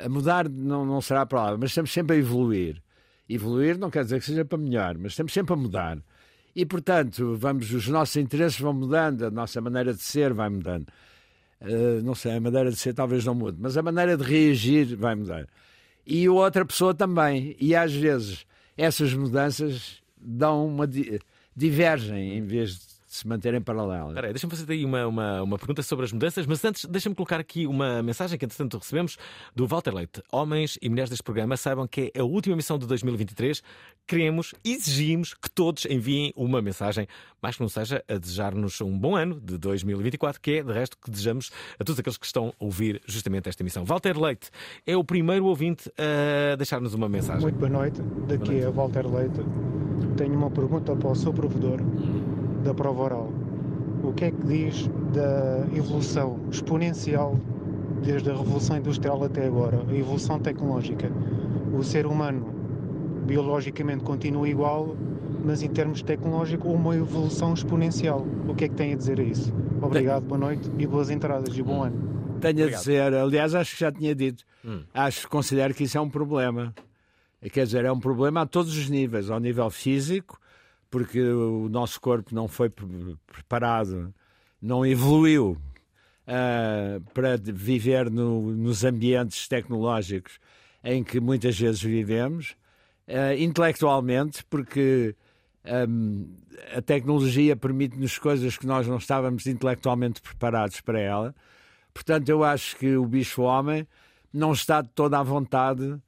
a 0.00 0.08
mudar 0.08 0.48
não, 0.48 0.84
não 0.84 1.00
será 1.00 1.22
a 1.22 1.26
palavra, 1.26 1.58
mas 1.58 1.70
estamos 1.70 1.92
sempre 1.92 2.16
a 2.16 2.18
evoluir. 2.18 2.82
Evoluir 3.28 3.78
não 3.78 3.90
quer 3.90 4.02
dizer 4.02 4.18
que 4.18 4.26
seja 4.26 4.44
para 4.44 4.58
melhor, 4.58 4.98
mas 4.98 5.12
estamos 5.12 5.32
sempre 5.32 5.52
a 5.52 5.56
mudar. 5.56 5.98
E, 6.54 6.66
portanto, 6.66 7.36
vamos, 7.36 7.70
os 7.72 7.86
nossos 7.88 8.16
interesses 8.16 8.58
vão 8.58 8.72
mudando, 8.72 9.24
a 9.24 9.30
nossa 9.30 9.60
maneira 9.60 9.94
de 9.94 10.02
ser 10.02 10.32
vai 10.32 10.48
mudando. 10.48 10.86
Eh, 11.60 12.00
não 12.02 12.14
sei, 12.14 12.32
a 12.32 12.40
maneira 12.40 12.70
de 12.70 12.76
ser 12.76 12.94
talvez 12.94 13.24
não 13.24 13.34
mude, 13.34 13.58
mas 13.60 13.76
a 13.76 13.82
maneira 13.82 14.16
de 14.16 14.24
reagir 14.24 14.96
vai 14.96 15.14
mudar. 15.14 15.46
E 16.06 16.28
outra 16.28 16.64
pessoa 16.64 16.94
também. 16.94 17.54
E 17.60 17.74
às 17.74 17.92
vezes 17.92 18.46
essas 18.76 19.12
mudanças 19.14 20.02
dão 20.16 20.66
uma 20.66 20.86
di- 20.86 21.20
divergem 21.54 22.36
em 22.38 22.42
vez 22.42 22.78
de 22.78 22.86
se 23.10 23.26
manterem 23.26 23.60
paralelas. 23.60 24.10
Espera 24.10 24.28
aí, 24.28 24.32
deixa-me 24.32 24.52
fazer 24.52 24.72
aí 24.72 24.84
uma, 24.84 25.04
uma, 25.04 25.42
uma 25.42 25.58
pergunta 25.58 25.82
sobre 25.82 26.04
as 26.04 26.12
mudanças, 26.12 26.46
mas 26.46 26.64
antes 26.64 26.84
deixa-me 26.84 27.14
colocar 27.16 27.40
aqui 27.40 27.66
uma 27.66 28.00
mensagem 28.04 28.38
que, 28.38 28.44
entretanto, 28.44 28.78
recebemos 28.78 29.18
do 29.52 29.66
Walter 29.66 29.92
Leite. 29.92 30.22
Homens 30.30 30.78
e 30.80 30.88
mulheres 30.88 31.10
deste 31.10 31.24
programa 31.24 31.56
saibam 31.56 31.88
que 31.88 32.12
é 32.14 32.20
a 32.20 32.24
última 32.24 32.54
emissão 32.54 32.78
de 32.78 32.86
2023. 32.86 33.64
Queremos, 34.06 34.54
exigimos 34.64 35.34
que 35.34 35.50
todos 35.50 35.86
enviem 35.86 36.32
uma 36.36 36.62
mensagem, 36.62 37.08
mais 37.42 37.56
que 37.56 37.62
não 37.62 37.68
seja 37.68 38.00
a 38.08 38.14
desejar-nos 38.16 38.80
um 38.80 38.96
bom 38.96 39.16
ano 39.16 39.40
de 39.40 39.58
2024, 39.58 40.40
que 40.40 40.58
é, 40.58 40.62
de 40.62 40.72
resto, 40.72 40.96
que 40.96 41.10
desejamos 41.10 41.50
a 41.80 41.84
todos 41.84 41.98
aqueles 41.98 42.16
que 42.16 42.26
estão 42.26 42.54
a 42.60 42.64
ouvir 42.64 43.02
justamente 43.06 43.48
esta 43.48 43.60
emissão. 43.60 43.84
Walter 43.84 44.16
Leite 44.16 44.50
é 44.86 44.96
o 44.96 45.02
primeiro 45.02 45.46
ouvinte 45.46 45.90
a 45.98 46.54
deixar-nos 46.54 46.94
uma 46.94 47.08
mensagem. 47.08 47.42
Muito 47.42 47.58
boa 47.58 47.70
noite, 47.70 48.00
daqui 48.28 48.60
é 48.60 48.70
Walter 48.70 49.04
Leite. 49.12 49.40
Tenho 50.16 50.34
uma 50.34 50.50
pergunta 50.50 50.94
para 50.94 51.08
o 51.10 51.14
seu 51.16 51.32
provedor. 51.32 51.80
Da 52.62 52.74
prova 52.74 53.02
oral. 53.02 53.32
O 54.02 54.12
que 54.12 54.26
é 54.26 54.30
que 54.30 54.46
diz 54.46 54.88
da 55.12 55.66
evolução 55.76 56.38
exponencial 56.50 57.38
desde 58.02 58.30
a 58.30 58.34
Revolução 58.36 58.78
Industrial 58.78 59.22
até 59.24 59.46
agora, 59.46 59.82
a 59.88 59.94
evolução 59.94 60.38
tecnológica? 60.38 61.10
O 61.72 61.82
ser 61.82 62.06
humano 62.06 62.46
biologicamente 63.26 64.02
continua 64.02 64.48
igual, 64.48 64.96
mas 65.44 65.62
em 65.62 65.68
termos 65.68 66.02
tecnológicos, 66.02 66.70
uma 66.72 66.96
evolução 66.96 67.52
exponencial. 67.54 68.26
O 68.48 68.54
que 68.54 68.64
é 68.64 68.68
que 68.68 68.74
tem 68.74 68.92
a 68.92 68.96
dizer 68.96 69.20
a 69.20 69.22
isso? 69.22 69.52
Obrigado, 69.80 70.24
boa 70.24 70.38
noite 70.38 70.70
e 70.78 70.86
boas 70.86 71.10
entradas 71.10 71.56
e 71.56 71.62
bom 71.62 71.82
ano. 71.84 72.10
Tenho 72.40 72.54
a 72.54 72.60
Obrigado. 72.62 72.80
dizer, 72.80 73.14
aliás, 73.14 73.54
acho 73.54 73.74
que 73.74 73.80
já 73.80 73.92
tinha 73.92 74.14
dito, 74.14 74.44
Hum. 74.64 74.80
acho, 74.92 75.28
considero 75.28 75.72
que 75.74 75.84
isso 75.84 75.96
é 75.96 76.00
um 76.00 76.08
problema. 76.08 76.74
Quer 77.52 77.64
dizer, 77.64 77.84
é 77.84 77.92
um 77.92 78.00
problema 78.00 78.42
a 78.42 78.46
todos 78.46 78.76
os 78.76 78.88
níveis, 78.90 79.30
ao 79.30 79.38
nível 79.40 79.70
físico, 79.70 80.38
porque 80.90 81.20
o 81.22 81.68
nosso 81.68 82.00
corpo 82.00 82.34
não 82.34 82.48
foi 82.48 82.68
pre- 82.68 82.86
preparado, 83.26 84.12
não 84.60 84.84
evoluiu 84.84 85.56
ah, 86.26 87.00
para 87.14 87.36
viver 87.36 88.10
no- 88.10 88.52
nos 88.52 88.84
ambientes 88.84 89.46
tecnológicos 89.48 90.38
em 90.82 91.04
que 91.04 91.20
muitas 91.20 91.58
vezes 91.58 91.82
vivemos, 91.82 92.56
ah, 93.08 93.34
intelectualmente, 93.36 94.44
porque 94.50 95.14
hum, 95.88 96.28
a 96.76 96.82
tecnologia 96.82 97.56
permite-nos 97.56 98.18
coisas 98.18 98.56
que 98.56 98.66
nós 98.66 98.86
não 98.86 98.96
estávamos 98.96 99.46
intelectualmente 99.46 100.20
preparados 100.20 100.80
para 100.80 100.98
ela. 100.98 101.34
Portanto, 101.92 102.28
eu 102.28 102.44
acho 102.44 102.76
que 102.76 102.96
o 102.96 103.06
bicho-homem 103.06 103.86
não 104.32 104.52
está 104.52 104.80
de 104.80 104.88
toda 104.90 105.18
à 105.18 105.22
vontade 105.22 105.98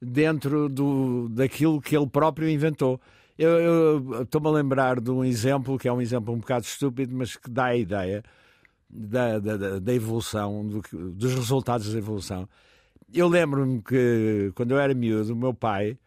dentro 0.00 0.68
do, 0.68 1.28
daquilo 1.28 1.80
que 1.80 1.96
ele 1.96 2.06
próprio 2.08 2.48
inventou. 2.48 3.00
Eu, 3.38 4.22
estou-me 4.22 4.48
a 4.48 4.50
lembrar 4.50 5.00
de 5.00 5.10
um 5.10 5.24
exemplo, 5.24 5.78
que 5.78 5.88
é 5.88 5.92
um 5.92 6.00
exemplo 6.00 6.34
um 6.34 6.38
bocado 6.38 6.64
estúpido, 6.64 7.14
mas 7.16 7.36
que 7.36 7.50
dá 7.50 7.66
a 7.66 7.76
ideia 7.76 8.22
da, 8.88 9.38
da, 9.38 9.78
da- 9.78 9.94
evolução, 9.94 10.66
do 10.66 10.82
dos 11.12 11.34
resultados 11.34 11.92
da 11.92 11.98
evolução. 11.98 12.48
Eu 13.12 13.28
lembro-me 13.28 13.80
que, 13.82 14.52
quando 14.54 14.72
eu 14.72 14.78
era 14.78 14.94
miúdo, 14.94 15.32
o 15.32 15.36
meu 15.36 15.54
pai 15.54 15.98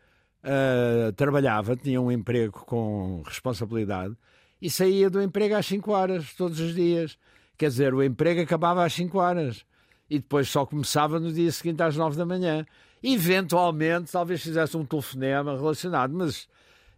ah, 0.44 1.12
trabalhava, 1.16 1.76
tinha 1.76 2.00
um 2.02 2.12
emprego 2.12 2.54
com 2.66 3.22
responsabilidade 3.26 4.16
e 4.62 4.70
saía 4.70 5.10
do 5.10 5.22
emprego 5.22 5.56
às 5.56 5.66
5 5.66 5.92
horas, 5.92 6.34
todos 6.36 6.60
os 6.60 6.74
dias. 6.76 7.18
Quer 7.58 7.70
dizer, 7.70 7.94
o 7.94 8.04
emprego 8.04 8.42
acabava 8.42 8.84
às 8.86 8.94
5 8.94 9.18
horas 9.18 9.66
e 10.10 10.20
depois 10.20 10.48
só 10.50 10.66
começava 10.66 11.20
no 11.20 11.32
dia 11.32 11.52
seguinte 11.52 11.82
às 11.82 11.96
9 11.98 12.16
da 12.18 12.26
manhã. 12.26 12.66
Eventualmente, 13.04 14.12
talvez 14.12 14.42
fizesse 14.42 14.76
um 14.78 14.86
telefonema 14.86 15.56
relacionado, 15.56 16.14
mas 16.14 16.48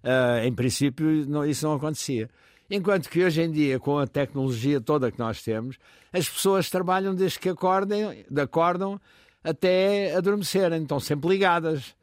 ah, 0.07 0.45
em 0.45 0.53
princípio 0.53 1.25
não- 1.27 1.45
isso 1.45 1.65
não 1.67 1.75
acontecia. 1.75 2.29
Enquanto 2.69 3.09
que 3.09 3.23
hoje 3.23 3.41
em 3.41 3.51
dia, 3.51 3.79
com 3.79 3.97
a 3.97 4.07
tecnologia 4.07 4.81
toda 4.81 5.11
que 5.11 5.19
nós 5.19 5.41
temos, 5.41 5.77
as 6.11 6.29
pessoas 6.29 6.69
trabalham 6.69 7.15
desde 7.15 7.39
que 7.39 7.49
acordem, 7.49 8.25
acordam 8.41 8.99
até 9.43 10.13
adormecerem, 10.15 10.81
estão 10.81 10.99
sempre 10.99 11.29
ligadas, 11.29 11.95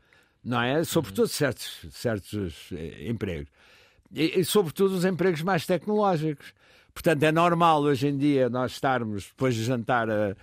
não 0.43 0.62
é? 0.62 0.83
Sobretudo 0.85 1.29
certos, 1.29 1.87
certos 1.90 2.71
eh, 2.73 3.09
empregos. 3.11 3.51
E, 4.12 4.40
e 4.40 4.45
sobretudo 4.45 4.95
os 4.95 5.05
empregos 5.05 5.43
mais 5.43 5.67
tecnológicos. 5.67 6.55
Portanto, 6.95 7.23
é 7.25 7.33
normal 7.33 7.83
hoje 7.83 8.09
em 8.09 8.17
dia 8.17 8.49
nós 8.49 8.73
estarmos, 8.73 9.27
depois 9.27 9.55
de 9.55 9.64
jantar, 9.64 10.09
a, 10.09 10.37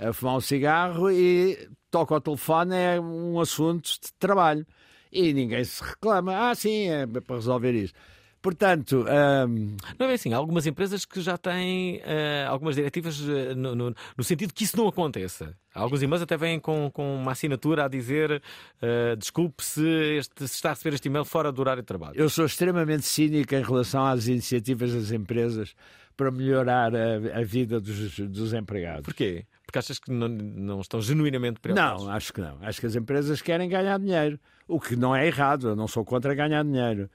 a 0.00 0.12
fumar 0.12 0.36
um 0.36 0.40
cigarro 0.40 1.10
e 1.10 1.68
toca 1.90 2.14
ao 2.14 2.20
telefone, 2.20 2.74
é 2.74 3.00
um 3.00 3.38
assunto 3.38 3.90
de 3.90 4.12
trabalho. 4.18 4.66
E 5.12 5.32
ninguém 5.32 5.64
se 5.64 5.82
reclama. 5.82 6.50
Ah, 6.50 6.54
sim, 6.54 6.88
é 6.88 7.06
para 7.06 7.36
resolver 7.36 7.72
isso. 7.72 7.94
Portanto, 8.40 9.04
hum, 9.48 9.76
Não 9.98 10.04
é 10.04 10.08
bem 10.08 10.14
assim, 10.14 10.32
há 10.32 10.36
algumas 10.36 10.64
empresas 10.64 11.04
que 11.04 11.20
já 11.20 11.36
têm 11.36 12.00
eh, 12.04 12.46
algumas 12.48 12.76
diretivas 12.76 13.20
eh, 13.28 13.52
no, 13.54 13.74
no- 13.74 13.94
no 14.16 14.24
sentido 14.24 14.54
que 14.54 14.62
isso 14.62 14.76
não 14.76 14.86
aconteça. 14.86 15.56
Alguns 15.74 16.02
e-mails 16.02 16.22
até 16.22 16.36
vêm 16.36 16.60
com, 16.60 16.88
com 16.92 17.16
uma 17.16 17.32
assinatura 17.32 17.84
a 17.86 17.88
dizer 17.88 18.40
eh, 18.80 19.16
desculpe 19.16 19.62
se, 19.64 19.84
este, 20.18 20.46
se 20.46 20.54
está 20.54 20.70
a 20.70 20.72
receber 20.74 20.94
este 20.94 21.08
e-mail 21.08 21.24
fora 21.24 21.50
do 21.50 21.60
horário 21.60 21.82
de 21.82 21.86
trabalho. 21.86 22.14
eu 22.16 22.30
sou 22.30 22.46
extremamente 22.46 23.04
cínico 23.06 23.54
em 23.56 23.62
relação 23.62 24.06
às 24.06 24.28
iniciativas 24.28 24.94
das 24.94 25.10
empresas 25.10 25.74
para 26.18 26.32
melhorar 26.32 26.92
a, 26.96 27.38
a 27.38 27.44
vida 27.44 27.80
dos, 27.80 28.18
dos 28.18 28.52
empregados. 28.52 29.02
Porquê? 29.04 29.46
Porque 29.64 29.78
achas 29.78 29.98
que 30.00 30.10
não, 30.10 30.26
não 30.28 30.80
estão 30.80 31.00
genuinamente 31.00 31.60
preocupados? 31.60 32.02
Não, 32.04 32.10
acho 32.10 32.32
que 32.32 32.40
não. 32.40 32.58
Acho 32.60 32.80
que 32.80 32.86
as 32.86 32.96
empresas 32.96 33.40
querem 33.40 33.68
ganhar 33.68 33.98
dinheiro. 34.00 34.38
O 34.66 34.80
que 34.80 34.96
não 34.96 35.14
é 35.14 35.26
errado, 35.26 35.68
eu 35.68 35.76
não 35.76 35.86
sou 35.86 36.04
contra 36.04 36.34
ganhar 36.34 36.64
dinheiro. 36.64 37.08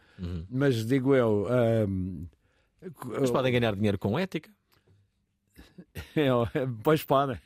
Mas 0.50 0.86
digo 0.86 1.13
eu. 1.13 1.46
hum, 1.88 2.26
Mas 3.20 3.30
podem 3.30 3.52
ganhar 3.52 3.76
dinheiro 3.76 4.00
com 4.00 4.18
ética. 4.18 4.50
eu- 6.16 6.48
pois 6.82 7.04
podem. 7.04 7.38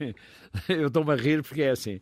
Eu 0.69 0.87
estou-me 0.87 1.11
a 1.11 1.15
rir 1.15 1.41
porque 1.41 1.63
é 1.63 1.71
assim. 1.71 1.99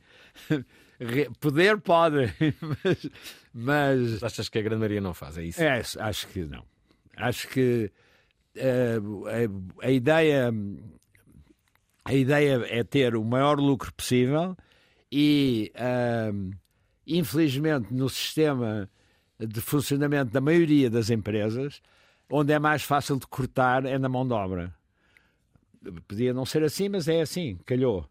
Poder 1.40 1.80
pode, 1.80 2.34
mas, 2.84 3.10
mas 3.54 4.24
Achas 4.24 4.50
que 4.50 4.58
a 4.60 4.62
grande 4.62 4.80
maioria 4.80 5.02
não 5.02 5.14
faz? 5.14 5.38
É 5.38 5.44
isso? 5.46 5.62
É, 5.62 5.82
acho 6.00 6.28
que 6.28 6.42
não. 6.46 6.64
Acho 7.18 7.48
que 7.50 7.92
a, 8.58 9.86
a 9.86 9.92
ideia 9.92 10.54
a 12.04 12.14
ideia 12.14 12.64
é 12.70 12.84
ter 12.84 13.16
o 13.16 13.24
maior 13.24 13.60
lucro 13.60 13.92
possível 13.94 14.56
e 15.12 15.72
ahm, 15.76 16.52
infelizmente 17.08 17.94
no 17.94 18.08
sistema 18.08 18.90
de 19.40 19.60
funcionamento 19.60 20.32
da 20.32 20.40
maioria 20.40 20.90
das 20.90 21.10
empresas 21.10 21.82
onde 22.30 22.54
é 22.54 22.60
mais 22.60 22.84
fácil 22.84 23.18
de 23.18 23.28
cortar 23.28 23.86
é 23.86 23.98
na 23.98 24.10
mão 24.10 24.26
de 24.28 24.34
obra. 24.34 24.74
Podia 26.08 26.34
não 26.34 26.46
ser 26.46 26.64
assim, 26.64 26.90
mas 26.90 27.08
é 27.08 27.22
assim, 27.22 27.58
calhou. 27.66 28.08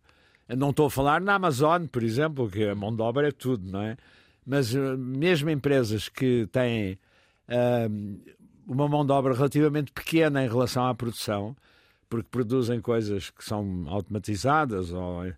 Não 0.48 0.70
estou 0.70 0.86
a 0.86 0.90
falar 0.90 1.20
na 1.20 1.34
Amazon, 1.34 1.86
por 1.86 2.02
exemplo, 2.02 2.50
que 2.50 2.64
a 2.64 2.74
mão 2.74 2.94
de 2.94 3.02
obra 3.02 3.28
é 3.28 3.32
tudo, 3.32 3.70
não 3.70 3.82
é? 3.82 3.96
Mas 4.46 4.74
eh, 4.74 4.96
mesmo 4.96 5.50
empresas 5.50 6.08
que 6.08 6.46
têm 6.52 6.98
ahm, 7.48 8.18
uma 8.66 8.88
mão 8.88 9.04
de 9.04 9.12
obra 9.12 9.34
relativamente 9.34 9.92
pequena 9.92 10.44
em 10.44 10.48
relação 10.48 10.86
à 10.86 10.94
produção, 10.94 11.56
porque 12.08 12.28
produzem 12.30 12.80
coisas 12.80 13.30
que 13.30 13.44
são 13.44 13.84
automatizadas, 13.88 14.92
ou 14.92 15.32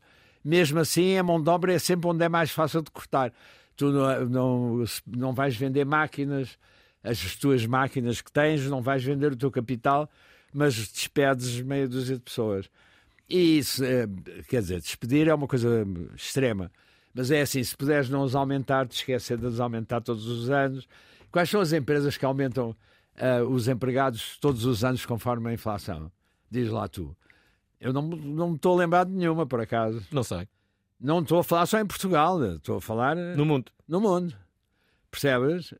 mesmo 0.44 0.78
assim 0.78 1.16
a 1.16 1.22
mão 1.22 1.42
de 1.42 1.48
obra 1.48 1.72
é 1.72 1.78
sempre 1.78 2.08
onde 2.08 2.24
é 2.24 2.28
mais 2.28 2.50
fácil 2.50 2.82
de 2.82 2.90
cortar. 2.90 3.32
Tu 3.76 3.90
não, 3.90 4.26
não, 4.26 4.84
não 5.06 5.32
vais 5.34 5.56
vender 5.56 5.84
máquinas, 5.84 6.58
as 7.02 7.36
tuas 7.36 7.66
máquinas 7.66 8.20
que 8.20 8.32
tens, 8.32 8.66
não 8.66 8.80
vais 8.80 9.02
vender 9.02 9.32
o 9.32 9.36
teu 9.36 9.50
capital, 9.50 10.08
mas 10.52 10.74
despedes 10.74 11.60
meia 11.60 11.88
dúzia 11.88 12.16
de 12.16 12.22
pessoas. 12.22 12.70
E 13.28 13.58
isso, 13.58 13.84
eh, 13.84 14.06
quer 14.48 14.60
dizer, 14.60 14.80
despedir 14.80 15.28
é 15.28 15.34
uma 15.34 15.48
coisa 15.48 15.86
extrema. 16.14 16.70
Mas 17.12 17.30
é 17.30 17.40
assim, 17.40 17.62
se 17.62 17.76
puderes 17.76 18.08
não 18.08 18.22
os 18.22 18.34
aumentar, 18.34 18.86
te 18.86 18.96
esquecer 18.96 19.38
de 19.38 19.46
os 19.46 19.58
aumentar 19.58 20.00
todos 20.00 20.26
os 20.26 20.50
anos. 20.50 20.86
Quais 21.30 21.50
são 21.50 21.60
as 21.60 21.72
empresas 21.72 22.16
que 22.16 22.24
aumentam 22.24 22.76
ah, 23.18 23.42
os 23.44 23.68
empregados 23.68 24.36
todos 24.38 24.64
os 24.64 24.84
anos 24.84 25.04
conforme 25.06 25.50
a 25.50 25.52
inflação? 25.52 26.10
Diz 26.50 26.70
lá 26.70 26.88
tu. 26.88 27.16
Eu 27.80 27.92
não, 27.92 28.02
não 28.02 28.50
me 28.50 28.56
estou 28.56 28.74
a 28.74 28.78
lembrar 28.80 29.04
de 29.04 29.12
nenhuma, 29.12 29.46
por 29.46 29.60
acaso. 29.60 30.02
Não 30.10 30.22
sei. 30.22 30.48
Não 30.98 31.20
estou 31.20 31.38
a 31.40 31.44
falar 31.44 31.66
só 31.66 31.78
em 31.78 31.86
Portugal, 31.86 32.42
estou 32.54 32.78
a 32.78 32.80
falar 32.80 33.16
eh, 33.18 33.34
No 33.36 33.44
mundo. 33.44 33.70
no 33.86 34.00
mundo. 34.00 34.34
Percebes? 35.10 35.72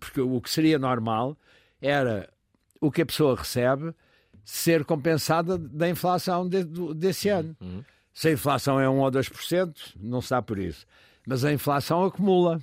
Porque 0.00 0.20
o 0.20 0.40
que 0.40 0.50
seria 0.50 0.78
normal 0.78 1.36
era 1.80 2.28
o 2.80 2.90
que 2.90 3.02
a 3.02 3.06
pessoa 3.06 3.36
recebe 3.36 3.94
ser 4.44 4.84
compensada 4.84 5.58
da 5.58 5.88
inflação 5.88 6.48
de- 6.48 6.64
desse 6.94 7.28
ano. 7.28 7.56
Se 8.14 8.28
a 8.28 8.32
inflação 8.32 8.78
é 8.80 8.88
1 8.88 8.98
ou 8.98 9.10
2%, 9.10 9.94
não 10.00 10.20
se 10.22 10.30
dá 10.30 10.40
por 10.40 10.58
isso. 10.58 10.86
Mas 11.26 11.44
a 11.44 11.52
inflação 11.52 12.04
acumula, 12.04 12.62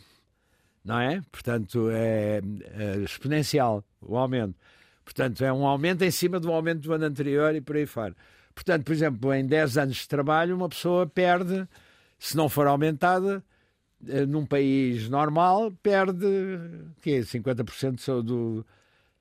não 0.83 0.99
é? 0.99 1.21
Portanto, 1.31 1.89
é, 1.91 2.41
é 2.73 2.97
exponencial 2.99 3.83
o 4.07 4.17
aumento. 4.17 4.55
Portanto, 5.03 5.43
é 5.43 5.51
um 5.51 5.65
aumento 5.67 6.01
em 6.03 6.11
cima 6.11 6.39
do 6.39 6.51
aumento 6.51 6.81
do 6.81 6.93
ano 6.93 7.05
anterior 7.05 7.53
e 7.55 7.61
por 7.61 7.75
aí 7.75 7.85
fora. 7.85 8.15
Portanto, 8.55 8.83
por 8.85 8.93
exemplo, 8.93 9.33
em 9.33 9.45
10 9.45 9.77
anos 9.77 9.97
de 9.97 10.07
trabalho, 10.07 10.55
uma 10.55 10.69
pessoa 10.69 11.05
perde, 11.07 11.67
se 12.19 12.37
não 12.37 12.47
for 12.47 12.67
aumentada, 12.67 13.43
eh, 14.07 14.25
num 14.25 14.45
país 14.45 15.09
normal, 15.09 15.71
perde 15.81 16.25
quê? 17.01 17.21
50% 17.21 17.95
do, 17.95 18.01
seu- 18.01 18.23
do, 18.23 18.65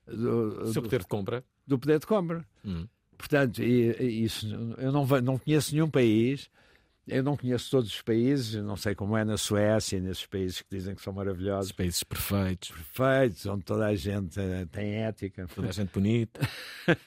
do, 0.07 0.71
Seu 0.71 0.81
poder 0.81 0.99
de 1.01 1.07
compra. 1.07 1.43
do 1.67 1.77
poder 1.79 1.99
de 1.99 2.05
compra. 2.07 2.45
Hum. 2.65 2.87
Portanto, 3.17 3.61
isso, 3.63 4.47
eu 4.77 4.91
não, 4.91 5.05
não 5.21 5.37
conheço 5.37 5.73
nenhum 5.73 5.89
país, 5.89 6.49
eu 7.07 7.21
não 7.21 7.35
conheço 7.35 7.69
todos 7.69 7.89
os 7.93 8.01
países, 8.01 8.61
não 8.63 8.77
sei 8.77 8.95
como 8.95 9.17
é 9.17 9.25
na 9.25 9.37
Suécia, 9.37 9.99
nesses 9.99 10.25
países 10.25 10.61
que 10.61 10.67
dizem 10.71 10.95
que 10.95 11.01
são 11.01 11.11
Os 11.11 11.17
maravilhosos, 11.17 11.71
países 11.71 12.03
perfeitos. 12.03 12.69
perfeitos, 12.69 13.45
onde 13.45 13.63
toda 13.63 13.87
a 13.87 13.95
gente 13.95 14.39
eh, 14.39 14.65
tem 14.71 14.95
ética. 15.03 15.47
Toda 15.53 15.69
a 15.69 15.71
gente 15.71 15.91
bonita. 15.91 16.39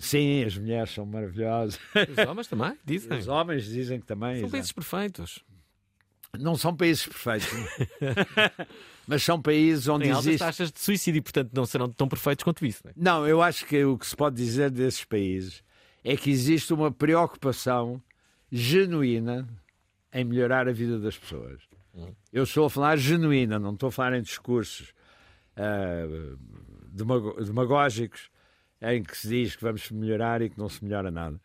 Sim, 0.00 0.44
as 0.44 0.56
mulheres 0.56 0.90
são 0.90 1.04
maravilhosas. 1.04 1.78
Os 1.94 2.26
homens 2.26 2.46
também, 2.46 2.76
dizem. 2.84 3.18
Os 3.18 3.28
homens 3.28 3.64
dizem 3.64 4.00
que 4.00 4.06
também. 4.06 4.36
São 4.36 4.38
exato. 4.40 4.52
países 4.52 4.72
perfeitos. 4.72 5.44
Não 6.38 6.56
são 6.56 6.74
países 6.74 7.06
perfeitos, 7.06 7.48
mas 9.06 9.22
são 9.22 9.40
países 9.40 9.86
onde 9.86 10.04
Tem 10.04 10.16
existe. 10.16 10.38
taxas 10.38 10.72
de 10.72 10.80
suicídio 10.80 11.18
e, 11.18 11.20
portanto, 11.20 11.50
não 11.52 11.66
serão 11.66 11.90
tão 11.90 12.08
perfeitos 12.08 12.42
quanto 12.42 12.64
isso. 12.64 12.80
Não 12.84 12.90
é? 12.90 12.94
Não, 12.96 13.28
eu 13.28 13.42
acho 13.42 13.66
que 13.66 13.84
o 13.84 13.98
que 13.98 14.06
se 14.06 14.16
pode 14.16 14.36
dizer 14.36 14.70
desses 14.70 15.04
países 15.04 15.62
é 16.02 16.16
que 16.16 16.30
existe 16.30 16.72
uma 16.72 16.90
preocupação 16.90 18.02
genuína 18.52 19.48
em 20.12 20.24
melhorar 20.24 20.68
a 20.68 20.72
vida 20.72 20.98
das 20.98 21.16
pessoas. 21.16 21.62
Eu 22.32 22.44
estou 22.44 22.66
a 22.66 22.70
falar 22.70 22.96
genuína, 22.96 23.58
não 23.58 23.72
estou 23.72 23.88
a 23.88 23.92
falar 23.92 24.14
em 24.18 24.22
discursos 24.22 24.92
demago- 26.90 27.42
demagógicos 27.42 28.30
em 28.80 29.02
que 29.02 29.16
se 29.16 29.28
diz 29.28 29.56
que 29.56 29.62
vamos 29.62 29.90
melhorar 29.90 30.42
e 30.42 30.50
que 30.50 30.58
não 30.58 30.68
se 30.68 30.84
melhora 30.84 31.10
nada. 31.10 31.40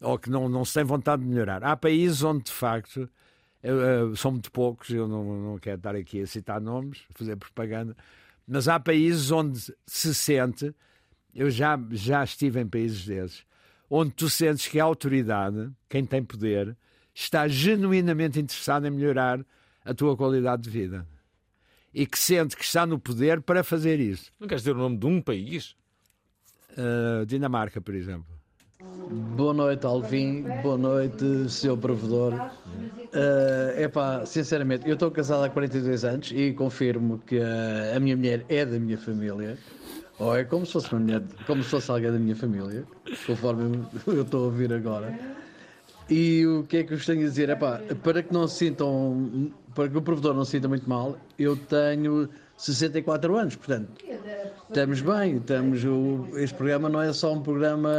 Ou 0.00 0.18
que 0.18 0.30
não, 0.30 0.48
não 0.48 0.64
se 0.64 0.74
tem 0.74 0.84
vontade 0.84 1.22
de 1.22 1.28
melhorar. 1.28 1.64
Há 1.64 1.76
países 1.76 2.22
onde, 2.22 2.44
de 2.44 2.52
facto, 2.52 3.08
eh, 3.62 3.70
eh, 3.70 4.16
são 4.16 4.30
muito 4.32 4.52
poucos, 4.52 4.90
eu 4.90 5.08
não, 5.08 5.24
não 5.52 5.58
quero 5.58 5.78
estar 5.78 5.94
aqui 5.96 6.20
a 6.20 6.26
citar 6.26 6.60
nomes, 6.60 7.02
fazer 7.14 7.36
propaganda, 7.36 7.96
mas 8.46 8.68
há 8.68 8.78
países 8.78 9.30
onde 9.30 9.58
se 9.86 10.14
sente, 10.14 10.74
eu 11.34 11.50
já, 11.50 11.78
já 11.90 12.22
estive 12.22 12.60
em 12.60 12.66
países 12.68 13.06
desses, 13.06 13.45
onde 13.90 14.12
tu 14.12 14.28
sentes 14.28 14.66
que 14.66 14.80
a 14.80 14.84
autoridade, 14.84 15.70
quem 15.88 16.04
tem 16.04 16.22
poder, 16.22 16.76
está 17.14 17.48
genuinamente 17.48 18.38
interessada 18.38 18.88
em 18.88 18.90
melhorar 18.90 19.44
a 19.84 19.94
tua 19.94 20.16
qualidade 20.16 20.62
de 20.62 20.70
vida. 20.70 21.06
E 21.94 22.06
que 22.06 22.18
sente 22.18 22.56
que 22.56 22.64
está 22.64 22.84
no 22.84 22.98
poder 22.98 23.40
para 23.40 23.64
fazer 23.64 24.00
isso. 24.00 24.30
Não 24.38 24.46
queres 24.46 24.62
dizer 24.62 24.76
o 24.76 24.78
nome 24.78 24.98
de 24.98 25.06
um 25.06 25.22
país? 25.22 25.74
Uh, 26.72 27.24
Dinamarca, 27.24 27.80
por 27.80 27.94
exemplo. 27.94 28.36
Boa 29.36 29.54
noite, 29.54 29.86
Alvin. 29.86 30.42
Boa 30.62 30.76
noite, 30.76 31.48
seu 31.48 31.76
provedor. 31.78 32.34
É 33.12 33.84
epá, 33.84 34.26
sinceramente, 34.26 34.86
eu 34.86 34.94
estou 34.94 35.10
casado 35.10 35.44
há 35.44 35.48
42 35.48 36.04
anos 36.04 36.32
e 36.34 36.52
confirmo 36.52 37.18
que 37.18 37.38
eh, 37.38 37.94
a 37.96 38.00
minha 38.00 38.16
mulher 38.16 38.44
é 38.48 38.66
da 38.66 38.78
minha 38.78 38.98
família. 38.98 39.56
Ou 40.18 40.34
é 40.36 40.44
como 40.44 40.64
se 40.64 40.72
fosse 40.72 40.92
uma 40.92 41.00
mulher, 41.00 41.22
como 41.46 41.62
se 41.62 41.68
fosse 41.70 41.90
alguém 41.90 42.10
da 42.10 42.18
minha 42.18 42.34
família, 42.36 42.84
conforme 43.26 43.84
eu 44.06 44.22
estou 44.22 44.42
a 44.42 44.44
ouvir 44.46 44.72
agora. 44.72 45.18
E 46.08 46.46
o 46.46 46.62
que 46.64 46.78
é 46.78 46.84
que 46.84 46.94
eu 46.94 46.98
tenho 47.04 47.20
a 47.20 47.28
dizer? 47.28 47.48
Epá, 47.50 47.80
para 48.02 48.22
que 48.22 48.32
não 48.32 48.46
se 48.48 48.56
sintam, 48.58 49.50
para 49.74 49.88
que 49.88 49.96
o 49.96 50.00
provedor 50.02 50.34
não 50.34 50.44
se 50.44 50.52
sinta 50.52 50.68
muito 50.68 50.88
mal, 50.88 51.18
eu 51.38 51.56
tenho 51.56 52.28
64 52.56 53.36
anos, 53.36 53.56
portanto, 53.56 53.88
estamos 54.68 55.00
bem, 55.02 55.36
estamos, 55.36 55.84
o- 55.84 56.28
este 56.38 56.54
programa 56.56 56.88
não 56.88 57.02
é 57.02 57.12
só 57.12 57.32
um 57.34 57.42
programa 57.42 57.90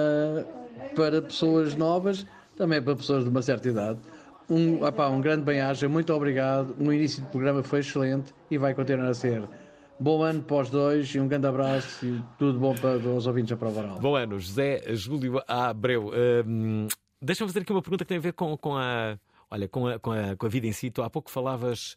para 0.95 1.21
pessoas 1.21 1.75
novas, 1.75 2.25
também 2.55 2.77
é 2.79 2.81
para 2.81 2.95
pessoas 2.95 3.23
de 3.25 3.29
uma 3.29 3.41
certa 3.41 3.67
idade. 3.69 3.99
Um, 4.49 4.87
epá, 4.87 5.09
um 5.09 5.19
grande 5.19 5.43
bem-aja, 5.43 5.89
muito 5.89 6.11
obrigado. 6.13 6.73
O 6.79 6.91
início 6.93 7.21
do 7.21 7.27
programa 7.27 7.61
foi 7.61 7.81
excelente 7.81 8.33
e 8.49 8.57
vai 8.57 8.73
continuar 8.73 9.09
a 9.09 9.13
ser. 9.13 9.43
Bom 9.99 10.21
ano 10.21 10.43
para 10.43 10.57
os 10.61 10.69
dois 10.69 11.13
e 11.15 11.19
um 11.19 11.27
grande 11.27 11.47
abraço 11.47 12.05
e 12.05 12.21
tudo 12.37 12.59
bom 12.59 12.75
para 12.75 12.97
os 12.97 13.25
ouvintes 13.25 13.49
da 13.49 13.57
Prova 13.57 13.79
Oral. 13.81 13.99
Bom 13.99 14.15
ano, 14.15 14.39
José 14.39 14.83
Júlio 14.95 15.41
Abreu. 15.47 16.11
Hum, 16.45 16.87
Deixa-me 17.19 17.49
fazer 17.49 17.61
aqui 17.61 17.71
uma 17.71 17.81
pergunta 17.81 18.05
que 18.05 18.09
tem 18.09 18.17
a 18.17 18.21
ver 18.21 18.33
com, 18.33 18.55
com 18.57 18.75
a. 18.77 19.17
Olha, 19.49 19.67
com 19.67 19.87
a, 19.87 19.97
com, 19.97 20.11
a, 20.11 20.35
com 20.35 20.45
a 20.45 20.49
vida 20.49 20.67
em 20.67 20.71
si, 20.73 20.91
tu 20.91 21.01
há 21.01 21.09
pouco 21.09 21.31
falavas, 21.31 21.95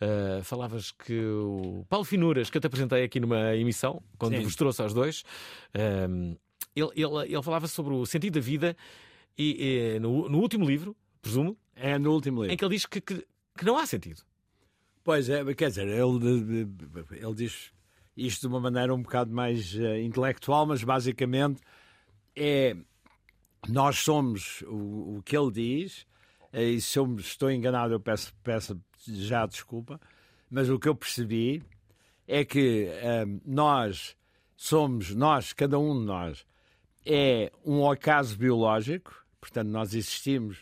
ah, 0.00 0.40
falavas 0.44 0.92
que 0.92 1.18
o 1.20 1.84
Paulo 1.90 2.04
Finuras, 2.04 2.48
que 2.48 2.56
eu 2.56 2.60
te 2.60 2.68
apresentei 2.68 3.02
aqui 3.04 3.18
numa 3.20 3.54
emissão, 3.56 4.00
quando 4.16 4.36
Sim. 4.36 4.44
vos 4.44 4.54
trouxe 4.56 4.80
aos 4.82 4.94
dois, 4.94 5.24
hum, 6.08 6.36
ele, 6.76 6.88
ele, 6.94 7.34
ele 7.34 7.42
falava 7.42 7.66
sobre 7.66 7.92
o 7.92 8.06
sentido 8.06 8.34
da 8.34 8.40
vida 8.40 8.76
e, 9.36 9.94
e 9.96 10.00
no, 10.00 10.28
no 10.28 10.38
último 10.38 10.64
livro, 10.64 10.96
presumo, 11.20 11.56
É 11.74 11.98
no 11.98 12.12
último 12.12 12.42
livro. 12.42 12.54
em 12.54 12.56
que 12.56 12.64
ele 12.64 12.74
diz 12.76 12.86
que, 12.86 13.00
que, 13.00 13.26
que 13.58 13.64
não 13.64 13.76
há 13.76 13.84
sentido. 13.84 14.22
Pois 15.04 15.28
é, 15.28 15.44
quer 15.54 15.68
dizer, 15.68 15.88
ele, 15.88 16.68
ele 17.10 17.34
diz 17.34 17.72
isto 18.16 18.42
de 18.42 18.46
uma 18.46 18.60
maneira 18.60 18.94
um 18.94 19.02
bocado 19.02 19.32
mais 19.32 19.74
eh, 19.74 20.00
intelectual, 20.02 20.66
mas 20.66 20.84
basicamente 20.84 21.60
é 22.36 22.76
nós 23.68 23.98
somos 23.98 24.62
o, 24.62 25.18
o 25.18 25.22
que 25.24 25.36
ele 25.36 25.50
diz, 25.50 26.06
eh, 26.52 26.70
e 26.70 26.80
se 26.80 26.98
eu 26.98 27.16
estou 27.16 27.50
enganado, 27.50 27.94
eu 27.94 28.00
peço, 28.00 28.34
peço 28.42 28.80
já 29.06 29.46
desculpa, 29.46 30.00
mas 30.50 30.68
o 30.68 30.78
que 30.78 30.88
eu 30.88 30.94
percebi 30.94 31.62
é 32.26 32.44
que 32.44 32.86
eh, 32.90 33.24
nós 33.44 34.16
somos, 34.56 35.14
nós, 35.14 35.52
cada 35.52 35.78
um 35.78 35.98
de 35.98 36.06
nós, 36.06 36.46
é 37.04 37.50
um 37.64 37.90
acaso 37.90 38.36
biológico, 38.36 39.12
portanto, 39.40 39.68
nós 39.68 39.94
existimos 39.94 40.58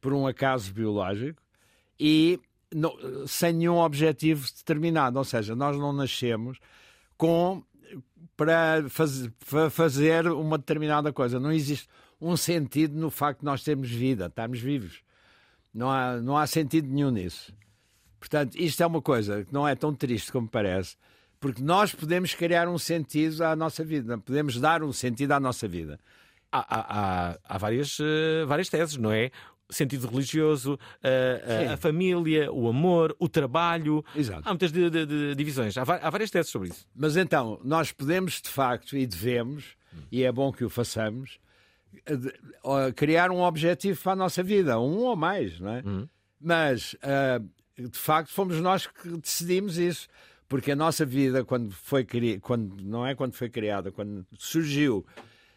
por 0.00 0.12
um 0.12 0.26
acaso 0.26 0.72
biológico 0.72 1.40
e 1.98 2.40
não- 2.74 3.26
sem 3.26 3.52
nenhum 3.52 3.76
objetivo 3.76 4.46
determinado. 4.56 5.18
Ou 5.18 5.24
seja, 5.24 5.54
nós 5.54 5.76
não 5.76 5.92
nascemos 5.92 6.58
com 7.16 7.62
para 8.36 8.84
faz- 8.88 9.28
fa- 9.38 9.70
fazer 9.70 10.26
uma 10.26 10.58
determinada 10.58 11.12
coisa. 11.12 11.38
Não 11.38 11.52
existe 11.52 11.88
um 12.20 12.36
sentido 12.36 12.98
no 12.98 13.10
facto 13.10 13.40
de 13.40 13.44
nós 13.44 13.62
termos 13.62 13.90
vida, 13.90 14.26
estamos 14.26 14.58
vivos. 14.60 15.02
Não 15.72 15.90
há, 15.90 16.16
não 16.20 16.36
há 16.36 16.46
sentido 16.46 16.88
nenhum 16.88 17.10
nisso. 17.10 17.52
Portanto, 18.18 18.56
isto 18.56 18.82
é 18.82 18.86
uma 18.86 19.02
coisa 19.02 19.44
que 19.44 19.52
não 19.52 19.66
é 19.68 19.74
tão 19.74 19.94
triste 19.94 20.32
como 20.32 20.48
parece, 20.48 20.96
porque 21.38 21.62
nós 21.62 21.94
podemos 21.94 22.32
criar 22.34 22.68
um 22.68 22.78
sentido 22.78 23.42
à 23.44 23.54
nossa 23.54 23.84
vida, 23.84 24.16
podemos 24.18 24.58
dar 24.58 24.82
um 24.82 24.92
sentido 24.92 25.32
à 25.32 25.40
nossa 25.40 25.68
vida. 25.68 26.00
Há, 26.50 26.58
há, 26.58 26.80
há, 27.32 27.38
há 27.44 27.58
várias, 27.58 27.98
eh, 28.00 28.44
várias 28.46 28.68
teses, 28.68 28.96
não 28.96 29.10
é? 29.10 29.30
Sentido 29.70 30.06
religioso, 30.06 30.78
a- 31.02 31.60
Sim. 31.60 31.66
a, 31.72 31.76
família, 31.76 32.52
o 32.52 32.68
amor, 32.68 33.16
o 33.18 33.28
trabalho. 33.28 34.04
Exato. 34.14 34.42
Há 34.44 34.50
muitas 34.50 34.70
de- 34.70 34.90
de- 34.90 35.06
de 35.06 35.34
divisões. 35.34 35.76
Há, 35.78 35.82
há 35.82 36.10
várias 36.10 36.30
teses 36.30 36.50
sobre 36.50 36.68
isso. 36.68 36.86
Mas 36.94 37.16
então, 37.16 37.58
nós 37.64 37.90
podemos 37.90 38.40
de 38.42 38.48
facto 38.50 38.96
e 38.96 39.06
devemos, 39.06 39.74
e 40.12 40.22
é 40.22 40.30
bom 40.30 40.52
que 40.52 40.64
o 40.64 40.68
façamos, 40.70 41.38
criar 42.96 43.30
um 43.30 43.40
objetivo 43.40 44.00
para 44.02 44.12
a 44.12 44.16
nossa 44.16 44.42
vida, 44.42 44.78
um 44.78 44.98
ou 44.98 45.16
mais, 45.16 45.58
não 45.60 45.70
é? 45.70 45.82
Mas 46.40 46.96
ah, 47.02 47.40
de 47.78 47.98
facto 47.98 48.30
fomos 48.30 48.60
nós 48.60 48.86
que 48.86 49.08
decidimos 49.16 49.78
isso, 49.78 50.08
porque 50.48 50.72
a 50.72 50.76
nossa 50.76 51.04
vida 51.06 51.44
quando 51.44 51.70
foi 51.72 52.04
cri... 52.04 52.38
quando 52.40 52.82
não 52.82 53.06
é 53.06 53.14
quando 53.14 53.32
foi 53.32 53.48
criada, 53.48 53.90
quando 53.90 54.26
surgiu, 54.38 55.04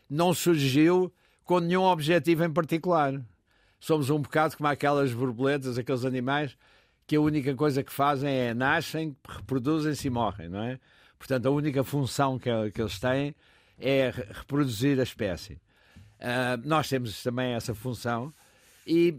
não 0.10 0.34
surgiu 0.34 1.12
com 1.43 1.60
nenhum 1.60 1.84
objetivo 1.84 2.43
em 2.43 2.52
particular. 2.52 3.22
Somos 3.80 4.10
um 4.10 4.20
bocado 4.20 4.58
como 4.58 4.68
aquelas 4.68 5.13
borboletas, 5.13 5.78
aqueles 5.78 6.04
animais 6.06 6.58
que 7.06 7.16
a 7.16 7.22
única 7.22 7.56
coisa 7.56 7.84
que 7.84 7.94
fazem 7.94 8.30
é 8.34 8.54
nascem, 8.54 9.16
reproduzem-se 9.28 10.08
e 10.08 10.10
morrem, 10.10 10.50
não 10.50 10.62
é? 10.62 10.80
Portanto, 11.18 11.46
a 11.48 11.52
única 11.52 11.84
função 11.84 12.38
que, 12.38 12.50
que 12.72 12.82
eles 12.82 13.00
têm 13.00 13.34
é 13.80 14.12
re- 14.13 14.28
reproduzir 14.32 15.00
a 15.00 15.04
espécie. 15.04 15.60
Ah, 16.20 16.58
nós 16.66 16.90
temos 16.90 17.22
também 17.24 17.54
essa 17.54 17.74
função 17.74 18.34
e, 18.86 19.16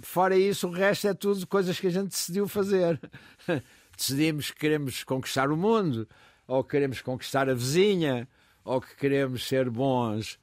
fora 0.00 0.36
isso, 0.36 0.68
o 0.68 0.70
resto 0.70 1.08
é 1.08 1.14
tudo 1.14 1.46
coisas 1.46 1.78
que 1.80 1.86
a 1.86 1.90
gente 1.90 2.08
decidiu 2.10 2.46
fazer. 2.46 3.00
Decidimos 3.96 4.50
que 4.52 4.60
queremos 4.60 5.02
conquistar 5.02 5.50
o 5.50 5.56
mundo, 5.56 6.08
ou 6.46 6.62
que 6.62 6.70
queremos 6.70 7.00
conquistar 7.00 7.48
a 7.48 7.54
vizinha, 7.54 8.28
ou 8.64 8.80
que 8.80 8.94
queremos 8.94 9.46
ser 9.48 9.68
bons 9.68 10.38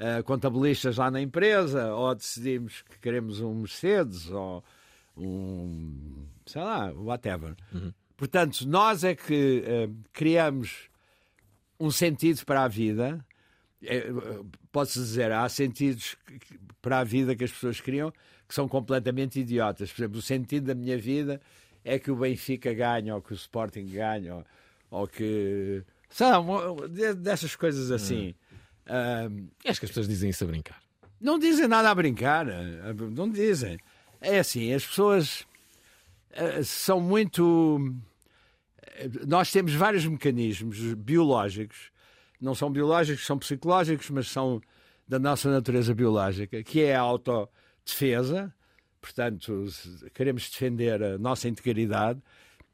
ah, 0.00 0.22
contabilistas 0.22 0.96
lá 0.96 1.10
na 1.10 1.20
empresa, 1.20 1.94
ou 1.94 2.14
decidimos 2.14 2.80
que 2.80 2.98
queremos 2.98 3.38
um 3.40 3.54
Mercedes, 3.54 4.30
ou 4.30 4.64
um, 5.14 6.24
sei 6.46 6.62
lá, 6.62 6.90
whatever. 6.92 7.54
Portanto, 8.16 8.66
nós 8.66 9.04
é 9.04 9.14
que 9.14 9.62
eh, 9.64 9.88
criamos 10.10 10.88
um 11.78 11.90
sentido 11.90 12.44
para 12.46 12.64
a 12.64 12.68
vida. 12.68 13.22
Eh, 13.82 14.10
Pode-se 14.72 14.98
dizer, 14.98 15.32
há 15.32 15.46
sentidos 15.48 16.16
para 16.80 17.00
a 17.00 17.04
vida 17.04 17.36
que 17.36 17.44
as 17.44 17.52
pessoas 17.52 17.80
criam 17.80 18.10
que 18.48 18.54
são 18.54 18.66
completamente 18.66 19.38
idiotas. 19.38 19.92
Por 19.92 20.00
exemplo, 20.00 20.18
o 20.18 20.22
sentido 20.22 20.66
da 20.66 20.74
minha 20.74 20.96
vida 20.98 21.40
é 21.84 21.98
que 21.98 22.10
o 22.10 22.16
Benfica 22.16 22.72
ganha, 22.72 23.14
ou 23.14 23.20
que 23.20 23.32
o 23.32 23.34
Sporting 23.34 23.86
ganha, 23.86 24.34
ou, 24.34 24.44
ou 24.90 25.06
que. 25.06 25.82
Sei 26.08 26.26
lá, 26.26 26.40
dessas 27.14 27.54
coisas 27.54 27.90
assim. 27.90 28.34
Ah, 28.34 28.49
E 29.64 29.68
acho 29.68 29.80
que 29.80 29.86
as 29.86 29.90
pessoas 29.90 30.08
dizem 30.08 30.30
isso 30.30 30.44
a 30.44 30.46
brincar. 30.46 30.80
não 31.20 31.38
dizem 31.38 31.68
nada 31.68 31.90
a 31.90 31.94
brincar, 31.94 32.48
eh, 32.48 32.94
não 33.12 33.30
dizem. 33.30 33.78
É 34.20 34.38
assim, 34.38 34.72
as 34.72 34.86
pessoas 34.86 35.46
eh, 36.30 36.62
são 36.62 37.00
muito. 37.00 37.78
Nós 39.26 39.50
temos 39.50 39.74
vários 39.74 40.04
mecanismos 40.06 40.94
biológicos, 40.94 41.90
não 42.40 42.54
são 42.54 42.70
biológicos, 42.70 43.24
são 43.24 43.38
psicológicos, 43.38 44.10
mas 44.10 44.28
são 44.28 44.60
da 45.06 45.18
nossa 45.18 45.50
natureza 45.50 45.94
biológica, 45.94 46.62
que 46.62 46.82
é 46.82 46.94
a 46.94 47.00
autodefesa, 47.00 48.54
portanto, 49.00 49.66
queremos 50.14 50.48
defender 50.48 51.02
a 51.02 51.18
nossa 51.18 51.48
integridade, 51.48 52.22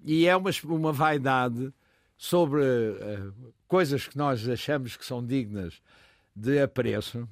e 0.05 0.27
é 0.27 0.37
uma, 0.37 0.51
uma 0.65 0.93
vaidade 0.93 1.73
sobre 2.17 2.63
eh, 2.65 3.19
coisas 3.69 4.07
que 4.09 4.17
nós 4.17 4.49
achamos 4.49 4.97
que 4.97 5.05
são 5.05 5.25
dignas 5.25 5.75
de 6.35 6.61
apreço 6.61 7.29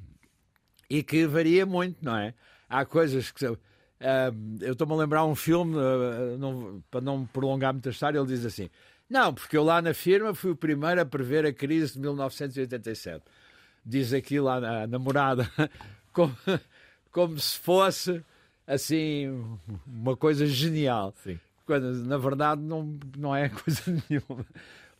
e 0.88 1.02
que 1.02 1.26
varia 1.26 1.64
muito, 1.64 2.04
não 2.04 2.16
é? 2.16 2.34
Há 2.68 2.84
coisas 2.84 3.30
que 3.30 3.46
ah, 3.46 4.32
eu 4.60 4.72
estou-me 4.72 4.92
a 4.92 4.96
lembrar 4.96 5.24
um 5.24 5.34
filme, 5.34 5.76
ah, 5.78 6.36
não- 6.38 6.82
para 6.90 7.00
não 7.00 7.24
prolongar 7.26 7.72
muita 7.72 7.90
história, 7.90 8.18
ele 8.18 8.26
diz 8.26 8.44
assim: 8.44 8.68
Não, 9.08 9.32
porque 9.32 9.56
eu 9.56 9.64
lá 9.64 9.80
na 9.80 9.94
firma 9.94 10.34
fui 10.34 10.50
o 10.50 10.56
primeiro 10.56 11.00
a 11.00 11.06
prever 11.06 11.46
a 11.46 11.52
crise 11.52 11.94
de 11.94 12.00
1987. 12.00 13.22
Diz 13.86 14.12
aqui 14.12 14.40
lá 14.40 14.60
na 14.60 14.86
namorada, 14.86 15.50
como, 16.12 16.34
como 17.10 17.38
se 17.38 17.58
fosse 17.58 18.24
assim 18.66 19.28
uma 19.86 20.16
coisa 20.16 20.46
genial. 20.46 21.14
Sim. 21.22 21.38
Quando 21.66 21.92
na 22.04 22.18
verdade 22.18 22.60
não, 22.60 22.98
não 23.16 23.34
é 23.34 23.48
coisa 23.50 23.82
nenhuma. 23.86 24.44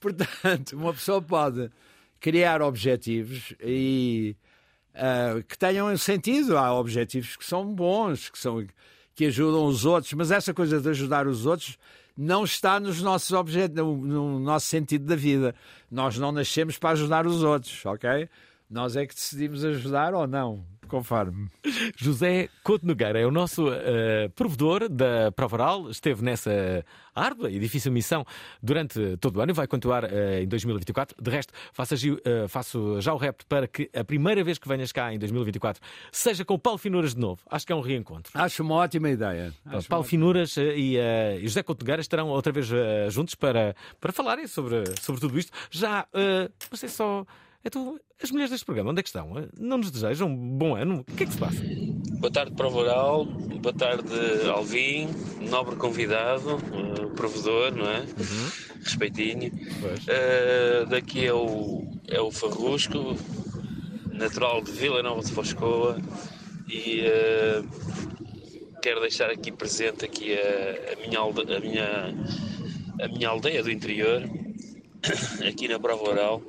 Portanto, 0.00 0.76
uma 0.76 0.92
pessoa 0.92 1.20
pode 1.20 1.70
criar 2.20 2.62
objetivos 2.62 3.54
e 3.60 4.36
ah, 4.94 5.42
que 5.46 5.58
tenham 5.58 5.96
sentido. 5.96 6.56
Há 6.56 6.72
objetivos 6.72 7.36
que 7.36 7.44
são 7.44 7.74
bons, 7.74 8.30
que, 8.30 8.38
são, 8.38 8.66
que 9.14 9.26
ajudam 9.26 9.66
os 9.66 9.84
outros, 9.84 10.12
mas 10.14 10.30
essa 10.30 10.54
coisa 10.54 10.80
de 10.80 10.88
ajudar 10.88 11.26
os 11.26 11.46
outros 11.46 11.76
não 12.16 12.44
está 12.44 12.78
nos 12.78 13.02
nossos 13.02 13.32
objetivos, 13.32 13.76
no, 13.76 13.96
no 13.96 14.38
nosso 14.38 14.66
sentido 14.66 15.04
da 15.04 15.16
vida. 15.16 15.54
Nós 15.90 16.16
não 16.16 16.30
nascemos 16.30 16.78
para 16.78 16.90
ajudar 16.90 17.26
os 17.26 17.42
outros, 17.42 17.84
ok? 17.84 18.28
Nós 18.74 18.96
é 18.96 19.06
que 19.06 19.14
decidimos 19.14 19.64
ajudar 19.64 20.14
ou 20.14 20.26
não, 20.26 20.64
conforme. 20.88 21.48
José 21.96 22.48
Couto 22.64 22.84
Nogueira 22.84 23.20
é 23.20 23.24
o 23.24 23.30
nosso 23.30 23.68
eh, 23.72 24.28
provedor 24.34 24.88
da 24.88 25.30
Prova 25.30 25.54
Oral, 25.54 25.90
esteve 25.90 26.24
nessa 26.24 26.84
árdua 27.14 27.48
e 27.52 27.60
difícil 27.60 27.92
missão 27.92 28.26
durante 28.60 29.16
todo 29.18 29.36
o 29.36 29.40
ano 29.40 29.52
e 29.52 29.54
vai 29.54 29.68
continuar 29.68 30.02
eh, 30.12 30.42
em 30.42 30.48
2024. 30.48 31.16
De 31.22 31.30
resto, 31.30 31.52
faço, 31.72 31.94
agi- 31.94 32.18
eh, 32.24 32.48
faço 32.48 33.00
já 33.00 33.14
o 33.14 33.16
repto 33.16 33.46
para 33.46 33.68
que 33.68 33.88
a 33.94 34.02
primeira 34.02 34.42
vez 34.42 34.58
que 34.58 34.66
venhas 34.66 34.90
cá 34.90 35.14
em 35.14 35.20
2024 35.20 35.80
seja 36.10 36.44
com 36.44 36.54
o 36.54 36.58
Paulo 36.58 36.76
Finuras 36.78 37.14
de 37.14 37.20
novo. 37.20 37.40
Acho 37.48 37.64
que 37.64 37.72
é 37.72 37.76
um 37.76 37.80
reencontro. 37.80 38.32
Acho 38.34 38.64
uma 38.64 38.74
ótima 38.74 39.08
ideia. 39.08 39.52
Acho 39.66 39.88
Paulo 39.88 40.02
uma- 40.02 40.08
Finuras 40.10 40.56
e, 40.56 40.96
e 40.98 41.46
José 41.46 41.62
Couto 41.62 41.84
Nogueira 41.84 42.00
estarão 42.00 42.26
outra 42.28 42.52
vez 42.52 42.66
juntos 43.10 43.36
para, 43.36 43.76
para 44.00 44.12
falarem 44.12 44.48
sobre, 44.48 44.82
sobre 45.00 45.20
tudo 45.20 45.38
isto. 45.38 45.52
Já, 45.70 46.08
eh, 46.12 46.50
não 46.72 46.76
sei 46.76 46.88
só. 46.88 47.24
Então, 47.64 47.98
as 48.22 48.30
mulheres 48.30 48.50
deste 48.50 48.66
programa, 48.66 48.90
onde 48.90 49.00
é 49.00 49.02
que 49.02 49.08
estão? 49.08 49.30
Não 49.58 49.78
nos 49.78 49.90
desejam 49.90 50.28
um 50.28 50.58
bom 50.58 50.76
ano? 50.76 51.00
O 51.00 51.04
que 51.16 51.22
é 51.22 51.26
que 51.26 51.32
se 51.32 51.38
passa? 51.38 51.62
Boa 52.18 52.30
tarde, 52.30 52.52
Prova 52.54 52.78
Oral. 52.78 53.24
Boa 53.24 53.72
tarde, 53.74 54.12
Alvin, 54.50 55.08
nobre 55.48 55.74
convidado, 55.76 56.58
eh, 57.00 57.06
provedor, 57.16 57.74
não 57.74 57.86
é? 57.88 58.04
Respeitinho. 58.82 59.50
Eh, 60.06 60.84
daqui 60.90 61.24
é 61.24 61.32
o, 61.32 61.86
é 62.08 62.20
o 62.20 62.30
Farrusco, 62.30 63.16
natural 64.12 64.60
de 64.62 64.70
Vila 64.72 65.02
Nova 65.02 65.22
de 65.22 65.32
Foscoa. 65.32 65.96
E 66.68 67.00
eh, 67.00 67.62
quero 68.82 69.00
deixar 69.00 69.30
aqui 69.30 69.50
presente 69.50 70.04
aqui 70.04 70.34
a, 70.34 70.92
a 70.92 71.06
minha 71.08 71.18
alde- 71.18 71.50
a, 71.54 71.60
minha, 71.60 72.14
a 73.00 73.08
minha 73.08 73.28
aldeia 73.30 73.62
do 73.62 73.70
interior, 73.70 74.22
aqui 75.48 75.66
na 75.66 75.78
Prova 75.78 76.02
Oral. 76.10 76.42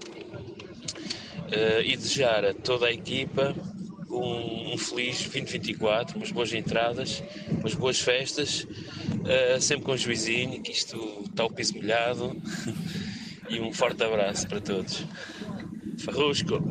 Eh, 1.52 1.84
e 1.86 1.98
desejar 1.98 2.44
a 2.44 2.54
toda 2.54 2.88
a 2.88 2.92
equipa 2.92 3.54
um, 4.10 4.74
um 4.74 4.78
feliz 4.78 5.22
2024, 5.24 6.18
umas 6.18 6.32
boas 6.32 6.54
entradas, 6.54 7.24
umas 7.60 7.76
boas 7.76 8.00
festas, 8.00 8.68
eh, 9.26 9.60
sempre 9.60 9.86
com 9.86 9.98
juizinho, 9.98 10.62
que 10.62 10.72
isto 10.72 10.98
está 11.26 11.46
o 11.46 11.54
piso 11.54 11.76
molhado. 11.76 12.32
e 13.50 13.60
um 13.60 13.72
forte 13.72 14.04
abraço 14.04 14.48
para 14.48 14.62
todos. 14.62 15.06
Farrusco! 16.04 16.62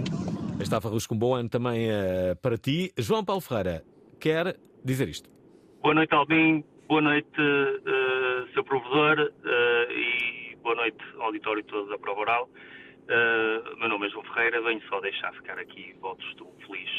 Está 0.60 0.80
Farrusco, 0.80 1.14
um 1.14 1.18
bom 1.18 1.34
ano 1.34 1.48
também 1.48 1.90
eh, 1.90 2.34
para 2.40 2.56
ti. 2.56 2.92
João 2.96 3.24
Paulo 3.24 3.40
Ferreira 3.40 3.84
quer 4.20 4.56
dizer 4.84 5.08
isto. 5.08 5.28
Boa 5.82 5.94
noite, 5.94 6.14
Albin. 6.14 6.64
Boa 6.88 7.00
noite, 7.00 7.28
eh, 7.38 8.44
seu 8.52 8.64
provedor. 8.64 9.32
eh, 9.44 10.52
e 10.52 10.56
boa 10.56 10.74
noite, 10.74 10.98
auditório 11.18 11.62
todo 11.64 11.88
da 11.88 11.98
Prova 11.98 12.20
Oral. 12.20 12.48
Eh, 13.08 13.62
meu 13.78 13.88
nome 13.88 14.06
é 14.06 14.10
João 14.10 14.24
Ferreira. 14.24 14.62
Venho 14.62 14.80
só 14.88 15.00
deixar 15.00 15.32
ficar 15.34 15.58
aqui 15.58 15.94
votos 16.00 16.24
de 16.36 16.42
um 16.42 16.52
feliz 16.66 16.90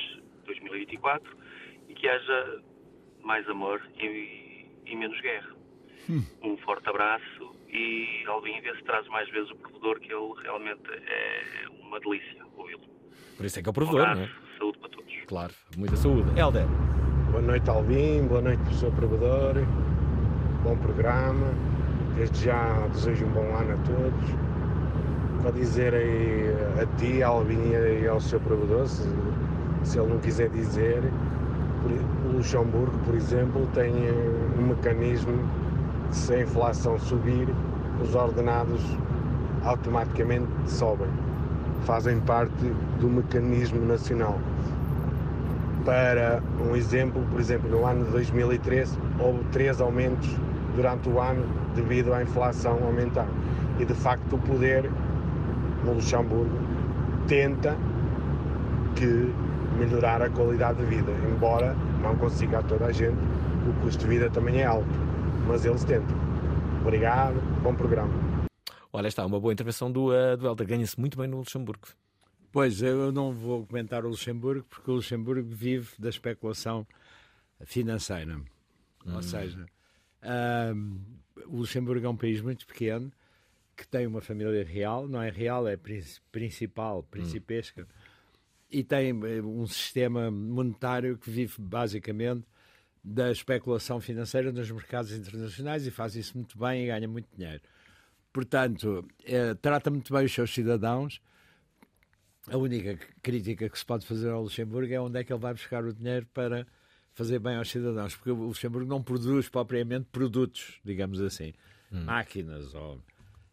2024 0.46 1.36
e 1.90 1.94
que 1.94 2.08
haja 2.08 2.62
mais 3.24 3.48
amor 3.50 3.82
e, 4.00 4.66
e 4.86 4.96
menos 4.96 5.20
guerra. 5.22 5.56
Um 6.44 6.56
forte 6.58 6.88
abraço 6.88 7.56
e, 7.68 8.24
Albin, 8.28 8.62
vê 8.62 8.76
se 8.76 8.84
traz 8.84 9.08
mais 9.08 9.28
vezes 9.32 9.50
o 9.50 9.56
provedor, 9.56 10.00
que 10.00 10.14
ele 10.14 10.34
realmente 10.44 10.82
é 10.92 11.68
uma 11.82 12.00
delícia 12.00 12.46
ouvi-lo. 12.56 12.84
Por 13.36 13.46
isso 13.46 13.60
é 13.60 13.64
que 13.64 13.68
é 13.68 13.72
o 13.72 13.72
Um 13.72 13.74
provedor, 13.74 14.02
não 14.06 14.12
abraço, 14.12 14.32
é? 14.54 14.58
saúde 14.60 14.78
para 14.78 14.90
todos. 14.90 15.14
Claro, 15.26 15.54
muita 15.78 15.96
saúde. 15.96 16.40
Helder, 16.40 16.66
Boa 17.32 17.42
noite, 17.42 17.70
Alvin. 17.70 18.28
Boa 18.28 18.42
noite, 18.42 18.60
professor 18.62 18.92
Provedor. 18.94 19.56
Bom 20.64 20.78
programa. 20.78 21.48
Desde 22.16 22.46
já 22.46 22.88
desejo 22.90 23.26
um 23.26 23.32
bom 23.32 23.56
ano 23.58 23.74
a 23.74 23.78
todos. 23.84 24.55
Para 25.46 25.54
dizer 25.54 25.94
a 26.82 26.98
ti, 26.98 27.22
Alvin, 27.22 27.70
e 28.02 28.08
ao 28.08 28.20
seu 28.20 28.40
provedor, 28.40 28.88
se, 28.88 29.08
se 29.84 30.00
ele 30.00 30.12
não 30.12 30.18
quiser 30.18 30.50
dizer, 30.50 31.04
o 32.26 32.38
Luxemburgo, 32.38 32.98
por 33.06 33.14
exemplo, 33.14 33.68
tem 33.76 33.94
eh, 33.94 34.58
um 34.58 34.70
mecanismo 34.70 35.38
de 36.10 36.16
se 36.16 36.34
a 36.34 36.42
inflação 36.42 36.98
subir, 36.98 37.48
os 38.02 38.16
ordenados 38.16 38.82
automaticamente 39.64 40.48
sobem. 40.66 41.10
Fazem 41.84 42.20
parte 42.22 42.74
do 43.00 43.08
mecanismo 43.08 43.86
nacional. 43.86 44.40
Para 45.86 46.42
um 46.68 46.76
exemplo, 46.76 47.24
por 47.30 47.40
exemplo, 47.40 47.70
no 47.70 47.86
ano 47.86 48.04
de 48.06 48.12
2013 48.14 48.98
houve 49.20 49.44
três 49.52 49.80
aumentos 49.80 50.28
durante 50.76 51.08
o 51.08 51.20
ano 51.20 51.46
devido 51.76 52.16
à 52.16 52.24
inflação 52.24 52.80
aumentar. 52.84 53.28
E 53.78 53.86
de 53.86 53.94
facto 53.94 54.38
o 54.38 54.40
poder 54.40 54.90
no 55.86 55.94
Luxemburgo 55.94 56.58
tenta 57.28 57.78
que 58.96 59.34
melhorar 59.78 60.22
a 60.22 60.30
qualidade 60.30 60.80
de 60.80 60.86
vida, 60.86 61.12
embora 61.30 61.76
não 62.02 62.16
consiga 62.18 62.60
a 62.60 62.64
toda 62.64 62.86
a 62.86 62.92
gente, 62.92 63.18
o 63.70 63.82
custo 63.82 64.04
de 64.04 64.10
vida 64.10 64.30
também 64.30 64.62
é 64.62 64.66
alto, 64.66 64.88
mas 65.48 65.66
eles 65.66 65.84
tentam. 65.84 66.16
Obrigado, 66.82 67.36
bom 67.62 67.74
programa. 67.74 68.14
olha 68.92 69.08
está, 69.08 69.26
uma 69.26 69.40
boa 69.40 69.54
intervenção 69.54 69.92
do, 69.92 70.14
eh, 70.14 70.38
do 70.38 70.48
Helder. 70.48 70.68
Ganha-se 70.68 71.00
muito 71.00 71.18
bem 71.18 71.28
no 71.28 71.38
Luxemburgo. 71.38 71.88
Pois, 72.52 72.82
eu 72.82 73.12
não 73.12 73.34
vou 73.34 73.66
comentar 73.66 74.06
o 74.06 74.10
Luxemburgo, 74.10 74.66
porque 74.70 74.90
o 74.90 74.96
Luxemburgo 74.96 75.50
vive 75.50 75.90
da 76.00 76.10
especulação 76.10 76.88
financeira. 77.66 78.40
Ou 79.06 79.22
seja, 79.22 79.66
ahm, 80.22 80.98
o 81.48 81.58
Luxemburgo 81.58 82.06
é 82.06 82.10
um 82.10 82.16
país 82.16 82.42
muito 82.42 82.66
pequeno, 82.66 83.12
que 83.76 83.88
tem 83.88 84.08
uma 84.08 84.22
família 84.22 84.64
real, 84.64 85.08
não 85.08 85.22
é 85.22 85.30
real, 85.30 85.68
é 85.68 85.76
prin- 85.76 86.02
principal, 86.32 87.04
principesca, 87.04 87.88
e 88.72 88.84
tem 88.84 89.10
eh, 89.10 89.42
um 89.42 89.68
sistema 89.68 90.32
monetário 90.32 91.18
que 91.18 91.30
vive 91.30 91.56
basicamente 91.60 92.46
da 93.04 93.32
especulação 93.32 94.00
financeira 94.00 94.52
nos 94.52 94.72
mercados 94.72 95.12
internacionais 95.12 95.86
e 95.86 95.92
faz 95.92 96.16
isso 96.16 96.36
muito 96.38 96.58
bem 96.58 96.84
e 96.84 96.88
ganha 96.88 97.08
muito 97.08 97.28
dinheiro. 97.38 97.62
Portanto, 98.34 99.08
eh, 99.24 99.54
trata 99.56 99.90
muito 99.92 100.12
bem 100.14 100.26
os 100.26 100.34
seus 100.34 100.54
cidadãos. 100.54 101.22
A 102.48 102.58
única 102.58 102.98
crítica 103.22 103.70
que 103.70 103.78
se 103.78 103.86
pode 103.86 104.06
fazer 104.06 104.30
ao 104.30 104.42
Luxemburgo 104.44 104.94
é 104.94 105.00
onde 105.00 105.20
é 105.20 105.24
que 105.24 105.32
ele 105.32 105.40
vai 105.40 105.54
buscar 105.54 105.84
o 105.84 105.94
dinheiro 105.94 106.28
para 106.34 106.66
fazer 107.14 107.40
bem 107.40 107.56
aos 107.56 107.70
cidadãos, 107.70 108.16
porque 108.16 108.32
o 108.32 108.36
Luxemburgo 108.36 108.90
não 108.90 109.02
produz 109.02 109.48
propriamente 109.50 110.08
produtos, 110.12 110.80
digamos 110.84 111.22
assim, 111.22 111.54
máquinas 111.92 112.74
ou 112.74 113.02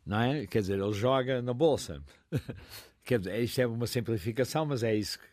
não 0.06 0.20
é? 0.20 0.46
Quer 0.46 0.60
dizer, 0.60 0.78
ele 0.78 0.92
joga 0.92 1.40
na 1.42 1.52
bolsa. 1.54 2.02
Quer 3.04 3.18
dizer, 3.18 3.42
isto 3.42 3.60
é 3.60 3.66
uma 3.66 3.86
simplificação, 3.86 4.64
mas 4.64 4.82
é 4.82 4.94
isso 4.94 5.18
que 5.18 5.24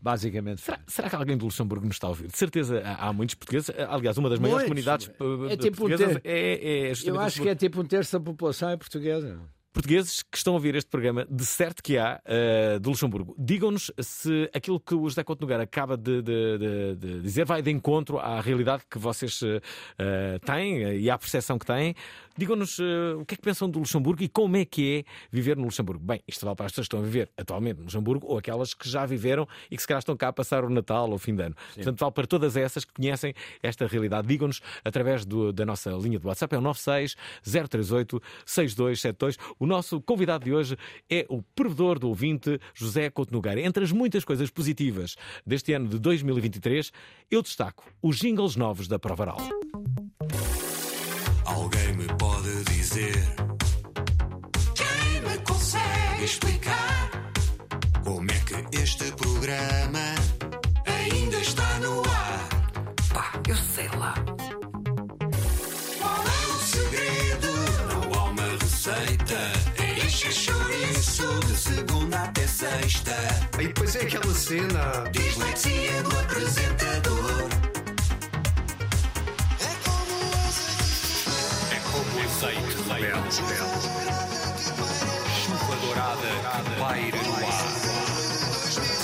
basicamente 0.00 0.62
faz. 0.62 0.78
Será 0.86 1.10
que 1.10 1.16
alguém 1.16 1.36
do 1.36 1.44
Luxemburgo 1.44 1.84
nos 1.86 1.96
está 1.96 2.06
a 2.06 2.10
ouvir? 2.10 2.28
De 2.28 2.38
certeza 2.38 2.80
há 2.84 3.08
há 3.08 3.12
muitos 3.12 3.34
portugueses. 3.34 3.70
Aliás, 3.88 4.16
uma 4.16 4.30
das 4.30 4.38
maiores 4.38 4.66
Muitos. 4.68 4.84
comunidades 4.84 5.48
eh, 5.50 5.52
É 5.52 5.56
tipo 5.56 5.84
um 5.84 5.88
portuguesas 5.88 6.22
ter- 6.22 6.28
é, 6.30 6.88
é 6.90 6.92
Eu 7.04 7.20
acho 7.20 7.42
que 7.42 7.48
é 7.48 7.54
tipo 7.54 7.80
um 7.80 7.84
terço 7.84 8.18
da 8.18 8.24
população 8.24 8.70
é 8.70 8.76
portuguesa. 8.76 9.38
Portugueses 9.72 10.22
que 10.22 10.36
estão 10.36 10.54
a 10.54 10.56
ouvir 10.56 10.74
este 10.74 10.88
programa, 10.90 11.26
de 11.30 11.44
certo 11.44 11.82
que 11.82 11.98
há, 11.98 12.20
eh, 12.24 12.78
do 12.80 12.90
Luxemburgo, 12.90 13.34
digam-nos 13.38 13.90
se 14.00 14.50
aquilo 14.54 14.80
que 14.80 14.94
o 14.94 15.08
José 15.08 15.22
Couto 15.22 15.42
Nogueira 15.42 15.62
acaba 15.62 15.96
de, 15.96 16.22
de- 16.22 16.58
de- 16.58 16.96
de 16.96 17.20
dizer 17.20 17.44
vai 17.44 17.62
de 17.62 17.70
encontro 17.70 18.18
à 18.18 18.40
realidade 18.40 18.82
que 18.90 18.98
vocês 18.98 19.40
eh, 19.98 20.38
têm 20.44 20.96
e 20.98 21.10
à 21.10 21.18
percepção 21.18 21.58
que 21.58 21.66
têm. 21.66 21.94
Digam-nos 22.36 22.78
eh, 22.80 23.14
o 23.20 23.24
que 23.26 23.34
é 23.34 23.36
que 23.36 23.42
pensam 23.42 23.68
do 23.68 23.78
Luxemburgo 23.80 24.22
e 24.22 24.28
como 24.28 24.56
é 24.56 24.64
que 24.64 24.98
é 24.98 25.12
viver 25.30 25.56
no 25.56 25.64
Luxemburgo. 25.64 26.02
Bem, 26.04 26.20
isto 26.26 26.44
vale 26.44 26.56
para 26.56 26.66
as 26.66 26.72
pessoas 26.72 26.86
que 26.88 26.94
estão 26.94 27.00
a 27.00 27.04
viver 27.04 27.30
atualmente 27.36 27.78
no 27.78 27.84
Luxemburgo 27.84 28.26
ou 28.26 28.38
aquelas 28.38 28.74
que 28.74 28.88
já 28.88 29.04
viveram 29.04 29.46
e 29.70 29.76
que 29.76 29.82
se 29.82 29.86
calhar 29.88 29.98
estão 30.00 30.16
cá 30.16 30.28
a 30.28 30.32
passar 30.32 30.64
o 30.64 30.70
Natal 30.70 31.08
ou 31.08 31.14
o 31.16 31.18
fim 31.18 31.34
de 31.34 31.42
ano. 31.42 31.54
Portanto, 31.74 31.98
vale 32.00 32.12
para 32.12 32.26
todas 32.26 32.56
essas 32.56 32.84
que 32.84 32.92
conhecem 32.94 33.34
esta 33.62 33.86
realidade. 33.86 34.26
Digam-nos 34.26 34.60
através 34.84 35.24
do- 35.24 35.52
da 35.52 35.64
nossa 35.66 35.90
linha 35.90 36.18
de 36.18 36.26
WhatsApp, 36.26 36.54
é 36.54 36.58
o 36.58 36.60
96 36.60 37.16
038 37.68 38.22
6272. 38.46 39.36
O 39.58 39.66
nosso 39.66 40.00
convidado 40.00 40.44
de 40.44 40.52
hoje 40.52 40.76
é 41.10 41.26
o 41.28 41.42
provedor 41.42 41.98
do 41.98 42.08
ouvinte 42.08 42.60
José 42.74 43.10
Couto 43.10 43.32
Nogueira. 43.32 43.60
Entre 43.60 43.82
as 43.84 43.92
muitas 43.92 44.24
coisas 44.24 44.50
positivas 44.50 45.16
deste 45.46 45.72
ano 45.72 45.88
de 45.88 45.98
2023, 45.98 46.92
eu 47.30 47.42
destaco 47.42 47.84
os 48.02 48.18
jingles 48.18 48.56
novos 48.56 48.86
da 48.86 48.98
Provaral. 48.98 49.38
Alguém 51.44 51.94
me 51.96 52.06
pode 52.18 52.64
dizer 52.64 53.14
Quem 54.74 55.22
me 55.22 55.38
consegue 55.44 56.24
explicar 56.24 57.32
Como 58.04 58.30
é 58.30 58.38
que 58.40 58.76
este 58.76 59.10
programa 59.12 60.14
Ainda 60.86 61.38
está 61.38 61.78
no 61.80 62.00
ar 62.00 62.48
Pá, 63.12 63.42
eu 63.48 63.56
sei 63.56 63.88
lá 63.98 64.27
É 70.18 70.20
encher 70.20 70.32
chouriço 70.32 71.40
de 71.46 71.56
segunda 71.56 72.24
até 72.24 72.44
sexta 72.44 73.14
E 73.56 73.68
depois 73.68 73.94
é 73.94 74.00
aquela 74.00 74.34
cena. 74.34 75.04
Dislexia 75.12 76.02
do 76.02 76.18
apresentador 76.18 77.48
É 81.70 81.78
como 81.92 82.20
azeite 82.24 82.74
de 82.74 82.82
belo, 82.82 83.30
Chuva 85.40 85.76
dourada 85.82 86.28
que 86.64 86.80
paira 86.80 87.22
no 87.22 87.34
ar. 87.34 87.68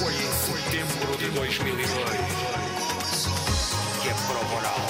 Foi 0.01 0.15
em 0.15 0.33
setembro 0.43 1.17
de 1.17 1.29
2002 1.31 1.95
que 4.03 4.09
a 4.11 4.15
prova 4.15 4.55
oral 4.57 4.81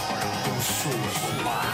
começou 0.43 0.93
a 0.93 0.97
bombar. 1.20 1.74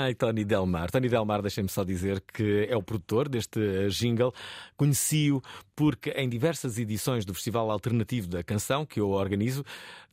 Ai, 0.00 0.14
Tony 0.14 0.44
Delmar. 0.44 0.92
Tony 0.92 1.08
Delmar, 1.08 1.42
deixem-me 1.42 1.68
só 1.68 1.82
dizer 1.82 2.20
que 2.20 2.68
é 2.70 2.76
o 2.76 2.82
produtor 2.82 3.28
deste 3.28 3.58
eh, 3.58 3.88
jingle. 3.88 4.32
Conheci-o 4.76 5.42
porque 5.74 6.10
em 6.10 6.28
diversas 6.28 6.78
edições 6.78 7.24
do 7.24 7.34
Festival 7.34 7.68
Alternativo 7.68 8.28
da 8.28 8.44
Canção, 8.44 8.86
que 8.86 9.00
eu 9.00 9.10
organizo, 9.10 9.64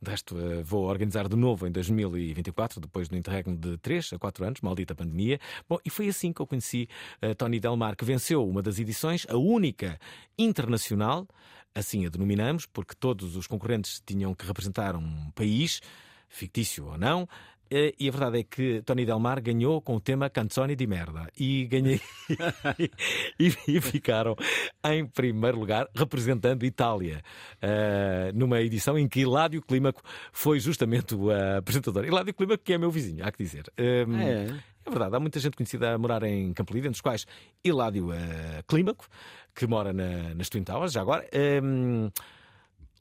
de 0.02 0.10
resto 0.10 0.36
eh, 0.36 0.60
vou 0.60 0.86
organizar 0.86 1.28
de 1.28 1.36
novo 1.36 1.68
em 1.68 1.70
2024, 1.70 2.80
depois 2.80 3.08
do 3.08 3.16
interregno 3.16 3.56
de 3.56 3.78
3 3.78 4.14
a 4.14 4.18
4 4.18 4.44
anos, 4.44 4.60
maldita 4.60 4.92
pandemia. 4.92 5.38
Bom, 5.68 5.78
e 5.84 5.88
foi 5.88 6.08
assim 6.08 6.32
que 6.32 6.42
eu 6.42 6.48
conheci 6.48 6.88
eh, 7.22 7.32
Tony 7.34 7.60
Delmar, 7.60 7.94
que 7.94 8.04
venceu 8.04 8.44
uma 8.44 8.62
das 8.62 8.80
edições, 8.80 9.24
a 9.28 9.36
única 9.36 10.00
internacional, 10.36 11.28
assim 11.72 12.06
a 12.06 12.08
denominamos, 12.08 12.66
porque 12.66 12.96
todos 12.98 13.36
os 13.36 13.46
concorrentes 13.46 14.02
tinham 14.04 14.34
que 14.34 14.44
representar 14.44 14.96
um 14.96 15.30
país, 15.30 15.80
fictício 16.28 16.86
ou 16.86 16.98
não. 16.98 17.28
Eh, 17.70 17.94
E 17.98 18.08
a 18.08 18.12
verdade 18.12 18.38
é 18.40 18.42
que 18.44 18.82
Tony 18.82 19.04
Delmar 19.04 19.42
ganhou 19.42 19.80
com 19.80 19.96
o 19.96 20.00
tema 20.00 20.30
Canzoni 20.30 20.76
di 20.76 20.86
Merda 20.86 21.28
e 21.38 21.66
ganhei 21.66 22.00
e, 23.38 23.52
e 23.68 23.80
ficaram 23.80 24.36
em 24.84 25.06
primeiro 25.06 25.58
lugar 25.58 25.88
representando 25.94 26.64
Itália 26.64 27.22
eh, 27.60 28.30
numa 28.34 28.60
edição 28.60 28.98
em 28.98 29.08
que 29.08 29.20
Hiládio 29.20 29.62
Clímaco 29.62 30.02
foi 30.32 30.60
justamente 30.60 31.14
o 31.14 31.30
eh, 31.30 31.56
apresentador. 31.58 32.04
Hiládio 32.04 32.34
Clímaco 32.34 32.62
que 32.62 32.72
é 32.72 32.78
meu 32.78 32.90
vizinho, 32.90 33.24
há 33.24 33.32
que 33.32 33.42
dizer. 33.42 33.64
Eh, 33.76 34.06
É. 34.18 34.46
é 34.86 34.90
verdade, 34.90 35.16
há 35.16 35.20
muita 35.20 35.40
gente 35.40 35.56
conhecida 35.56 35.92
a 35.94 35.98
morar 35.98 36.22
em 36.22 36.52
Campolide, 36.52 36.86
entre 36.88 36.96
os 36.96 37.00
quais 37.00 37.26
Hiládio 37.64 38.12
eh, 38.12 38.62
Clímaco, 38.68 39.06
que 39.54 39.66
mora 39.66 39.92
na, 39.92 40.34
nas 40.34 40.48
Twin 40.48 40.62
Towers, 40.62 40.92
já 40.92 41.00
agora. 41.00 41.26
Um, 41.62 42.10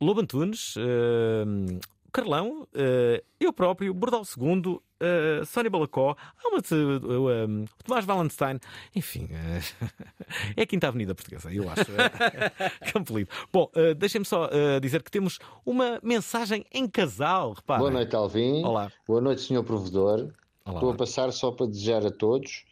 Lobo 0.01 0.19
Antunes, 0.21 0.75
eh, 0.77 1.79
Carlão, 2.15 2.65
eh, 2.73 3.21
eu 3.41 3.51
próprio, 3.51 3.93
Bordal 3.93 4.21
II, 4.37 4.79
eh, 5.01 5.41
Sónia 5.45 5.69
Balacó, 5.69 6.15
há 6.41 6.47
uma 6.47 6.61
de, 6.61 6.73
eh, 6.73 7.45
um, 7.45 7.65
Tomás 7.83 8.05
Valenstein, 8.05 8.57
enfim, 8.95 9.27
eh, 9.31 9.59
é 10.55 10.61
a 10.61 10.65
Quinta 10.65 10.87
Avenida 10.87 11.13
Portuguesa, 11.13 11.51
eu 11.51 11.69
acho. 11.69 11.91
eh, 11.91 12.69
Campolide. 12.93 13.29
Bom, 13.51 13.69
eh, 13.75 13.93
deixem-me 13.93 14.25
só 14.25 14.47
eh, 14.49 14.79
dizer 14.79 15.03
que 15.03 15.11
temos 15.11 15.39
uma 15.65 15.99
mensagem 16.01 16.65
em 16.71 16.87
casal, 16.87 17.51
repara. 17.51 17.79
Boa 17.79 17.91
noite, 17.91 18.15
Alvin. 18.15 18.63
Olá. 18.63 18.89
Boa 19.05 19.19
noite, 19.19 19.41
Sr. 19.41 19.65
Provedor. 19.65 20.31
Olá. 20.63 20.75
Estou 20.75 20.91
a 20.91 20.95
passar 20.95 21.33
só 21.33 21.51
para 21.51 21.67
desejar 21.67 22.05
a 22.05 22.11
todos 22.11 22.63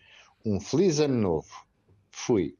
um 0.45 0.57
feliz 0.61 1.01
ano 1.01 1.15
novo. 1.15 1.49
Fui. 2.11 2.55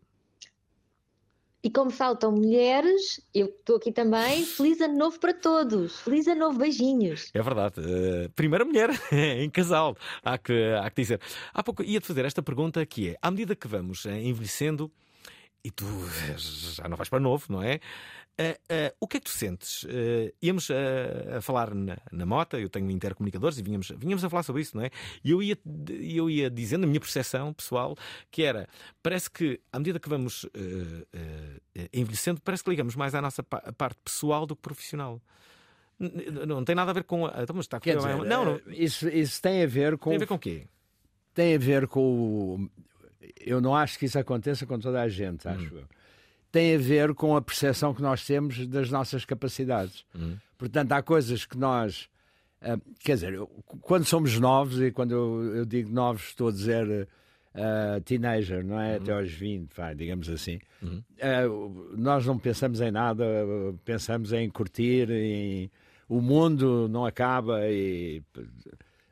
E 1.63 1.69
como 1.71 1.89
faltam 1.89 2.33
mulheres, 2.33 3.21
eu 3.33 3.45
estou 3.45 3.77
aqui 3.77 3.89
também. 3.89 4.45
Feliz 4.45 4.81
ano 4.81 4.97
novo 4.97 5.17
para 5.17 5.33
todos. 5.33 6.01
Feliz 6.01 6.27
ano 6.27 6.41
novo, 6.41 6.57
beijinhos. 6.57 7.29
É 7.33 7.41
verdade. 7.41 7.75
Eh, 7.79 8.29
primeira 8.35 8.65
mulher 8.65 8.89
em 9.13 9.49
casal, 9.49 9.95
há 10.21 10.37
que, 10.37 10.53
há 10.73 10.89
que 10.89 11.01
dizer. 11.01 11.21
Há 11.53 11.63
pouco 11.63 11.81
ia-te 11.81 12.05
fazer 12.05 12.25
esta 12.25 12.43
pergunta 12.43 12.85
que 12.85 13.11
é: 13.11 13.17
à 13.21 13.31
medida 13.31 13.55
que 13.55 13.65
vamos 13.65 14.05
eh, 14.05 14.21
envelhecendo, 14.23 14.91
e 15.63 15.71
tu 15.71 15.85
eh, 15.85 16.35
já 16.37 16.87
não 16.87 16.97
vais 16.97 17.09
para 17.09 17.19
novo, 17.19 17.45
não 17.49 17.61
é? 17.63 17.79
Eh, 18.37 18.59
eh, 18.67 18.95
o 18.99 19.07
que 19.07 19.17
é 19.17 19.19
que 19.19 19.25
tu 19.25 19.31
sentes? 19.31 19.85
Eh, 19.87 20.33
íamos 20.41 20.69
eh, 20.69 21.35
a 21.37 21.41
falar 21.41 21.73
na, 21.75 21.97
na 22.11 22.25
mota, 22.25 22.59
eu 22.59 22.67
tenho 22.69 22.89
intercomunicadores 22.89 23.57
e 23.59 23.61
vinhamos, 23.63 23.91
vinhamos 23.95 24.23
a 24.25 24.29
falar 24.29 24.43
sobre 24.43 24.61
isso, 24.63 24.75
não 24.75 24.83
é? 24.83 24.89
E 25.23 25.29
eu 25.31 25.41
ia, 25.41 25.57
eu 25.89 26.29
ia 26.29 26.49
dizendo 26.49 26.83
a 26.83 26.87
minha 26.87 26.99
percepção 26.99 27.53
pessoal 27.53 27.95
que 28.31 28.41
era: 28.43 28.67
parece 29.03 29.29
que 29.29 29.61
à 29.71 29.77
medida 29.77 29.99
que 29.99 30.09
vamos 30.09 30.45
envelhecendo, 31.93 32.41
parece 32.41 32.63
que 32.63 32.69
ligamos 32.69 32.95
mais 32.95 33.13
à 33.15 33.21
nossa 33.21 33.43
pa- 33.43 33.71
parte 33.77 33.99
pessoal 34.03 34.45
do 34.45 34.55
que 34.55 34.61
profissional. 34.61 35.21
N- 35.99 36.45
Não 36.45 36.63
tem 36.65 36.75
nada 36.75 36.91
a 36.91 36.93
ver 36.93 37.03
com. 37.03 37.25
a- 37.25 37.33
Então, 37.43 37.55
mas 37.55 37.65
está 37.65 37.77
a 37.77 37.79
dizer, 37.95 38.09
não, 38.25 38.45
não. 38.45 38.73
Isso, 38.73 39.07
isso 39.09 39.41
tem 39.41 39.63
a 39.63 39.67
ver 39.67 39.97
com. 39.97 40.09
Tem 40.09 40.17
a 40.17 40.19
ver 40.19 40.27
com 40.27 40.35
o 40.35 40.39
quê? 40.39 40.67
Tem 41.33 41.55
a 41.55 41.57
ver 41.59 41.87
com 41.87 42.01
o. 42.01 42.69
Eu 43.39 43.61
não 43.61 43.75
acho 43.75 43.97
que 43.99 44.05
isso 44.05 44.17
aconteça 44.19 44.65
com 44.65 44.79
toda 44.79 45.01
a 45.01 45.07
gente, 45.09 45.47
acho 45.47 45.73
Hum. 45.73 45.79
eu. 45.79 45.83
Tem 46.51 46.75
a 46.75 46.77
ver 46.77 47.13
com 47.15 47.35
a 47.35 47.41
percepção 47.41 47.93
que 47.95 48.01
nós 48.01 48.25
temos 48.25 48.67
das 48.67 48.89
nossas 48.91 49.25
capacidades. 49.25 50.05
Hum. 50.15 50.37
Portanto, 50.57 50.91
há 50.91 51.01
coisas 51.01 51.45
que 51.45 51.57
nós. 51.57 52.07
ah, 52.61 52.77
quer 52.99 53.15
dizer, 53.15 53.33
eu- 53.33 53.47
quando 53.81 54.05
somos 54.05 54.39
novos, 54.39 54.79
e 54.79 54.91
quando 54.91 55.11
eu, 55.11 55.55
eu 55.57 55.65
digo 55.65 55.89
novos, 55.91 56.27
estou 56.29 56.47
a 56.49 56.51
dizer 56.51 57.07
ah, 57.55 57.99
teenager, 58.05 58.63
não 58.63 58.79
é? 58.79 58.95
Até 58.95 59.11
aos 59.11 59.31
20, 59.31 59.73
vai, 59.75 59.93
digamos 59.95 60.29
assim. 60.29 60.59
Ah, 61.21 61.43
nós 61.97 62.25
não 62.25 62.37
pensamos 62.39 62.79
em 62.81 62.91
nada, 62.91 63.25
pensamos 63.83 64.31
em 64.31 64.49
curtir, 64.49 65.09
em... 65.11 65.69
o 66.07 66.21
mundo 66.21 66.87
não 66.87 67.05
acaba. 67.05 67.67
E... 67.69 68.21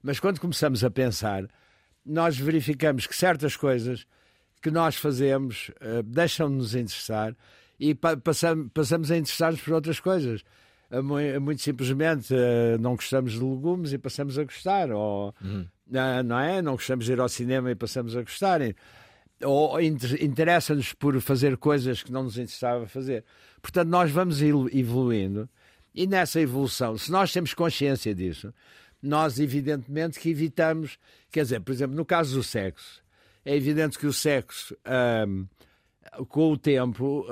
Mas 0.02 0.20
quando 0.20 0.40
começamos 0.40 0.84
a 0.84 0.90
pensar, 0.90 1.44
nós 2.06 2.38
verificamos 2.38 3.06
que 3.08 3.16
certas 3.16 3.56
coisas 3.56 4.06
que 4.62 4.70
nós 4.72 4.96
fazemos 4.96 5.72
eh, 5.80 6.02
deixam-nos 6.04 6.76
interessar 6.76 7.36
e 7.80 7.96
pa 7.96 8.16
passam, 8.18 8.68
passamos 8.70 9.10
a 9.12 9.18
interessar-nos 9.18 9.62
por 9.62 9.74
outras 9.74 10.00
coisas. 10.00 10.44
Eh, 10.92 11.02
mui- 11.02 11.40
Muito 11.40 11.62
simplesmente 11.62 12.34
eh, 12.36 12.78
não 12.80 12.96
gostamos 12.96 13.34
de 13.34 13.40
legumes 13.40 13.92
e 13.94 13.98
passamos 13.98 14.38
a 14.38 14.44
gostar, 14.44 14.92
ou 14.92 15.34
ah, 15.96 16.24
não 16.24 16.40
é? 16.40 16.62
Não 16.62 16.74
gostamos 16.74 17.06
de 17.06 17.12
ir 17.14 17.20
ao 17.20 17.28
cinema 17.30 17.72
e 17.72 17.76
passamos 17.76 18.16
a 18.16 18.22
gostar, 18.22 18.62
ou 19.44 19.82
inter- 19.82 20.24
interessa-nos 20.24 20.94
por 20.94 21.20
fazer 21.22 21.58
coisas 21.58 22.04
que 22.04 22.12
não 22.12 22.24
nos 22.24 22.38
interessava 22.38 22.88
fazer. 22.88 23.24
Portanto, 23.62 23.90
nós 23.90 24.12
vamos 24.12 24.42
evoluindo 24.42 25.50
e 25.94 26.06
nessa 26.08 26.40
evolução, 26.40 26.98
se 26.98 27.12
nós 27.12 27.34
temos 27.34 27.54
consciência 27.54 28.14
disso, 28.14 28.54
nós 29.02 29.40
evidentemente 29.40 30.20
que 30.20 30.30
evitamos, 30.30 30.98
quer 31.32 31.44
dizer, 31.44 31.62
por 31.62 31.72
exemplo, 31.72 31.96
no 31.96 32.06
caso 32.06 32.36
do 32.36 32.44
sexo, 32.44 33.02
é 33.44 33.56
evidente 33.56 33.98
que 33.98 34.06
o 34.06 34.14
sexo, 34.14 34.76
ahm, 34.86 35.46
com 36.28 36.52
o 36.52 36.58
tempo, 36.58 37.26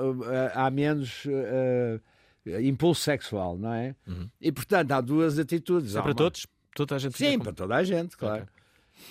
ah, 0.54 0.66
há 0.66 0.70
menos 0.70 1.24
ah, 1.26 2.60
impulso 2.60 3.02
sexual, 3.02 3.56
não 3.58 3.72
é? 3.72 3.94
E 4.40 4.50
portanto 4.50 4.90
há 4.92 5.00
duas 5.00 5.38
atitudes. 5.38 5.94
Uhum. 5.94 6.00
É 6.00 6.02
para 6.02 6.10
uma- 6.10 6.16
todos? 6.16 6.46
Toda 6.74 6.94
a 6.94 6.98
gente 6.98 7.16
Sim, 7.18 7.38
para 7.38 7.52
toda 7.52 7.74
a 7.76 7.82
gente, 7.84 8.16
claro. 8.16 8.48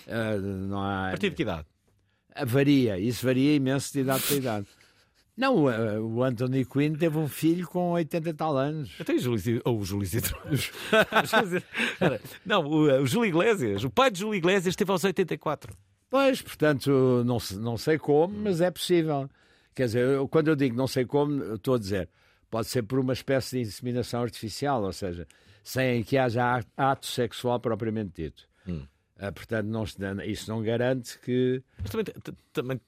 Ah, 0.08 0.36
não 0.38 0.82
há... 0.82 1.08
A 1.08 1.12
partir 1.12 1.30
de 1.30 1.36
que 1.36 1.42
idade? 1.44 1.66
Varia, 2.46 2.98
isso 2.98 3.26
varia 3.26 3.56
imenso 3.56 3.92
de 3.92 4.00
idade 4.00 4.24
para 4.24 4.36
idade. 4.36 4.68
Não, 5.40 5.56
o, 5.56 5.70
ah, 5.70 6.00
o 6.02 6.22
Anthony 6.22 6.66
Quinn 6.66 6.96
teve 6.96 7.18
um 7.18 7.28
filho 7.30 7.66
com 7.66 7.92
80 7.92 8.30
e 8.30 8.34
tal 8.34 8.58
anos. 8.58 8.92
Até 9.00 9.14
o 9.14 9.20
Júlio 9.20 9.62
ou 9.64 9.80
o 9.80 9.86
Júlio. 9.86 10.06
Espera, 10.52 12.22
Não, 12.46 12.66
o, 12.66 13.02
o 13.02 13.08
Júlio 13.08 13.30
Iglesias, 13.30 13.84
o 13.84 13.90
pai 13.90 14.12
de 14.12 14.20
Júlio 14.20 14.36
Iglesias 14.38 14.68
esteve 14.74 14.92
aos 14.92 15.04
84. 15.04 15.74
Pois, 16.10 16.42
portanto, 16.42 17.24
não, 17.26 17.38
não 17.62 17.78
sei 17.78 17.98
como, 17.98 18.38
mas 18.38 18.60
é 18.62 18.70
possível. 18.70 19.30
Quer 19.74 19.86
dizer, 19.86 20.06
eu- 20.08 20.28
quando 20.28 20.50
eu 20.50 20.56
digo 20.56 20.76
não 20.76 20.88
sei 20.88 21.06
como, 21.06 21.56
estou 21.56 21.76
a 21.76 21.80
dizer, 21.80 22.10
pode 22.50 22.68
ser 22.68 22.84
por 22.84 23.00
uma 23.00 23.14
espécie 23.14 23.58
de 23.58 23.62
inseminação 23.70 24.22
artificial, 24.24 24.84
ou 24.84 24.92
seja, 24.92 25.26
sem 25.64 26.04
que 26.04 26.18
haja 26.18 26.62
ato 26.76 27.06
sexual 27.06 27.60
propriamente 27.60 28.24
dito. 28.24 28.44
Hum. 28.68 28.86
Ah, 29.18 29.32
portanto, 29.32 29.68
não, 29.68 29.84
isso 30.24 30.50
não 30.50 30.62
garante 30.64 31.20
que. 31.20 31.62
Mas 31.82 31.92
também, 31.92 32.06
também 32.54 32.82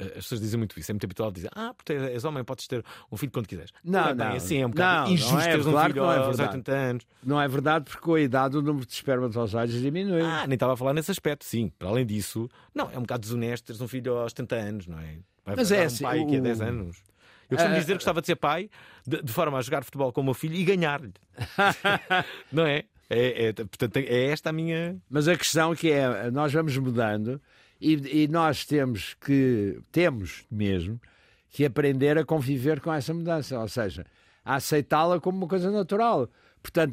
as 0.00 0.08
pessoas 0.12 0.40
dizem 0.40 0.58
muito 0.58 0.78
isso, 0.78 0.90
é 0.90 0.94
muito 0.94 1.04
habitual 1.04 1.30
dizer, 1.30 1.50
ah, 1.54 1.72
porque 1.74 1.92
és 1.92 2.24
homem, 2.24 2.42
podes 2.44 2.66
ter 2.66 2.84
um 3.10 3.16
filho 3.16 3.32
quando 3.32 3.46
quiseres. 3.46 3.70
Não, 3.84 4.08
é 4.08 4.14
não, 4.14 4.26
bem 4.28 4.36
assim, 4.36 4.58
é 4.62 4.66
um 4.66 4.70
bocado 4.70 5.06
não, 5.08 5.14
injusto 5.14 5.32
não 5.34 5.40
é, 5.40 5.50
teres 5.50 5.66
um 5.66 5.70
claro 5.72 5.92
filho 5.92 6.02
não 6.04 6.12
é 6.12 6.16
aos 6.18 6.26
verdade. 6.36 6.48
80 6.58 6.72
anos. 6.72 7.06
Não 7.24 7.40
é 7.40 7.48
verdade, 7.48 7.84
porque 7.84 8.00
com 8.00 8.14
a 8.14 8.20
idade 8.20 8.56
o 8.56 8.62
número 8.62 8.86
de 8.86 8.92
espermatozoides 8.92 9.80
diminui. 9.80 10.22
Ah, 10.22 10.46
nem 10.46 10.54
estava 10.54 10.72
a 10.74 10.76
falar 10.76 10.92
nesse 10.94 11.10
aspecto, 11.10 11.44
sim. 11.44 11.70
Para 11.78 11.88
além 11.88 12.06
disso, 12.06 12.48
não, 12.74 12.90
é 12.90 12.96
um 12.98 13.02
bocado 13.02 13.20
desonesto 13.22 13.66
teres 13.66 13.80
um 13.80 13.88
filho 13.88 14.16
aos 14.16 14.32
70 14.32 14.54
anos, 14.56 14.86
não 14.86 14.98
é? 14.98 15.18
Vai 15.44 15.56
Mas 15.56 15.70
é 15.72 15.82
um 15.82 15.86
assim, 15.86 16.04
pai 16.04 16.24
que 16.24 16.36
é 16.36 16.38
o- 16.38 16.42
10 16.42 16.60
anos. 16.60 17.02
Eu 17.50 17.56
costumo 17.56 17.74
Ah, 17.74 17.78
dizer 17.80 17.92
que 17.92 17.98
gostava 17.98 18.20
de 18.20 18.26
ser 18.28 18.36
pai 18.36 18.70
de, 19.04 19.22
de 19.22 19.32
forma 19.32 19.58
a 19.58 19.60
jogar 19.60 19.82
futebol 19.82 20.12
com 20.12 20.20
o 20.20 20.24
meu 20.24 20.34
filho 20.34 20.54
e 20.54 20.62
ganhar-lhe. 20.64 21.12
não 22.52 22.64
é? 22.66 22.84
É, 23.08 23.46
é, 23.48 23.52
portanto, 23.52 23.96
é 23.96 24.26
esta 24.26 24.50
a 24.50 24.52
minha. 24.52 24.96
Mas 25.10 25.26
a 25.26 25.36
questão 25.36 25.74
que 25.74 25.90
é, 25.90 26.30
nós 26.30 26.52
vamos 26.52 26.76
mudando 26.78 27.40
e, 27.80 28.24
e 28.24 28.28
nós 28.28 28.64
temos 28.64 29.14
que, 29.14 29.80
temos 29.90 30.44
mesmo, 30.50 31.00
que 31.48 31.64
aprender 31.64 32.18
a 32.18 32.24
conviver 32.24 32.80
com 32.80 32.92
essa 32.92 33.12
mudança, 33.14 33.58
ou 33.58 33.68
seja, 33.68 34.04
a 34.44 34.56
aceitá-la 34.56 35.18
como 35.20 35.38
uma 35.38 35.48
coisa 35.48 35.70
natural. 35.70 36.28
Portanto, 36.62 36.92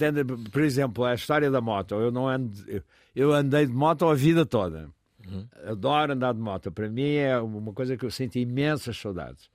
por 0.52 0.62
exemplo, 0.62 1.04
a 1.04 1.14
história 1.14 1.52
da 1.52 1.60
moto, 1.62 1.96
eu 1.96 2.12
não 2.12 2.28
ando, 2.28 2.52
eu- 3.16 3.34
andei 3.34 3.66
de 3.66 3.74
moto 3.74 4.08
a 4.08 4.16
vida 4.16 4.46
toda. 4.46 4.90
Adoro 5.66 6.14
andar 6.14 6.34
de 6.34 6.40
moto. 6.40 6.72
Para 6.72 6.90
mim 6.90 7.16
é 7.16 7.38
uma 7.38 7.74
coisa 7.74 7.98
que 7.98 8.06
eu 8.06 8.12
sinto 8.12 8.38
imensas 8.38 8.98
saudades. 8.98 9.50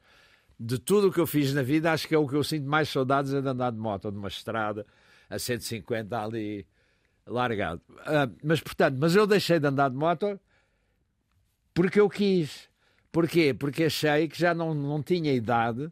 De 0.61 0.79
tudo 0.79 1.09
o 1.09 1.13
que 1.13 1.19
eu 1.19 1.27
fiz 1.27 1.55
na 1.55 1.63
vida, 1.63 1.91
acho 1.91 2.07
que 2.07 2.15
é 2.15 2.19
o 2.19 2.29
que 2.29 2.37
eu 2.37 2.45
sinto 2.45 2.69
mais 2.69 2.89
saudades 2.91 3.33
é 3.33 3.41
de 3.41 3.49
andar 3.49 3.73
de 3.73 3.79
moto, 3.79 4.11
de 4.13 4.19
uma 4.19 4.29
estrada 4.29 4.87
a 5.31 5.39
150 5.39 6.23
ali 6.23 6.67
largado. 7.27 7.81
Ah, 8.05 8.29
mas, 8.45 8.61
portanto, 8.61 8.97
mas 9.01 9.17
eu 9.17 9.27
deixei 9.27 9.59
de 9.59 9.67
andar 9.67 9.89
de 9.89 9.97
moto 9.97 10.39
porque 11.75 12.01
eu 12.01 12.09
quis. 12.09 12.69
Porquê? 13.11 13.55
Porque 13.55 13.85
achei 13.85 14.29
que 14.29 14.39
já 14.39 14.55
não, 14.55 14.75
não 14.75 15.03
tinha 15.03 15.33
idade 15.33 15.91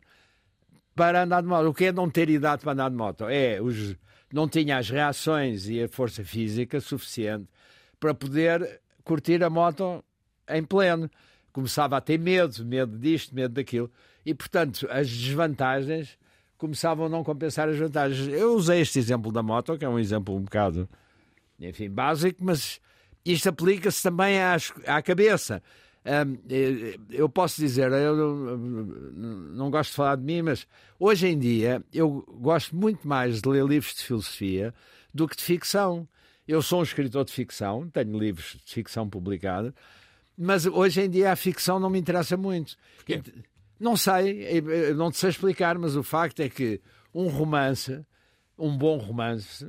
para 0.94 1.22
andar 1.22 1.42
de 1.42 1.48
moto. 1.48 1.68
O 1.68 1.74
que 1.74 1.86
é 1.86 1.92
não 1.92 2.08
ter 2.08 2.30
idade 2.30 2.62
para 2.62 2.72
andar 2.72 2.90
de 2.90 2.96
moto? 2.96 3.24
É, 3.28 3.60
os, 3.60 3.96
não 4.32 4.48
tinha 4.48 4.78
as 4.78 4.88
reações 4.88 5.68
e 5.68 5.82
a 5.82 5.88
força 5.88 6.24
física 6.24 6.80
suficiente 6.80 7.48
para 7.98 8.14
poder 8.14 8.80
curtir 9.04 9.42
a 9.44 9.50
moto 9.50 10.02
em 10.48 10.64
pleno. 10.64 11.10
Começava 11.52 11.96
a 11.96 12.00
ter 12.00 12.18
medo, 12.18 12.64
medo 12.64 12.98
disto, 12.98 13.34
medo 13.34 13.54
daquilo. 13.54 13.90
E, 14.24 14.34
portanto, 14.34 14.86
as 14.90 15.10
desvantagens 15.10 16.18
começavam 16.56 17.06
a 17.06 17.08
não 17.08 17.24
compensar 17.24 17.68
as 17.68 17.78
vantagens. 17.78 18.28
Eu 18.28 18.54
usei 18.54 18.80
este 18.80 18.98
exemplo 18.98 19.32
da 19.32 19.42
moto, 19.42 19.76
que 19.76 19.84
é 19.84 19.88
um 19.88 19.98
exemplo 19.98 20.36
um 20.36 20.42
bocado, 20.42 20.88
enfim, 21.58 21.90
básico, 21.90 22.44
mas 22.44 22.80
isto 23.24 23.48
aplica-se 23.48 24.02
também 24.02 24.40
às, 24.40 24.72
à 24.86 25.02
cabeça. 25.02 25.62
Hum, 26.04 26.38
eh, 26.48 26.98
eu 27.10 27.28
posso 27.28 27.60
dizer, 27.60 27.92
eu 27.92 28.16
não, 28.16 28.56
não 29.52 29.70
gosto 29.70 29.90
de 29.90 29.96
falar 29.96 30.16
de 30.16 30.22
mim, 30.22 30.42
mas 30.42 30.66
hoje 30.98 31.26
em 31.26 31.38
dia 31.38 31.84
eu 31.92 32.24
gosto 32.40 32.74
muito 32.74 33.06
mais 33.06 33.42
de 33.42 33.48
ler 33.48 33.64
livros 33.66 33.94
de 33.94 34.04
filosofia 34.04 34.74
do 35.12 35.28
que 35.28 35.36
de 35.36 35.42
ficção. 35.42 36.08
Eu 36.48 36.62
sou 36.62 36.80
um 36.80 36.82
escritor 36.82 37.24
de 37.24 37.32
ficção, 37.32 37.88
tenho 37.90 38.18
livros 38.18 38.56
de 38.64 38.72
ficção 38.72 39.08
publicados, 39.08 39.72
mas 40.36 40.64
hoje 40.64 41.02
em 41.02 41.10
dia 41.10 41.32
a 41.32 41.36
ficção 41.36 41.78
não 41.78 41.90
me 41.90 41.98
interessa 41.98 42.36
muito. 42.36 42.76
Não 43.78 43.96
sei, 43.96 44.44
eh, 44.44 44.94
não 44.94 45.10
te 45.10 45.18
sei 45.18 45.30
explicar, 45.30 45.78
mas 45.78 45.96
o 45.96 46.02
facto 46.02 46.40
é 46.40 46.48
que 46.48 46.80
um 47.14 47.28
romance, 47.28 48.04
um 48.58 48.76
bom 48.76 48.96
romance, 48.96 49.66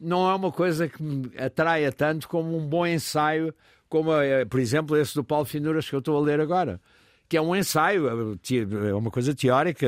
não 0.00 0.28
é 0.30 0.34
uma 0.34 0.50
coisa 0.52 0.88
que 0.88 1.02
me 1.02 1.30
atraia 1.38 1.90
tanto 1.92 2.28
como 2.28 2.56
um 2.56 2.66
bom 2.66 2.86
ensaio, 2.86 3.54
como, 3.88 4.12
eh, 4.12 4.44
por 4.44 4.58
exemplo, 4.60 4.96
esse 4.96 5.14
do 5.14 5.22
Paulo 5.24 5.44
Finuras 5.44 5.88
que 5.88 5.94
eu 5.94 6.00
estou 6.00 6.16
a 6.16 6.20
ler 6.20 6.40
agora, 6.40 6.80
que 7.28 7.36
é 7.36 7.40
um 7.40 7.54
ensaio, 7.54 8.08
eh, 8.32 8.36
te- 8.42 8.60
é 8.88 8.94
uma 8.94 9.10
coisa 9.10 9.34
teórica, 9.34 9.86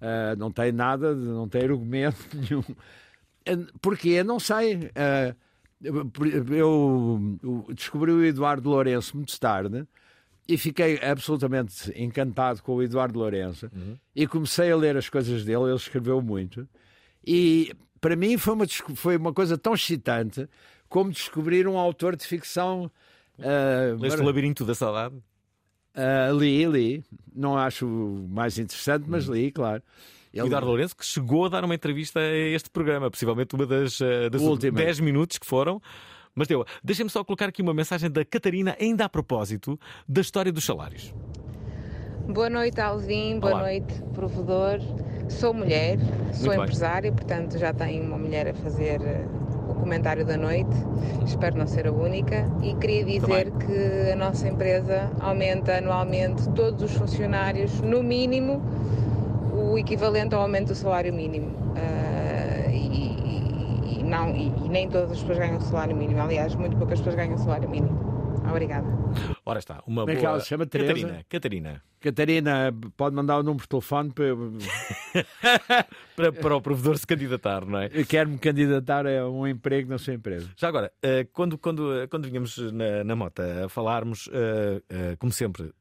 eh, 0.00 0.34
não 0.36 0.50
tem 0.50 0.72
nada, 0.72 1.14
não 1.14 1.48
tem 1.48 1.62
argumento 1.62 2.16
nenhum. 2.34 2.62
Eh, 3.44 3.56
Porquê? 3.80 4.22
Não 4.24 4.40
sei. 4.40 4.90
Eh, 4.94 5.34
eu- 5.82 6.10
descobri 7.74 8.10
o 8.12 8.24
Eduardo 8.24 8.68
Lourenço 8.68 9.16
muito 9.16 9.38
tarde 9.38 9.86
e 10.48 10.58
fiquei 10.58 10.98
absolutamente 11.02 11.92
encantado 12.00 12.62
com 12.62 12.74
o 12.76 12.82
Eduardo 12.82 13.18
Lourenço 13.18 13.70
e 14.14 14.26
comecei 14.26 14.70
a 14.72 14.76
ler 14.76 14.96
as 14.96 15.08
coisas 15.08 15.44
dele, 15.44 15.64
ele 15.64 15.74
escreveu 15.76 16.20
muito 16.20 16.68
e 17.26 17.72
para 18.00 18.16
mim 18.16 18.36
foi 18.38 18.54
uma, 18.54 18.66
foi 18.94 19.16
uma 19.16 19.32
coisa 19.32 19.56
tão 19.58 19.74
excitante 19.74 20.48
como 20.88 21.10
descobrir 21.10 21.68
um 21.68 21.78
autor 21.78 22.16
de 22.16 22.26
ficção 22.26 22.90
ah, 23.38 23.94
Leste 23.98 24.06
o 24.16 24.18
mara- 24.18 24.24
Labirinto 24.24 24.64
da 24.64 24.74
Saudade? 24.74 25.14
ah, 25.94 26.30
li, 26.32 26.66
li, 26.66 27.04
não 27.34 27.56
acho 27.56 27.86
mais 28.28 28.58
interessante, 28.58 29.04
mas 29.08 29.24
li, 29.26 29.50
claro. 29.52 29.82
O 30.32 30.46
Eduardo 30.46 30.68
Lourenço, 30.68 30.96
que 30.96 31.04
chegou 31.04 31.46
a 31.46 31.48
dar 31.48 31.64
uma 31.64 31.74
entrevista 31.74 32.20
a 32.20 32.32
este 32.36 32.70
programa, 32.70 33.10
possivelmente 33.10 33.52
uma 33.56 33.66
das, 33.66 34.00
eh, 34.00 34.30
das 34.30 34.40
Última. 34.40 34.78
10 34.78 35.00
minutos 35.00 35.38
que 35.38 35.44
foram. 35.46 35.82
Mas 36.32 36.46
deu. 36.46 36.64
Deixem-me 36.84 37.10
só 37.10 37.24
colocar 37.24 37.48
aqui 37.48 37.60
uma 37.60 37.74
mensagem 37.74 38.08
da 38.08 38.24
Catarina, 38.24 38.76
ainda 38.80 39.04
a 39.04 39.08
propósito 39.08 39.76
da 40.08 40.20
história 40.20 40.52
dos 40.52 40.64
salários. 40.64 41.12
Boa 42.28 42.48
noite, 42.48 42.80
Alvin. 42.80 43.40
Boa 43.40 43.58
noite, 43.60 43.92
provedor. 44.14 44.78
Sou 45.30 45.54
mulher, 45.54 45.98
sou 46.32 46.50
bem. 46.50 46.60
empresária, 46.60 47.10
portanto 47.12 47.56
já 47.58 47.72
tenho 47.72 48.04
uma 48.04 48.18
mulher 48.18 48.48
a 48.48 48.54
fazer 48.54 49.00
eh, 49.00 49.24
o 49.68 49.74
comentário 49.74 50.24
da 50.24 50.36
noite. 50.36 50.70
Espero 51.24 51.56
não 51.56 51.66
ser 51.66 51.86
a 51.86 51.92
única. 51.92 52.44
E 52.62 52.74
queria 52.74 53.04
dizer 53.04 53.50
que 53.52 54.10
a 54.12 54.16
nossa 54.16 54.48
empresa 54.48 55.10
aumenta 55.20 55.78
anualmente 55.78 56.48
todos 56.50 56.82
os 56.82 56.92
funcionários, 56.96 57.80
no 57.80 58.02
mínimo, 58.02 58.60
o 59.54 59.78
equivalente 59.78 60.34
ao 60.34 60.42
aumento 60.42 60.68
do 60.68 60.74
salário 60.74 61.12
mínimo. 61.14 61.54
Ah, 61.76 62.68
e, 62.70 63.98
e- 63.98 64.02
não, 64.02 64.30
e, 64.34 64.48
e 64.64 64.68
nem 64.68 64.88
todas 64.88 65.12
as 65.12 65.20
pessoas 65.20 65.38
ganham 65.38 65.60
salário 65.60 65.96
mínimo. 65.96 66.20
Aliás, 66.20 66.54
muito 66.56 66.76
poucas 66.76 66.98
pessoas 66.98 67.14
ganham 67.14 67.38
salário 67.38 67.68
mínimo. 67.70 67.98
Obrigada. 68.50 68.86
Ora 69.46 69.58
está, 69.60 69.80
uma 69.86 70.02
Como 70.02 70.10
é 70.10 70.14
que 70.16 70.20
boa. 70.22 70.32
ela 70.32 70.40
se 70.40 70.48
chama? 70.48 70.66
Teresa? 70.66 70.92
Catarina. 70.92 71.24
Catarina. 71.28 71.82
Catarina, 72.00 72.74
pode 72.96 73.14
mandar 73.14 73.38
o 73.38 73.42
número 73.42 73.62
de 73.62 73.68
telefone 73.68 74.10
para 74.10 74.24
eu, 74.24 74.52
Para, 76.16 76.32
para 76.32 76.56
o 76.56 76.60
provedor 76.60 76.98
se 76.98 77.06
candidatar, 77.06 77.64
não 77.64 77.78
é? 77.78 77.90
eu 77.92 78.06
quero 78.06 78.28
me 78.28 78.38
candidatar 78.38 79.06
a 79.06 79.28
um 79.28 79.46
emprego 79.46 79.90
na 79.90 79.98
sua 79.98 80.14
empresa. 80.14 80.50
Já 80.56 80.68
agora, 80.68 80.92
eh, 81.02 81.26
quando, 81.32 81.58
quando, 81.58 81.94
eh, 81.98 82.06
quando 82.06 82.26
vinhamos 82.26 82.56
na, 82.72 83.04
na 83.04 83.16
mota 83.16 83.66
a 83.66 83.68
falarmos, 83.68 84.28
eh, 84.32 85.16
como 85.18 85.32
sempre, 85.32 85.72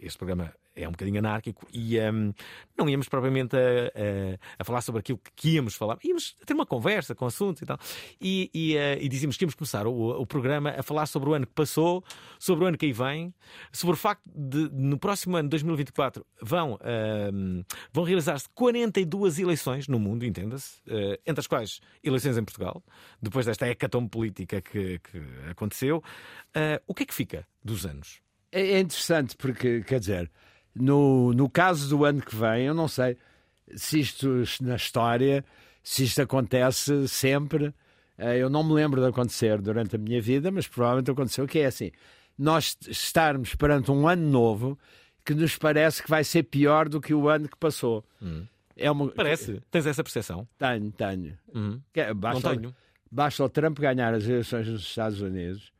este 0.00 0.18
programa 0.18 0.52
é 0.82 0.88
um 0.88 0.92
bocadinho 0.92 1.18
anárquico 1.18 1.66
e 1.72 1.96
ehm, 1.98 2.32
não 2.76 2.88
íamos 2.88 3.08
propriamente 3.08 3.56
a, 3.56 3.58
a- 3.60 4.38
a 4.58 4.64
falar 4.64 4.80
sobre 4.80 5.00
aquilo 5.00 5.20
que 5.36 5.50
íamos 5.54 5.74
falar, 5.74 5.98
íamos 6.04 6.34
ter 6.46 6.54
uma 6.54 6.66
conversa 6.66 7.14
com 7.14 7.26
assuntos 7.26 7.62
e 7.62 7.66
tal. 7.66 7.78
E, 8.20 8.50
e, 8.54 8.76
eh, 8.76 8.98
e 9.00 9.08
dizíamos 9.08 9.36
que 9.36 9.44
íamos 9.44 9.54
começar 9.54 9.86
o, 9.86 10.20
o 10.20 10.26
programa 10.26 10.70
a 10.76 10.82
falar 10.82 11.06
sobre 11.06 11.28
o 11.30 11.34
ano 11.34 11.46
que 11.46 11.52
passou, 11.52 12.02
sobre 12.38 12.64
o 12.64 12.68
ano 12.68 12.76
que 12.78 12.86
aí 12.86 12.92
vem, 12.92 13.34
sobre 13.72 13.94
o 13.94 13.96
facto 13.98 14.22
de 14.26 14.68
no 14.72 14.98
próximo 14.98 15.36
ano, 15.36 15.48
2024, 15.48 16.24
vão, 16.42 16.78
ehm, 16.82 17.62
vão 17.92 18.04
realizar-se 18.04 18.48
42 18.54 19.38
eleições 19.38 19.88
no 19.88 19.98
mundo, 19.98 20.24
entenda-se, 20.24 20.80
eh, 20.88 21.20
entre 21.26 21.40
as 21.40 21.46
quais 21.46 21.80
eleições 22.02 22.36
em 22.38 22.44
Portugal, 22.44 22.82
depois 23.20 23.46
desta 23.46 23.68
hecatombe 23.68 24.08
política 24.08 24.60
que, 24.60 24.98
que 25.00 25.18
aconteceu. 25.50 26.02
Eh, 26.54 26.80
o 26.86 26.94
que 26.94 27.02
é 27.02 27.06
que 27.06 27.14
fica 27.14 27.46
dos 27.62 27.84
anos? 27.86 28.20
É 28.52 28.60
é 28.72 28.80
interessante 28.80 29.36
porque, 29.36 29.82
quer 29.82 30.00
dizer, 30.00 30.30
no, 30.74 31.32
no 31.32 31.48
caso 31.48 31.88
do 31.88 32.04
ano 32.04 32.20
que 32.20 32.34
vem, 32.34 32.66
eu 32.66 32.74
não 32.74 32.88
sei 32.88 33.16
se 33.74 34.00
isto 34.00 34.42
na 34.60 34.76
história, 34.76 35.44
se 35.82 36.04
isto 36.04 36.20
acontece 36.22 37.06
sempre. 37.08 37.72
Eh, 38.18 38.38
Eu 38.38 38.50
não 38.50 38.62
me 38.64 38.72
lembro 38.74 39.00
de 39.00 39.06
acontecer 39.08 39.60
durante 39.60 39.96
a 39.96 39.98
minha 39.98 40.20
vida, 40.20 40.50
mas 40.50 40.66
provavelmente 40.68 41.10
aconteceu 41.10 41.46
que 41.46 41.58
é 41.60 41.66
assim: 41.66 41.90
nós 42.38 42.76
estarmos 42.88 43.54
perante 43.54 43.90
um 43.90 44.06
ano 44.08 44.28
novo 44.28 44.78
que 45.24 45.34
nos 45.34 45.56
parece 45.56 46.02
que 46.02 46.10
vai 46.10 46.24
ser 46.24 46.44
pior 46.44 46.88
do 46.88 47.00
que 47.00 47.12
o 47.14 47.28
ano 47.28 47.48
que 47.48 47.56
passou. 47.56 48.04
É 48.76 48.90
uma... 48.90 49.08
Parece? 49.10 49.60
Tens 49.70 49.84
essa 49.86 50.02
percepção? 50.02 50.48
Tenho, 50.58 50.90
tenho. 50.92 51.38
Que- 51.92 52.14
Basta, 52.14 52.48
Não 52.54 52.56
tenho. 52.60 52.74
basta 53.10 53.44
o 53.44 53.48
Trump 53.48 53.78
ganhar 53.78 54.14
as 54.14 54.24
eleições 54.24 54.66
nos 54.66 54.80
Estados 54.82 55.20
Unidos 55.20 55.70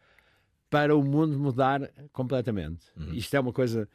para 0.68 0.95
o 0.95 1.03
mundo 1.03 1.38
mudar 1.38 1.91
completamente. 2.12 2.86
Uhum. 2.97 3.12
Isto 3.14 3.34
é 3.34 3.41
uma 3.41 3.53
coisa. 3.53 3.88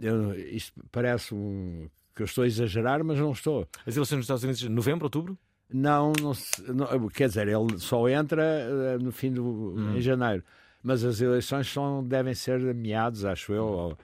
Eu- 0.00 0.34
isto 0.34 0.72
parece 0.92 1.34
um, 1.34 1.88
que 2.14 2.22
eu 2.22 2.26
estou 2.26 2.44
a 2.44 2.46
exagerar, 2.46 3.02
mas 3.04 3.18
não 3.18 3.32
estou. 3.32 3.66
As 3.86 3.96
eleições 3.96 4.16
nos 4.18 4.24
Estados 4.24 4.44
Unidos, 4.44 4.62
novembro, 4.64 5.06
outubro? 5.06 5.38
Não, 5.72 6.12
não, 6.20 6.34
se- 6.34 6.62
não- 6.72 7.08
quer 7.08 7.28
dizer, 7.28 7.48
ele 7.48 7.78
só 7.78 8.08
entra 8.08 8.42
eh, 8.44 8.98
no 9.00 9.10
fim 9.10 9.32
do 9.32 9.74
em 9.96 10.00
janeiro, 10.00 10.44
mas 10.82 11.02
as 11.04 11.20
eleições 11.20 11.66
são, 11.72 12.04
devem 12.04 12.34
ser 12.34 12.60
meados, 12.74 13.24
acho 13.24 13.52
eu. 13.52 13.64
Ou, 13.64 13.98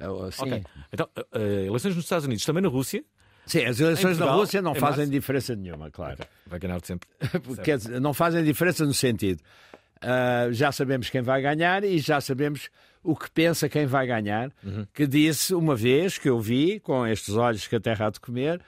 ou 0.00 0.24
assim. 0.24 0.42
Ok. 0.42 0.64
Então, 0.92 1.08
eh, 1.32 1.66
eleições 1.66 1.94
nos 1.94 2.04
Estados 2.04 2.24
Unidos, 2.24 2.44
também 2.44 2.62
na 2.62 2.68
Rússia. 2.68 3.04
Sim, 3.44 3.64
as 3.64 3.78
eleições 3.78 4.18
na 4.18 4.32
Rússia 4.32 4.60
não 4.60 4.72
em 4.72 4.80
fazem 4.80 4.98
março. 5.04 5.12
diferença 5.12 5.54
nenhuma, 5.54 5.88
claro. 5.90 6.18
Vai 6.46 6.58
ganhar 6.58 6.80
sempre. 6.84 7.08
Quer 7.62 7.76
dizer, 7.78 8.00
não 8.00 8.12
fazem 8.12 8.42
diferença 8.42 8.84
no 8.84 8.92
sentido. 8.94 9.40
Ah, 10.06 10.48
já 10.52 10.70
sabemos 10.70 11.10
quem 11.10 11.20
vai 11.22 11.42
ganhar 11.42 11.82
e 11.84 11.98
já 11.98 12.20
sabemos 12.20 12.70
o 13.02 13.14
que 13.16 13.30
pensa 13.30 13.68
quem 13.68 13.86
vai 13.86 14.06
ganhar. 14.06 14.50
Que 14.94 15.06
disse 15.06 15.54
uma 15.54 15.74
vez 15.74 16.16
que 16.18 16.28
eu 16.28 16.40
vi, 16.40 16.78
com 16.80 17.06
estes 17.06 17.34
olhos 17.34 17.66
que 17.66 17.76
a 17.76 17.80
terra 17.80 18.06
há 18.06 18.10
de 18.10 18.20
comer, 18.20 18.60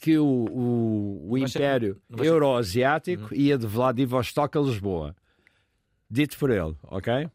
que 0.00 0.18
o, 0.18 0.24
o, 0.26 1.26
o 1.32 1.38
Império 1.38 2.00
ser- 2.14 2.24
Euroasiático 2.26 3.34
ia 3.34 3.56
de 3.56 3.66
Vladivostok 3.66 4.58
a 4.58 4.60
Lisboa. 4.60 5.16
Dito 6.10 6.38
por 6.38 6.50
ele, 6.50 6.76
ok? 6.84 7.28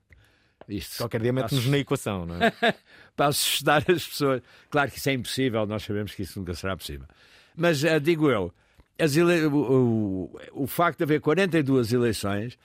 Isto, 0.69 0.97
Qualquer 0.99 1.21
dia 1.21 1.33
mete-nos 1.33 1.65
na 1.65 1.77
equação, 1.79 2.25
não 2.25 2.35
é? 2.35 2.51
para 3.15 3.27
assustar 3.27 3.79
as 3.89 4.05
pessoas. 4.07 4.41
Claro 4.69 4.89
que 4.91 4.97
isso 4.97 5.09
é 5.09 5.13
impossível, 5.13 5.65
nós 5.65 5.83
sabemos 5.83 6.13
que 6.15 6.21
isso 6.21 6.39
nunca 6.39 6.53
será 6.53 6.77
possível. 6.77 7.05
Mas 7.55 7.83
ah, 7.83 7.99
digo 7.99 8.29
eu, 8.29 8.53
ele- 8.97 9.45
o, 9.47 9.55
o- 9.55 10.39
o 10.63 10.67
facto 10.67 10.99
de 10.99 11.03
haver 11.03 11.19
42 11.19 11.91
eleições, 11.91 12.57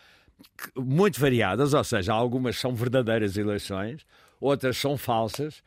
muito 0.76 1.20
variadas, 1.20 1.74
ou 1.74 1.84
seja, 1.84 2.12
algumas 2.12 2.59
são 2.59 2.74
verdadeiras 2.74 3.37
eleições, 3.37 4.07
outras 4.41 4.76
são 4.76 4.97
falsas, 4.97 5.62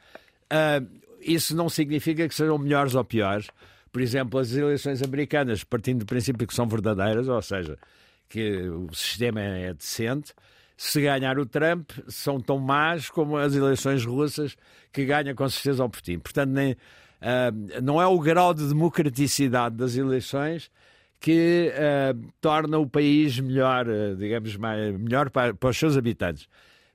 ah, 0.49 0.81
isso 1.21 1.55
não 1.55 1.69
significa 1.69 2.27
que 2.27 2.35
sejam 2.35 2.57
melhores 2.57 2.95
ou 2.95 3.03
piores. 3.03 3.47
Por 3.91 4.01
exemplo, 4.01 4.39
as 4.39 4.53
eleições 4.53 5.01
americanas, 5.01 5.63
partindo 5.63 5.99
do 5.99 6.05
princípio 6.05 6.47
que 6.47 6.53
são 6.53 6.67
verdadeiras, 6.67 7.27
ou 7.27 7.41
seja, 7.41 7.77
que 8.27 8.61
o 8.69 8.93
sistema 8.93 9.41
é 9.41 9.73
decente, 9.73 10.33
se 10.77 11.01
ganhar 11.01 11.37
o 11.37 11.45
Trump, 11.45 11.91
são 12.07 12.39
tão 12.39 12.57
más 12.57 13.09
como 13.09 13.35
as 13.35 13.53
eleições 13.55 14.05
russas, 14.05 14.55
que 14.93 15.05
ganha 15.05 15.35
com 15.35 15.49
certeza 15.49 15.83
o 15.83 15.89
Putin. 15.89 16.19
Portanto, 16.19 16.51
nem, 16.51 16.77
ah, 17.21 17.51
não 17.81 18.01
é 18.01 18.07
o 18.07 18.19
grau 18.19 18.53
de 18.53 18.67
democraticidade 18.67 19.75
das 19.75 19.95
eleições 19.95 20.71
que 21.19 21.71
ah, 21.75 22.15
torna 22.39 22.77
o 22.77 22.87
país 22.87 23.39
melhor, 23.39 23.87
ah, 23.89 24.15
digamos, 24.15 24.55
mais, 24.55 24.97
melhor 24.97 25.29
para, 25.29 25.53
para 25.53 25.69
os 25.69 25.77
seus 25.77 25.97
habitantes. 25.97 26.47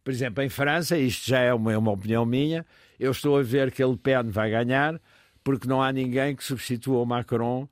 Por 0.03 0.13
exemplo, 0.13 0.43
em 0.43 0.49
França, 0.49 0.99
isto 0.99 1.29
já 1.29 1.41
é 1.41 1.53
uma, 1.53 1.73
é 1.73 1.79
uma 1.79 1.93
opinião 1.93 2.25
minha, 2.25 2.65
eu 2.99 3.11
estou 3.11 3.39
a 3.39 3.43
ver 3.43 3.71
que 3.71 3.83
a 3.83 3.87
Le 3.87 3.97
Pen 3.97 4.31
vai 4.31 4.51
ganhar, 4.51 5.01
porque 5.43 5.69
não 5.69 5.83
há 5.83 5.93
ninguém 5.93 6.35
que 6.35 6.45
substitua 6.45 7.03
o 7.03 7.07
Macron 7.07 7.69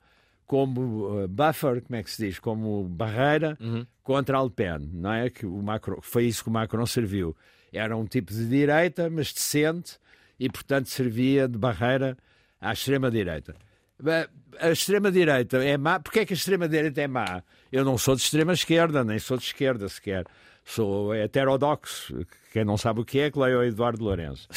como 0.46 1.22
uh, 1.22 1.28
buffer, 1.28 1.80
como 1.82 1.96
é 1.96 2.03
que 2.03 2.11
se 2.11 2.26
diz, 2.26 2.38
como 2.38 2.84
barreira 2.84 3.57
contra 4.03 4.36
a 4.36 4.42
Le 4.42 4.50
Pen, 4.50 4.90
não 4.92 5.12
é? 5.12 5.30
Que 5.30 5.46
o 5.46 5.62
Macron, 5.62 5.98
foi 6.03 6.24
isso 6.26 6.42
que 6.42 6.50
o 6.50 6.53
Macron 6.53 6.84
serviu. 6.84 7.34
Era 7.72 7.96
um 7.96 8.05
tipo 8.05 8.32
de 8.32 8.46
direita, 8.46 9.09
mas 9.09 9.32
decente, 9.32 9.98
e 10.38 10.50
portanto 10.50 10.86
servia 10.86 11.48
de 11.48 11.57
barreira 11.57 12.18
à 12.61 12.72
extrema-direita. 12.72 13.55
Bem, 14.03 14.26
A 14.59 14.70
extrema-direita 14.70 15.64
é 15.64 15.78
má. 15.78 16.00
Porquê 16.00 16.20
é 16.20 16.26
que 16.26 16.32
a 16.32 16.36
extrema-direita 16.36 17.00
é 17.00 17.07
má? 17.07 17.42
Eu 17.70 17.84
não 17.84 17.96
sou 17.96 18.16
de 18.16 18.22
extrema-esquerda, 18.22 19.05
nem 19.05 19.18
sou 19.18 19.38
de 19.38 19.44
esquerda 19.44 19.88
sequer. 19.88 20.26
Sou 20.64 21.14
heterodoxo. 21.14 22.26
Quem 22.53 22.64
não 22.64 22.76
sabe 22.76 23.00
o 23.00 23.05
que 23.05 23.20
é, 23.20 23.30
que 23.30 23.38
leia 23.38 23.59
o 23.59 23.62
Eduardo 23.62 24.03
Lourenço. 24.03 24.48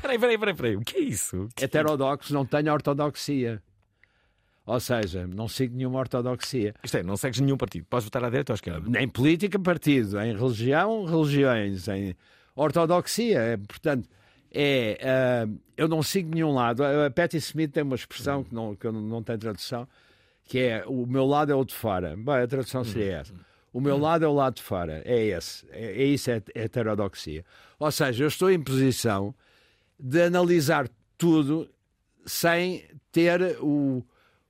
Peraí, 0.00 0.18
peraí, 0.18 0.38
peraí, 0.38 0.54
peraí. 0.54 0.76
O 0.76 0.80
que 0.80 0.96
é 0.96 1.00
isso? 1.00 1.48
Heterodoxo 1.60 2.32
não 2.32 2.46
tenho 2.46 2.72
ortodoxia. 2.72 3.62
Ou 4.64 4.78
seja, 4.78 5.26
não 5.26 5.48
sigo 5.48 5.76
nenhuma 5.76 5.98
ortodoxia. 5.98 6.74
Isto 6.82 6.98
é, 6.98 7.02
não 7.02 7.16
segues 7.16 7.40
nenhum 7.40 7.56
partido. 7.56 7.84
Podes 7.90 8.04
votar 8.04 8.24
à 8.24 8.28
direita 8.30 8.52
ou 8.52 8.54
à 8.54 8.56
esquerda. 8.56 9.00
Em 9.00 9.08
política, 9.08 9.58
partido. 9.58 10.18
Em 10.20 10.34
religião, 10.36 11.04
religiões. 11.04 11.88
Em 11.88 12.14
ortodoxia. 12.54 13.40
É, 13.40 13.56
portanto, 13.56 14.08
é, 14.52 14.98
ah, 15.02 15.48
eu 15.76 15.88
não 15.88 16.02
sigo 16.02 16.34
nenhum 16.34 16.52
lado. 16.52 16.82
A 16.84 17.10
Patti 17.10 17.36
Smith 17.38 17.72
tem 17.72 17.82
uma 17.82 17.94
expressão 17.96 18.42
que 18.44 18.54
não, 18.54 18.74
que 18.74 18.90
não- 18.90 19.22
tem 19.22 19.38
tradução, 19.38 19.86
que 20.44 20.58
é 20.58 20.84
o 20.86 21.06
meu 21.06 21.24
lado 21.26 21.52
é 21.52 21.54
o 21.54 21.64
de 21.64 21.74
fora. 21.74 22.16
Bem, 22.16 22.34
a 22.36 22.46
tradução 22.46 22.84
seria 22.84 23.18
essa. 23.18 23.34
O 23.72 23.80
meu 23.80 23.96
lado 23.96 24.24
é 24.24 24.28
o 24.28 24.32
lado 24.32 24.54
de 24.56 24.62
fora. 24.62 25.00
É 25.04 25.16
esse. 25.26 25.64
É, 25.70 26.02
é 26.02 26.04
isso, 26.04 26.30
é 26.30 26.42
heterodoxia. 26.56 27.44
Ou 27.78 27.90
seja, 27.92 28.24
eu 28.24 28.28
estou 28.28 28.50
em 28.50 28.60
posição 28.60 29.32
de 29.98 30.22
analisar 30.22 30.88
tudo 31.16 31.70
sem 32.26 32.84
ter 33.12 33.56
o, 33.60 34.04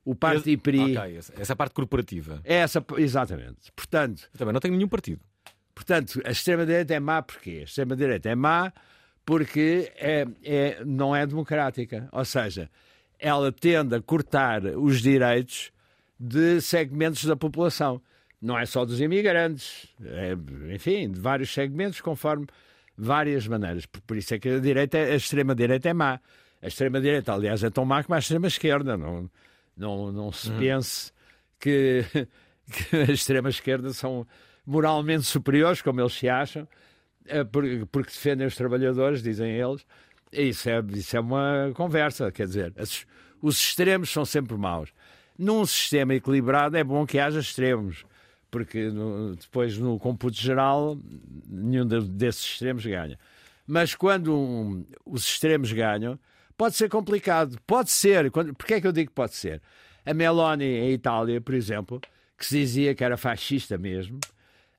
o 0.04 0.14
parte 0.14 0.56
pri. 0.56 0.96
Ok, 0.96 1.16
essa, 1.16 1.32
essa 1.38 1.54
parte 1.56 1.74
corporativa. 1.74 2.40
É 2.44 2.56
essa, 2.56 2.82
exatamente. 2.96 3.70
Portanto, 3.76 4.28
Eu 4.32 4.38
também 4.38 4.52
não 4.54 4.60
tenho 4.60 4.74
nenhum 4.74 4.88
partido. 4.88 5.20
portanto 5.74 6.20
a 6.24 6.30
extrema-direita 6.30 6.94
é 6.94 7.00
má 7.00 7.20
porquê? 7.22 7.58
A 7.60 7.64
extrema-direita 7.64 8.28
é 8.30 8.34
má 8.34 8.72
porque 9.30 9.92
é, 9.94 10.26
é, 10.42 10.84
não 10.84 11.14
é 11.14 11.24
democrática. 11.24 12.08
Ou 12.10 12.24
seja, 12.24 12.68
ela 13.16 13.52
tende 13.52 13.94
a 13.94 14.02
cortar 14.02 14.64
os 14.64 15.00
direitos 15.00 15.70
de 16.18 16.60
segmentos 16.60 17.24
da 17.24 17.36
população. 17.36 18.02
Não 18.42 18.58
é 18.58 18.66
só 18.66 18.84
dos 18.84 19.00
imigrantes, 19.00 19.86
é, 20.04 20.36
enfim, 20.74 21.12
de 21.12 21.20
vários 21.20 21.54
segmentos, 21.54 22.00
conforme 22.00 22.48
várias 22.98 23.46
maneiras. 23.46 23.86
Por, 23.86 24.00
por 24.00 24.16
isso 24.16 24.34
é 24.34 24.38
que 24.40 24.48
a 24.48 24.58
direita, 24.58 24.98
a 24.98 25.14
extrema-direita 25.14 25.88
é 25.88 25.94
má. 25.94 26.18
A 26.60 26.66
extrema-direita, 26.66 27.32
aliás, 27.32 27.62
é 27.62 27.70
tão 27.70 27.84
má 27.84 28.02
como 28.02 28.16
a 28.16 28.18
extrema-esquerda. 28.18 28.96
Não, 28.96 29.30
não, 29.76 30.10
não 30.10 30.32
se 30.32 30.50
pense 30.54 31.12
que, 31.60 32.04
que 32.66 32.96
a 32.96 33.12
extrema-esquerda 33.12 33.92
são 33.92 34.26
moralmente 34.66 35.22
superiores, 35.22 35.80
como 35.82 36.00
eles 36.00 36.14
se 36.14 36.28
acham, 36.28 36.66
porque 37.90 38.10
defendem 38.10 38.46
os 38.46 38.56
trabalhadores, 38.56 39.22
dizem 39.22 39.50
eles. 39.52 39.84
Isso 40.32 40.68
é, 40.70 40.80
isso 40.92 41.16
é 41.16 41.20
uma 41.20 41.72
conversa, 41.74 42.30
quer 42.30 42.46
dizer, 42.46 42.72
os 43.42 43.60
extremos 43.60 44.10
são 44.10 44.24
sempre 44.24 44.56
maus. 44.56 44.90
Num 45.38 45.64
sistema 45.66 46.14
equilibrado 46.14 46.76
é 46.76 46.84
bom 46.84 47.06
que 47.06 47.18
haja 47.18 47.40
extremos, 47.40 48.04
porque 48.50 48.90
no- 48.90 49.34
depois 49.36 49.76
no 49.78 49.98
cômputo 49.98 50.36
geral 50.36 50.98
nenhum 51.48 51.86
de- 51.86 52.08
desses 52.08 52.44
extremos 52.44 52.84
ganha. 52.84 53.18
Mas 53.66 53.94
quando 53.94 54.34
um- 54.36 54.84
os 55.06 55.24
extremos 55.26 55.72
ganham, 55.72 56.18
pode 56.56 56.76
ser 56.76 56.88
complicado. 56.88 57.56
Pode 57.66 57.90
ser. 57.90 58.30
Quando, 58.30 58.54
Porquê 58.54 58.74
é 58.74 58.80
que 58.80 58.86
eu 58.86 58.92
digo 58.92 59.10
que 59.10 59.14
pode 59.14 59.34
ser? 59.34 59.62
A 60.04 60.12
Meloni 60.12 60.64
em 60.64 60.92
Itália, 60.92 61.40
por 61.40 61.54
exemplo, 61.54 62.00
que 62.36 62.44
se 62.46 62.58
dizia 62.58 62.94
que 62.94 63.02
era 63.04 63.16
fascista 63.16 63.76
mesmo, 63.78 64.18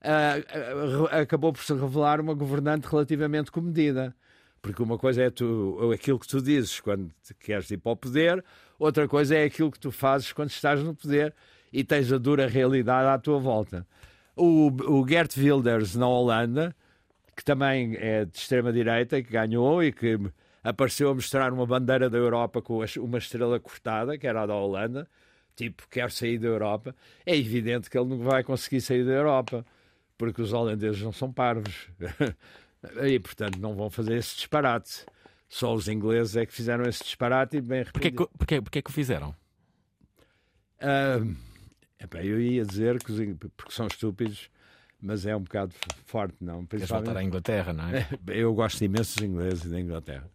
ah, 0.01 0.35
ah, 0.37 1.09
re- 1.11 1.21
acabou 1.21 1.53
por 1.53 1.63
se 1.63 1.73
revelar 1.73 2.19
uma 2.19 2.33
governante 2.33 2.87
relativamente 2.87 3.51
comedida. 3.51 4.15
Porque 4.61 4.83
uma 4.83 4.97
coisa 4.97 5.23
é 5.23 5.29
tu, 5.31 5.91
aquilo 5.91 6.19
que 6.19 6.27
tu 6.27 6.39
dizes 6.39 6.79
quando 6.79 7.11
queres 7.39 7.71
ir 7.71 7.77
para 7.77 7.93
o 7.93 7.95
poder, 7.95 8.43
outra 8.77 9.07
coisa 9.07 9.35
é 9.35 9.43
aquilo 9.43 9.71
que 9.71 9.79
tu 9.79 9.91
fazes 9.91 10.31
quando 10.31 10.51
estás 10.51 10.83
no 10.83 10.93
poder 10.93 11.33
e 11.73 11.83
tens 11.83 12.11
a 12.13 12.17
dura 12.19 12.47
realidade 12.47 13.07
à 13.07 13.17
tua 13.17 13.39
volta. 13.39 13.87
O, 14.35 14.67
o 14.67 15.07
Gert 15.07 15.35
Wilders 15.35 15.95
na 15.95 16.07
Holanda, 16.07 16.75
que 17.35 17.43
também 17.43 17.95
é 17.97 18.25
de 18.25 18.37
extrema-direita, 18.37 19.21
que 19.23 19.31
ganhou 19.31 19.83
e 19.83 19.91
que 19.91 20.19
apareceu 20.63 21.09
a 21.09 21.15
mostrar 21.15 21.51
uma 21.51 21.65
bandeira 21.65 22.07
da 22.07 22.19
Europa 22.19 22.61
com 22.61 22.83
uma 22.99 23.17
estrela 23.17 23.59
cortada, 23.59 24.15
que 24.15 24.27
era 24.27 24.43
a 24.43 24.45
da 24.45 24.53
Holanda, 24.53 25.07
tipo, 25.55 25.87
quer 25.89 26.11
sair 26.11 26.37
da 26.37 26.47
Europa, 26.47 26.95
é 27.25 27.35
evidente 27.35 27.89
que 27.89 27.97
ele 27.97 28.09
não 28.09 28.19
vai 28.19 28.43
conseguir 28.43 28.79
sair 28.81 29.03
da 29.03 29.11
Europa, 29.11 29.65
porque 30.21 30.39
os 30.39 30.53
holandeses 30.53 31.01
não 31.01 31.11
são 31.11 31.33
parvos. 31.33 31.89
e, 33.09 33.19
portanto, 33.19 33.57
não 33.57 33.73
vão 33.73 33.89
fazer 33.89 34.17
esse 34.17 34.35
disparate. 34.35 35.03
Só 35.49 35.73
os 35.73 35.87
ingleses 35.87 36.35
é 36.35 36.45
que 36.45 36.53
fizeram 36.53 36.87
esse 36.87 37.03
disparate 37.03 37.57
e 37.57 37.61
bem 37.61 37.83
Porquê, 37.85 38.11
que- 38.11 38.27
porquê, 38.37 38.61
porquê 38.61 38.81
que 38.83 38.89
o 38.91 38.93
fizeram? 38.93 39.33
epá, 41.99 42.23
eu 42.23 42.39
ia 42.39 42.63
dizer 42.63 43.03
que 43.03 43.11
os 43.11 43.19
in- 43.19 43.33
porque 43.35 43.71
são 43.73 43.87
estúpidos, 43.87 44.47
mas 45.01 45.25
é 45.25 45.35
um 45.35 45.41
bocado 45.41 45.73
forte, 46.05 46.35
não? 46.39 46.67
Queres 46.67 46.87
voltar 46.87 47.17
à 47.17 47.23
Inglaterra, 47.23 47.73
não 47.73 47.89
é? 47.89 48.07
Eu 48.27 48.53
gosto 48.53 48.83
imenso 48.83 49.15
dos 49.15 49.25
ingleses 49.25 49.65
e 49.65 49.69
da 49.69 49.79
Inglaterra. 49.79 50.29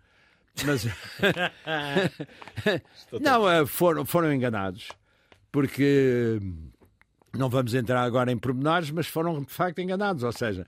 Mas 0.64 0.84
não, 3.20 3.47
ah, 3.47 3.64
foram, 3.66 4.05
foram 4.05 4.32
enganados, 4.32 4.89
porque 5.53 6.41
não 7.37 7.49
vamos 7.49 7.74
entrar 7.74 8.03
agora 8.03 8.32
em 8.32 8.39
pormenores, 8.39 8.91
mas 8.91 9.07
foram 9.07 9.43
de 9.43 9.53
facto 9.53 9.80
enganados. 9.80 10.22
Ou 10.22 10.32
seja, 10.32 10.66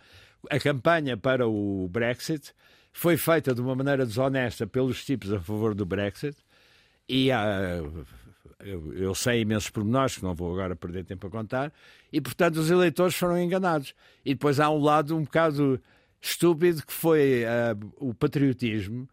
a 0.50 0.58
campanha 0.58 1.16
para 1.16 1.46
o 1.46 1.88
Brexit 1.88 2.52
foi 2.92 3.16
feita 3.16 3.54
de 3.54 3.60
uma 3.60 3.74
maneira 3.74 4.04
desonesta 4.04 4.66
pelos 4.66 5.04
tipos 5.04 5.32
a 5.32 5.40
favor 5.40 5.74
do 5.74 5.86
Brexit 5.86 6.36
e 7.08 7.30
eu, 8.60 8.92
eu 8.94 9.14
sei 9.14 9.42
imensos 9.42 9.70
pormenores 9.70 10.16
que 10.16 10.22
não 10.24 10.34
vou 10.34 10.52
agora 10.52 10.74
perder 10.74 11.04
tempo 11.04 11.26
a 11.26 11.30
contar 11.30 11.72
e 12.12 12.20
portanto 12.20 12.56
os 12.56 12.70
eleitores 12.70 13.14
foram 13.14 13.40
enganados 13.40 13.94
e 14.24 14.34
depois 14.34 14.58
há 14.58 14.68
um 14.68 14.82
lado 14.82 15.16
um 15.16 15.22
bocado 15.22 15.80
estúpido 16.20 16.84
que 16.84 16.92
foi 16.92 17.44
ah, 17.44 17.76
o 17.98 18.12
patriotismo 18.12 19.08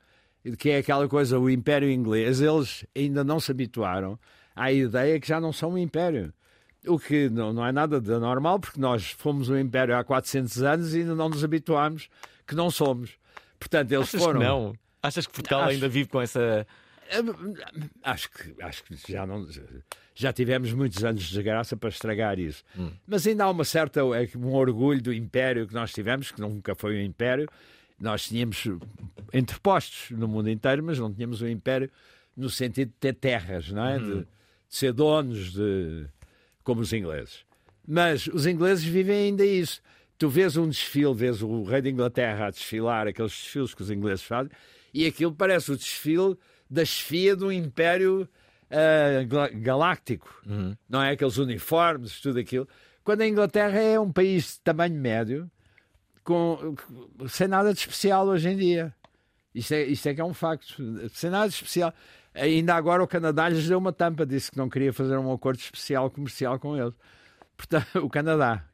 que 0.57 0.71
é 0.71 0.77
aquela 0.77 1.07
coisa 1.07 1.39
o 1.39 1.49
Império 1.49 1.89
Inglês 1.89 2.41
eles 2.41 2.85
ainda 2.95 3.23
não 3.23 3.39
se 3.39 3.51
habituaram 3.51 4.17
à 4.55 4.71
ideia 4.71 5.19
que 5.19 5.27
já 5.27 5.39
não 5.39 5.53
são 5.53 5.73
um 5.73 5.77
império 5.77 6.33
o 6.87 6.99
que 6.99 7.29
não, 7.29 7.51
não 7.53 7.65
é 7.65 7.71
nada 7.71 7.99
de 8.01 8.11
anormal 8.13 8.59
porque 8.59 8.79
nós 8.79 9.11
fomos 9.11 9.49
um 9.49 9.57
império 9.57 9.95
há 9.97 10.03
400 10.03 10.61
anos 10.63 10.93
e 10.95 10.99
ainda 10.99 11.15
não 11.15 11.29
nos 11.29 11.43
habituámos 11.43 12.09
que 12.47 12.53
não 12.55 12.69
somos 12.71 13.11
portanto 13.59 13.91
eles 13.91 14.07
Achas 14.09 14.21
foram 14.21 14.39
que 14.39 14.45
não? 14.45 14.75
Achas 15.01 15.27
que 15.27 15.33
Portugal 15.33 15.61
Acho- 15.61 15.69
ainda 15.71 15.87
vive 15.87 16.09
com 16.09 16.19
essa. 16.21 16.65
Acho 18.03 18.29
que, 18.31 18.55
acho 18.61 18.83
que 18.83 18.95
já 19.11 19.25
não. 19.25 19.47
Já 20.15 20.31
tivemos 20.33 20.71
muitos 20.73 21.03
anos 21.03 21.23
de 21.23 21.29
desgraça 21.33 21.75
para 21.77 21.89
estragar 21.89 22.39
isso. 22.39 22.63
Mas 23.05 23.27
ainda 23.27 23.43
há 23.43 23.49
uma 23.49 23.63
certa. 23.65 23.99
é 23.99 24.29
um 24.37 24.53
orgulho 24.53 25.01
do 25.01 25.13
império 25.13 25.67
que 25.67 25.73
nós 25.73 25.91
tivemos, 25.93 26.31
que 26.31 26.39
nunca 26.41 26.73
foi 26.73 26.97
um 26.97 27.01
império. 27.01 27.47
Nós 27.99 28.27
tínhamos 28.27 28.63
entrepostos 29.33 30.11
no 30.17 30.27
mundo 30.27 30.49
inteiro, 30.49 30.83
mas 30.83 30.97
não 30.99 31.13
tínhamos 31.13 31.41
um 31.41 31.47
império 31.47 31.89
no 32.35 32.49
sentido 32.49 32.89
de 32.89 32.95
ter 32.95 33.13
terras, 33.13 33.69
não 33.71 33.85
é? 33.85 33.99
De, 33.99 34.15
de 34.21 34.27
ser 34.67 34.91
donos 34.93 35.53
de. 35.53 36.07
Como 36.65 36.81
os 36.81 36.91
ingleses. 36.91 37.45
Mas 37.87 38.27
os 38.27 38.45
ingleses 38.45 38.83
vivem 38.83 39.15
ainda 39.27 39.45
isso. 39.45 39.81
Tu 40.17 40.27
vês 40.27 40.57
um 40.57 40.67
desfile, 40.67 41.13
vês 41.13 41.41
o 41.41 41.63
rei 41.63 41.81
da 41.81 41.89
Inglaterra 41.89 42.47
a 42.47 42.51
desfilar, 42.51 43.07
aqueles 43.07 43.31
desfiles 43.31 43.73
que 43.73 43.81
os 43.81 43.89
ingleses 43.91 44.23
fazem, 44.23 44.51
e 44.93 45.05
aquilo 45.05 45.33
parece 45.33 45.71
o 45.71 45.77
desfile 45.77 46.37
da 46.69 46.83
chefia 46.83 47.35
de 47.35 47.43
um 47.45 47.51
império 47.51 48.27
gla- 49.29 49.49
galáctico. 49.49 50.41
Não 50.89 51.01
é 51.01 51.11
aqueles 51.11 51.37
uniformes, 51.37 52.19
tudo 52.19 52.39
aquilo. 52.39 52.67
Quando 53.03 53.21
a 53.21 53.27
Inglaterra 53.27 53.77
é 53.79 53.99
um 53.99 54.11
país 54.11 54.55
de 54.55 54.61
tamanho 54.61 54.95
médio, 54.99 55.51
com, 56.23 56.75
sem 57.27 57.47
nada 57.47 57.71
de 57.73 57.79
especial 57.79 58.25
hoje 58.27 58.49
em 58.49 58.57
dia. 58.57 58.95
Isto 59.53 59.73
é, 59.75 59.83
isto 59.83 60.07
é 60.09 60.13
que 60.15 60.21
é 60.21 60.25
um 60.25 60.33
facto. 60.33 60.75
Sem 61.13 61.29
nada 61.29 61.47
de 61.47 61.53
especial. 61.53 61.93
Ainda 62.35 62.75
agora 62.75 63.01
o 63.03 63.07
Canadá 63.07 63.47
lhes 63.49 63.67
deu 63.67 63.77
uma 63.77 63.93
tampa, 63.93 64.25
disse 64.25 64.51
que 64.51 64.57
não 64.57 64.69
queria 64.69 64.91
fazer 64.91 65.17
um 65.17 65.31
acordo 65.31 65.59
especial 65.59 66.09
comercial 66.11 66.59
com 66.59 66.75
eles. 66.77 66.93
Portanto, 67.55 67.99
o 68.03 68.09
Canadá. 68.09 68.65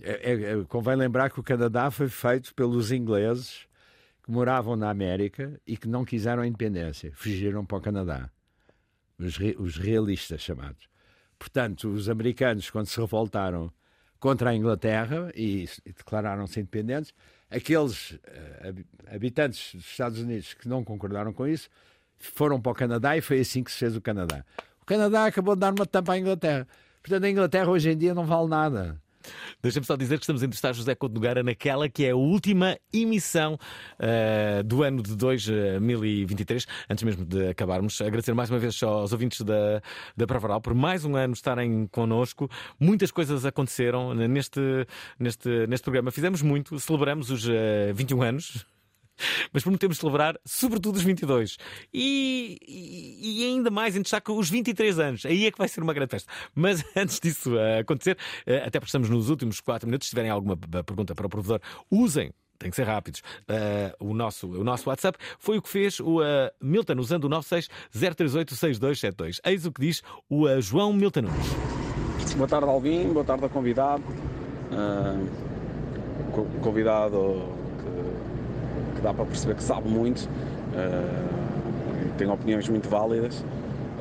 É- 0.00 0.32
é- 0.32 0.52
é- 0.60 0.64
convém 0.68 0.96
lembrar 0.96 1.30
que 1.30 1.40
o 1.40 1.42
Canadá 1.42 1.90
foi 1.90 2.08
feito 2.08 2.54
pelos 2.54 2.90
ingleses 2.92 3.66
que 4.22 4.30
moravam 4.30 4.76
na 4.76 4.90
América 4.90 5.58
e 5.66 5.76
que 5.76 5.88
não 5.88 6.04
quiseram 6.04 6.42
a 6.42 6.46
independência. 6.46 7.12
Fugiram 7.14 7.64
para 7.64 7.78
o 7.78 7.80
Canadá. 7.80 8.30
Os, 9.18 9.36
re- 9.36 9.56
os 9.58 9.76
realistas 9.76 10.42
chamados. 10.42 10.88
Portanto, 11.38 11.88
os 11.88 12.08
americanos, 12.08 12.68
quando 12.70 12.86
se 12.86 12.98
revoltaram 13.00 13.72
contra 14.18 14.50
a 14.50 14.54
Inglaterra 14.54 15.30
e, 15.34 15.64
e 15.84 15.92
declararam-se 15.92 16.58
independentes, 16.60 17.14
aqueles 17.50 18.18
habi- 18.66 18.86
habitantes 19.06 19.74
dos 19.74 19.86
Estados 19.86 20.18
Unidos 20.20 20.54
que 20.54 20.68
não 20.68 20.82
concordaram 20.84 21.32
com 21.32 21.46
isso 21.46 21.68
foram 22.18 22.60
para 22.60 22.72
o 22.72 22.74
Canadá 22.74 23.16
e 23.16 23.20
foi 23.20 23.40
assim 23.40 23.62
que 23.62 23.70
se 23.70 23.78
fez 23.78 23.96
o 23.96 24.00
Canadá. 24.00 24.44
O 24.80 24.84
Canadá 24.86 25.26
acabou 25.26 25.54
de 25.54 25.60
dar 25.60 25.72
uma 25.72 25.86
tampa 25.86 26.12
à 26.12 26.18
Inglaterra. 26.18 26.66
Portanto, 27.02 27.24
a 27.24 27.30
Inglaterra 27.30 27.70
hoje 27.70 27.90
em 27.90 27.96
dia 27.96 28.14
não 28.14 28.24
vale 28.24 28.48
nada. 28.48 29.00
Deixa-me 29.62 29.86
só 29.86 29.96
dizer 29.96 30.18
que 30.18 30.24
estamos 30.24 30.42
a 30.42 30.46
entrevistar 30.46 30.72
José 30.72 30.94
Couto 30.94 31.14
Nogueira 31.14 31.42
naquela 31.42 31.88
que 31.88 32.04
é 32.04 32.10
a 32.10 32.16
última 32.16 32.76
emissão 32.92 33.58
eh, 33.98 34.62
do 34.64 34.82
ano 34.82 35.02
de 35.02 35.16
2023. 35.16 36.66
Antes 36.88 37.04
mesmo 37.04 37.24
de 37.24 37.48
acabarmos, 37.48 38.00
agradecer 38.00 38.34
mais 38.34 38.50
uma 38.50 38.58
vez 38.58 38.80
aos 38.82 39.12
ouvintes 39.12 39.40
da, 39.40 39.82
da 40.16 40.26
Pravaral 40.26 40.60
por 40.60 40.74
mais 40.74 41.04
um 41.04 41.16
ano 41.16 41.34
estarem 41.34 41.86
connosco. 41.88 42.48
Muitas 42.78 43.10
coisas 43.10 43.44
aconteceram 43.44 44.14
neste, 44.14 44.60
neste, 45.18 45.66
neste 45.66 45.84
programa. 45.84 46.10
Fizemos 46.10 46.42
muito, 46.42 46.78
celebramos 46.78 47.30
os 47.30 47.48
eh, 47.48 47.92
21 47.92 48.22
anos. 48.22 48.66
Mas 49.52 49.62
prometemos 49.62 49.98
celebrar, 49.98 50.38
sobretudo, 50.44 50.96
os 50.96 51.02
22. 51.02 51.56
E, 51.92 52.58
e, 52.66 53.42
e 53.42 53.46
ainda 53.46 53.70
mais 53.70 53.94
em 53.96 54.02
destaque 54.02 54.30
os 54.32 54.48
23 54.50 54.98
anos. 54.98 55.24
Aí 55.26 55.46
é 55.46 55.50
que 55.50 55.58
vai 55.58 55.68
ser 55.68 55.82
uma 55.82 55.92
grande 55.94 56.10
festa. 56.10 56.30
Mas 56.54 56.82
antes 56.96 57.20
disso 57.20 57.56
eh, 57.58 57.80
acontecer, 57.80 58.16
eh, 58.46 58.58
até 58.58 58.78
porque 58.80 58.86
estamos 58.88 59.08
nos 59.10 59.28
últimos 59.30 59.60
4 59.60 59.86
minutos, 59.86 60.08
se 60.08 60.10
tiverem 60.10 60.30
alguma 60.30 60.56
b- 60.56 60.82
pergunta 60.82 61.14
para 61.14 61.26
o 61.26 61.30
provedor, 61.30 61.60
usem. 61.90 62.32
Tem 62.58 62.70
que 62.70 62.76
ser 62.76 62.84
rápidos. 62.84 63.22
Eh, 63.48 63.94
o, 64.00 64.14
nosso, 64.14 64.46
o 64.48 64.64
nosso 64.64 64.88
WhatsApp 64.88 65.18
foi 65.38 65.58
o 65.58 65.62
que 65.62 65.68
fez 65.68 66.00
o 66.00 66.22
eh, 66.22 66.50
Milton, 66.60 66.94
usando 66.98 67.24
o 67.24 67.28
960386272. 67.28 69.40
Eis 69.44 69.66
o 69.66 69.72
que 69.72 69.80
diz 69.82 70.02
o 70.28 70.48
eh, 70.48 70.58
João 70.62 70.90
Milton 70.92 71.22
Nunes. 71.22 72.34
Boa 72.34 72.48
tarde, 72.48 72.66
Alvin. 72.66 73.12
Boa 73.12 73.24
tarde 73.26 73.46
convidado. 73.50 74.02
Co- 76.32 76.46
convidado 76.62 77.52
dá 79.06 79.14
para 79.14 79.24
perceber 79.24 79.54
que 79.54 79.62
sabe 79.62 79.88
muito, 79.88 80.28
ah, 80.74 82.04
e 82.04 82.10
tem 82.18 82.28
opiniões 82.28 82.68
muito 82.68 82.88
válidas, 82.88 83.44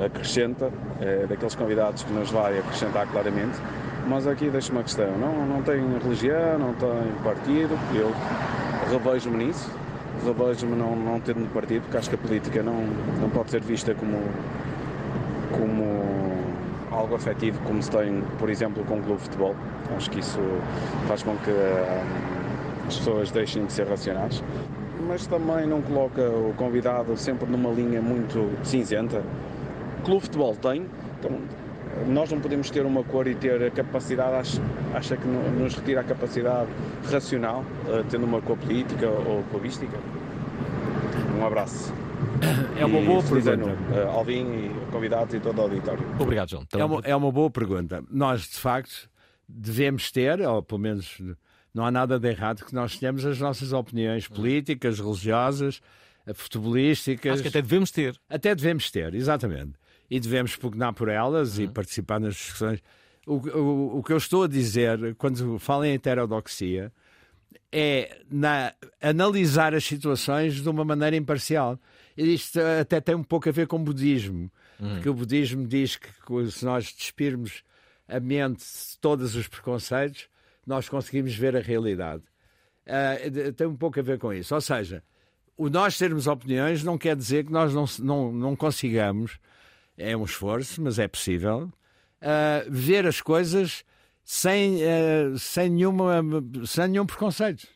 acrescenta, 0.04 0.72
é 1.00 1.28
daqueles 1.28 1.54
convidados 1.56 2.04
que 2.04 2.12
nos 2.12 2.32
vai 2.32 2.58
acrescentar 2.58 3.08
claramente. 3.08 3.58
Mas 4.08 4.28
aqui 4.28 4.50
deixo 4.50 4.72
uma 4.72 4.84
questão: 4.84 5.18
não, 5.18 5.46
não 5.46 5.62
tem 5.62 5.82
religião, 6.04 6.60
não 6.60 6.74
tem 6.74 6.90
partido. 7.24 7.78
Eu 7.94 8.12
revejo-me 8.92 9.46
nisso, 9.46 9.72
revejo-me 10.26 10.76
não, 10.76 10.96
não 10.96 11.20
tendo 11.20 11.52
partido, 11.54 11.84
porque 11.84 11.98
acho 11.98 12.10
que 12.10 12.16
a 12.16 12.20
política 12.20 12.64
não, 12.64 12.82
não 13.22 13.30
pode 13.30 13.52
ser 13.52 13.62
vista 13.62 13.94
como 13.94 14.20
como 15.52 15.86
algo 16.92 17.16
afetivo 17.16 17.60
como 17.66 17.82
se 17.82 17.90
tem, 17.92 18.24
por 18.38 18.50
exemplo, 18.50 18.84
com 18.86 18.96
o 18.96 19.02
clube 19.02 19.18
de 19.18 19.24
futebol. 19.24 19.56
Acho 19.96 20.10
que 20.10 20.20
isso 20.20 20.40
faz 21.08 21.24
com 21.24 21.36
que 21.38 21.52
hum, 21.52 22.88
as 22.88 22.98
pessoas 22.98 23.32
deixem 23.32 23.66
de 23.66 23.74
ser 23.74 23.88
racionais. 23.88 24.44
Mas 25.08 25.28
também 25.28 25.68
não 25.68 25.82
coloca 25.82 26.22
o 26.30 26.54
convidado 26.56 27.16
sempre 27.18 27.46
numa 27.50 27.70
linha 27.72 28.02
muito 28.02 28.50
cinzenta. 28.64 29.22
O 30.00 30.02
clube 30.04 30.22
de 30.22 30.26
futebol 30.28 30.56
tem, 30.56 30.86
então 31.20 31.38
nós 32.08 32.32
não 32.32 32.40
podemos 32.40 32.70
ter 32.70 32.86
uma 32.86 33.04
cor 33.04 33.28
e 33.28 33.36
ter 33.36 33.62
a 33.64 33.72
capacidade, 33.72 34.36
acha, 34.36 34.62
acha 34.94 35.18
que 35.18 35.28
no- 35.28 35.50
nos 35.64 35.76
retira 35.76 36.02
a 36.02 36.04
capacidade 36.04 36.70
racional, 37.12 37.64
eh, 37.88 38.04
tendo 38.10 38.26
uma 38.26 38.42
cor 38.42 38.58
política 38.58 39.08
ou 39.08 39.44
clubística? 39.52 39.98
Um 41.40 41.46
abraço. 41.46 41.94
É 42.78 42.86
uma 42.86 43.00
E 43.00 43.06
boa 43.06 43.24
pergunta. 43.24 43.52
ano, 43.52 43.78
eh, 43.94 44.04
Alvin 44.14 44.42
e 44.46 44.72
convidados 44.92 45.34
e 45.34 45.40
todo 45.40 45.58
o 45.60 45.62
auditório. 45.62 46.04
Obrigado, 46.20 46.50
João. 46.50 46.64
É 46.74 46.84
uma, 46.86 47.02
é 47.04 47.16
uma 47.16 47.32
boa 47.32 47.50
pergunta. 47.50 48.04
Nós, 48.10 48.42
de 48.42 48.58
facto, 48.60 49.10
devemos 49.48 50.12
ter, 50.12 50.42
ou 50.42 50.62
pelo 50.62 50.80
menos 50.82 51.22
não 51.76 51.86
há 51.86 51.92
nada 51.92 52.18
de 52.18 52.30
errado, 52.30 52.64
que 52.64 52.74
nós 52.74 52.98
tenhamos 52.98 53.26
as 53.26 53.38
nossas 53.38 53.74
opiniões 53.74 54.30
políticas, 54.30 54.98
religiosas, 54.98 55.82
futebolísticas. 56.34 57.34
Acho 57.34 57.42
que 57.42 57.50
até 57.50 57.62
devemos 57.62 57.92
ter. 57.92 58.18
Até 58.30 58.56
devemos 58.56 58.90
ter, 58.90 59.14
exatamente. 59.14 59.74
E 60.10 60.18
devemos 60.18 60.56
pugnar 60.56 60.94
por 60.94 61.10
elas 61.10 61.60
e 61.60 61.68
participar 61.68 62.20
nas 62.22 62.36
discussões. 62.36 62.82
O, 63.28 63.34
o, 63.34 64.00
o 64.00 64.04
que 64.04 64.14
eu 64.14 64.18
estou 64.18 64.44
a 64.44 64.48
dizer, 64.48 65.16
quando 65.16 65.60
falo 65.60 65.84
em 65.84 65.94
heterodoxia, 65.94 66.94
é 67.70 68.22
na, 68.32 68.74
analisar 69.02 69.76
as 69.76 69.84
situações 69.84 70.62
de 70.62 70.70
uma 70.70 70.86
maneira 70.86 71.18
imparcial. 71.18 71.78
Isto 72.16 72.62
até 72.80 73.02
tem 73.02 73.16
um 73.16 73.24
pouco 73.24 73.50
a 73.50 73.52
ver 73.52 73.68
com 73.68 73.76
o 73.76 73.80
budismo, 73.80 74.50
porque 74.78 75.10
o 75.10 75.14
budismo 75.14 75.68
diz 75.68 75.98
que 75.98 76.08
se 76.52 76.64
nós 76.64 76.86
despirmos 76.86 77.64
a 78.08 78.20
mente 78.20 78.60
de 78.60 78.98
todos 79.02 79.36
os 79.36 79.48
preconceitos, 79.50 80.30
nós 80.66 80.90
conseguimos 80.90 81.36
ver 81.36 81.56
a 81.56 81.60
realidade. 81.60 82.24
De- 83.32 83.52
tem 83.54 83.68
um 83.68 83.76
pouco 83.76 84.00
a 84.00 84.04
ver 84.04 84.20
com 84.20 84.32
isso. 84.34 84.54
Ou 84.54 84.62
seja, 84.62 85.04
o 85.58 85.70
nós 85.70 85.98
termos 85.98 86.28
opiniões 86.28 86.84
não 86.84 86.98
quer 86.98 87.16
dizer 87.16 87.46
que 87.46 87.52
nós 87.52 87.74
não, 87.74 87.86
não, 88.00 88.32
não 88.32 88.56
consigamos, 88.56 89.40
é 89.98 90.16
um 90.16 90.24
esforço, 90.24 90.82
mas 90.82 91.00
é 91.00 91.08
possível, 91.08 91.72
ah, 92.22 92.64
ver 92.68 93.08
as 93.08 93.22
coisas 93.22 93.84
sem, 94.24 94.80
ah, 94.84 95.38
sem, 95.38 95.70
nenhuma, 95.70 96.22
sem 96.66 96.88
nenhum 96.90 97.06
preconceito. 97.06 97.68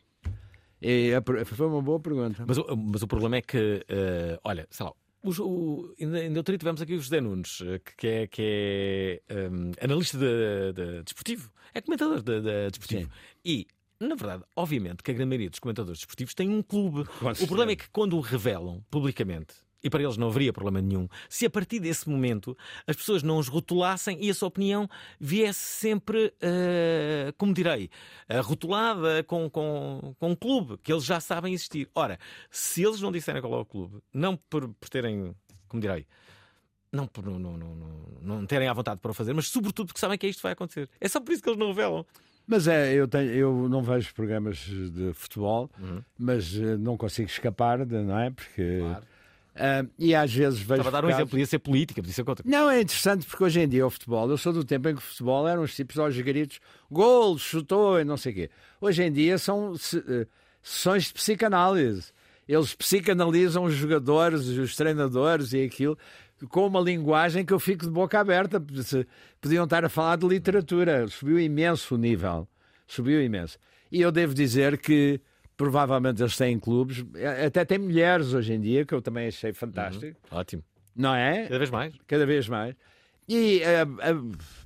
E 0.82 1.12
foi 1.44 1.66
uma 1.66 1.82
boa 1.82 2.00
pergunta. 2.00 2.44
Mas, 2.46 2.56
mas 2.58 3.02
o 3.02 3.06
problema 3.06 3.36
é 3.36 3.42
que, 3.42 3.84
eh, 3.86 4.40
olha, 4.42 4.66
sei 4.70 4.86
lá, 4.86 4.92
os- 5.22 5.38
o, 5.38 5.94
ainda, 6.00 6.38
outro 6.38 6.52
dia 6.52 6.58
tivemos 6.58 6.80
aqui 6.82 6.94
o 6.94 7.00
José 7.00 7.20
Nunes, 7.20 7.60
eh, 7.62 7.80
que 7.96 8.06
é, 8.06 8.26
que 8.26 8.42
é 9.28 9.34
ehm, 9.34 9.72
analista 9.80 10.18
de, 10.18 10.72
de 10.72 11.02
desportivo, 11.02 11.50
é 11.74 11.80
comentador 11.80 12.22
de, 12.22 12.40
de 12.40 12.70
desportivo. 12.70 13.10
E, 13.44 13.66
na 14.00 14.14
verdade, 14.14 14.44
obviamente 14.56 15.02
que 15.02 15.10
a 15.10 15.14
grande 15.14 15.28
maioria 15.28 15.50
dos 15.50 15.58
comentadores 15.58 15.98
desportivos 16.00 16.34
tem 16.34 16.48
um 16.48 16.62
clube. 16.62 17.04
O 17.44 17.46
problema 17.46 17.72
é 17.72 17.76
que 17.76 17.88
quando 17.90 18.16
o 18.16 18.20
revelam 18.20 18.82
publicamente. 18.90 19.54
E 19.82 19.88
para 19.88 20.02
eles 20.02 20.16
não 20.16 20.28
haveria 20.28 20.52
problema 20.52 20.80
nenhum. 20.80 21.08
Se 21.28 21.46
a 21.46 21.50
partir 21.50 21.80
desse 21.80 22.08
momento 22.08 22.56
as 22.86 22.96
pessoas 22.96 23.22
não 23.22 23.38
os 23.38 23.48
rotulassem 23.48 24.18
e 24.20 24.28
a 24.30 24.34
sua 24.34 24.48
opinião 24.48 24.88
viesse 25.18 25.58
sempre, 25.58 26.32
eh, 26.40 27.32
como 27.38 27.54
direi, 27.54 27.88
eh, 28.28 28.40
rotulada 28.40 29.22
com, 29.24 29.48
com, 29.48 30.14
com 30.18 30.30
um 30.30 30.36
clube 30.36 30.76
que 30.82 30.92
eles 30.92 31.04
já 31.04 31.18
sabem 31.20 31.54
existir. 31.54 31.88
Ora, 31.94 32.18
se 32.50 32.82
eles 32.82 33.00
não 33.00 33.10
disserem 33.10 33.40
qual 33.40 33.54
é 33.54 33.58
o 33.58 33.64
clube, 33.64 34.02
não 34.12 34.36
por, 34.36 34.68
por 34.68 34.88
terem, 34.88 35.34
como 35.68 35.80
direi, 35.80 36.06
não 36.92 37.06
por 37.06 37.24
não, 37.24 37.38
não, 37.38 37.56
não, 37.56 37.76
não, 38.20 38.46
terem 38.46 38.68
à 38.68 38.72
vontade 38.72 39.00
para 39.00 39.10
o 39.10 39.14
fazer, 39.14 39.32
mas 39.32 39.48
sobretudo 39.48 39.86
porque 39.86 40.00
sabem 40.00 40.18
que 40.18 40.26
isto 40.26 40.42
vai 40.42 40.52
acontecer. 40.52 40.88
É 41.00 41.08
só 41.08 41.20
por 41.20 41.32
isso 41.32 41.42
que 41.42 41.48
eles 41.48 41.58
não 41.58 41.68
revelam. 41.68 42.04
Mas 42.46 42.66
é, 42.66 42.92
eu, 42.94 43.06
tenho, 43.06 43.30
eu 43.30 43.68
não 43.68 43.80
vejo 43.80 44.12
programas 44.12 44.56
de 44.58 45.12
futebol, 45.14 45.70
Uhum. 45.78 46.02
mas 46.18 46.52
eh, 46.56 46.76
não 46.76 46.96
consigo 46.96 47.28
escapar, 47.30 47.86
de, 47.86 47.94
não 48.02 48.18
é? 48.18 48.30
Porque. 48.30 48.80
Ah, 49.54 49.84
e 49.98 50.14
às 50.14 50.32
vezes 50.32 50.58
vejo. 50.60 50.80
Estava 50.80 50.88
a 50.88 51.00
dar 51.00 51.04
um 51.04 51.08
casos- 51.08 51.18
exemplo, 51.20 51.30
podia 51.30 51.46
ser 51.46 51.58
política, 51.58 52.00
podia 52.00 52.14
ser 52.14 52.24
contra. 52.24 52.44
Não, 52.48 52.70
é 52.70 52.80
interessante 52.80 53.26
porque 53.26 53.42
hoje 53.44 53.60
em 53.60 53.68
dia 53.68 53.86
o 53.86 53.90
futebol, 53.90 54.30
eu 54.30 54.38
sou 54.38 54.52
do 54.52 54.64
tempo 54.64 54.88
em 54.88 54.94
que 54.94 55.00
o 55.00 55.04
futebol 55.04 55.46
eram 55.48 55.62
os 55.62 55.74
tipos 55.74 55.98
aos 55.98 56.16
gritos, 56.18 56.60
gol, 56.90 57.36
chutou 57.38 58.00
e 58.00 58.04
não 58.04 58.16
sei 58.16 58.32
o 58.32 58.34
quê. 58.36 58.50
Hoje 58.80 59.02
em 59.02 59.12
dia 59.12 59.36
são 59.38 59.74
eh, 59.74 60.26
sessões 60.62 61.04
de 61.06 61.14
psicanálise. 61.14 62.12
eles 62.48 62.74
psicanalizam 62.74 63.64
os 63.64 63.74
jogadores, 63.74 64.46
os 64.46 64.74
treinadores 64.76 65.52
e 65.52 65.62
aquilo 65.64 65.98
com 66.48 66.66
uma 66.66 66.80
linguagem 66.80 67.44
que 67.44 67.52
eu 67.52 67.60
fico 67.60 67.84
de 67.84 67.90
boca 67.92 68.18
aberta. 68.18 68.58
Podiam 69.40 69.64
estar 69.64 69.84
a 69.84 69.88
falar 69.88 70.16
de 70.16 70.26
literatura. 70.26 71.06
Subiu 71.08 71.38
imenso 71.38 71.94
o 71.94 71.98
nível. 71.98 72.48
Subiu 72.86 73.22
imenso. 73.22 73.58
E 73.92 74.00
eu 74.00 74.10
devo 74.10 74.32
dizer 74.32 74.78
que 74.78 75.20
provavelmente 75.60 76.22
eles 76.22 76.38
têm 76.38 76.58
clubes, 76.58 77.04
até 77.46 77.66
tem 77.66 77.76
mulheres 77.76 78.32
hoje 78.32 78.54
em 78.54 78.58
dia, 78.58 78.86
que 78.86 78.94
eu 78.94 79.02
também 79.02 79.28
achei 79.28 79.52
fantástico. 79.52 80.18
Ótimo. 80.30 80.64
Não 80.96 81.14
é? 81.14 81.42
Cada 81.42 81.58
vez 81.58 81.70
mais. 81.70 81.94
Cada 82.06 82.24
vez 82.24 82.48
mais. 82.48 82.74
E 83.28 83.60
eh, 83.62 83.82
eh, 83.82 84.14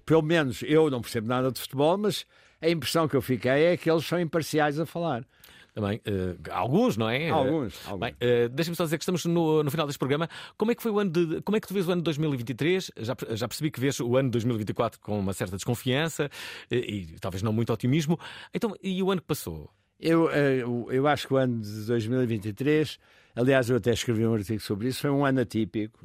pelo 0.06 0.22
menos 0.22 0.62
eu 0.62 0.88
não 0.90 1.00
percebo 1.00 1.26
nada 1.26 1.50
de 1.50 1.58
futebol, 1.58 1.98
mas 1.98 2.24
a 2.62 2.68
impressão 2.68 3.08
que 3.08 3.16
eu 3.16 3.20
fiquei 3.20 3.64
é 3.64 3.76
que 3.76 3.90
eles 3.90 4.06
são 4.06 4.20
imparciais 4.20 4.78
a 4.78 4.86
falar. 4.86 5.26
Também, 5.74 6.00
eh, 6.04 6.36
alguns, 6.52 6.96
não 6.96 7.10
é? 7.10 7.28
Alguns, 7.28 7.84
alguns. 7.88 8.00
Bem, 8.00 8.14
eh, 8.20 8.48
deixa-me 8.48 8.76
só 8.76 8.84
dizer 8.84 8.96
que 8.96 9.02
estamos 9.02 9.24
no, 9.24 9.64
no 9.64 9.70
final 9.72 9.88
deste 9.88 9.98
programa. 9.98 10.28
Como 10.56 10.70
é 10.70 10.76
que 10.76 10.82
foi 10.82 10.92
o 10.92 11.00
ano 11.00 11.10
de. 11.10 11.42
Como 11.42 11.56
é 11.56 11.60
que 11.60 11.66
tu 11.66 11.74
vês 11.74 11.88
o 11.88 11.90
ano 11.90 12.02
de 12.02 12.04
2023? 12.04 12.92
Já, 12.98 13.16
já 13.30 13.48
percebi 13.48 13.72
que 13.72 13.80
vês 13.80 13.98
o 13.98 14.16
ano 14.16 14.28
de 14.28 14.32
2024 14.34 15.00
com 15.00 15.18
uma 15.18 15.32
certa 15.32 15.56
desconfiança 15.56 16.30
eh, 16.70 16.76
e, 16.76 17.06
talvez 17.20 17.42
não 17.42 17.52
muito 17.52 17.72
otimismo. 17.72 18.16
Então, 18.54 18.76
e 18.80 19.02
o 19.02 19.10
ano 19.10 19.20
que 19.20 19.26
passou? 19.26 19.68
Eu, 20.00 20.30
eh, 20.30 20.62
eu- 20.62 20.88
eu 20.90 21.06
acho 21.06 21.26
que 21.26 21.34
o 21.34 21.36
ano 21.36 21.60
de 21.60 21.86
2023, 21.86 22.98
aliás, 23.34 23.70
eu 23.70 23.76
até 23.76 23.92
escrevi 23.92 24.26
um 24.26 24.34
artigo 24.34 24.60
sobre 24.60 24.88
isso, 24.88 25.00
foi 25.00 25.10
um 25.10 25.24
ano 25.24 25.40
atípico 25.40 25.98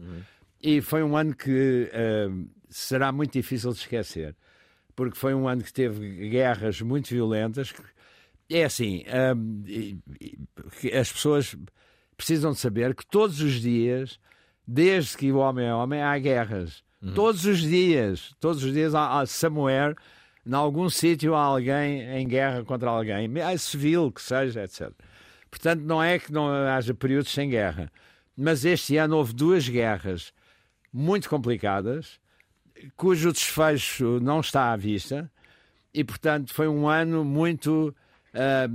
e 0.62 0.80
foi 0.82 1.04
um 1.04 1.16
ano 1.18 1.36
que 1.36 1.90
eh, 1.92 2.30
será 2.70 3.12
muito 3.12 3.34
difícil 3.34 3.72
de 3.72 3.80
esquecer, 3.80 4.36
porque 4.96 5.18
foi 5.18 5.34
um 5.34 5.48
ano 5.48 5.64
que 5.64 5.74
teve 5.74 6.30
guerras 6.30 6.82
muito 6.82 7.10
violentas. 7.10 7.74
É 8.50 8.64
assim, 8.64 9.04
que 10.80 10.92
as 10.96 11.12
pessoas 11.12 11.56
precisam 12.18 12.52
de 12.52 12.58
saber 12.60 12.96
que 12.96 13.06
todos 13.06 13.42
os 13.42 13.54
dias, 13.62 14.20
desde 14.68 15.18
que 15.18 15.32
o 15.32 15.38
homem 15.38 15.66
é 15.68 15.74
homem, 15.74 16.02
há 16.02 16.18
guerras. 16.18 16.84
Todos 17.14 17.46
os 17.46 17.60
dias, 17.62 18.34
todos 18.40 18.64
os 18.64 18.74
dias 18.74 18.94
há, 18.94 19.20
há 19.20 19.26
somewhere, 19.26 19.96
em 20.46 20.54
algum 20.54 20.90
sítio 20.90 21.36
há 21.36 21.42
alguém 21.42 22.02
em 22.02 22.28
guerra 22.28 22.64
contra 22.64 22.90
alguém, 22.90 23.30
é 23.38 23.58
civil 23.58 24.12
que 24.12 24.22
seja, 24.22 24.64
etc. 24.64 24.92
Portanto, 25.50 25.82
não 25.82 26.02
é 26.02 26.20
que 26.20 26.32
não 26.32 26.50
haja 26.50 26.94
períodos 26.94 27.32
sem 27.32 27.50
guerra, 27.50 27.92
mas 28.36 28.66
este 28.66 28.98
ano 28.98 29.18
houve 29.18 29.34
duas 29.34 29.68
guerras 29.68 30.34
muito 30.94 31.30
complicadas, 31.30 32.20
cujo 32.96 33.32
desfecho 33.32 34.20
não 34.22 34.40
está 34.40 34.72
à 34.72 34.78
vista, 34.78 35.30
e 35.94 36.04
portanto 36.04 36.54
foi 36.54 36.68
um 36.68 36.88
ano 36.88 37.24
muito, 37.26 37.94
ah, 38.34 38.68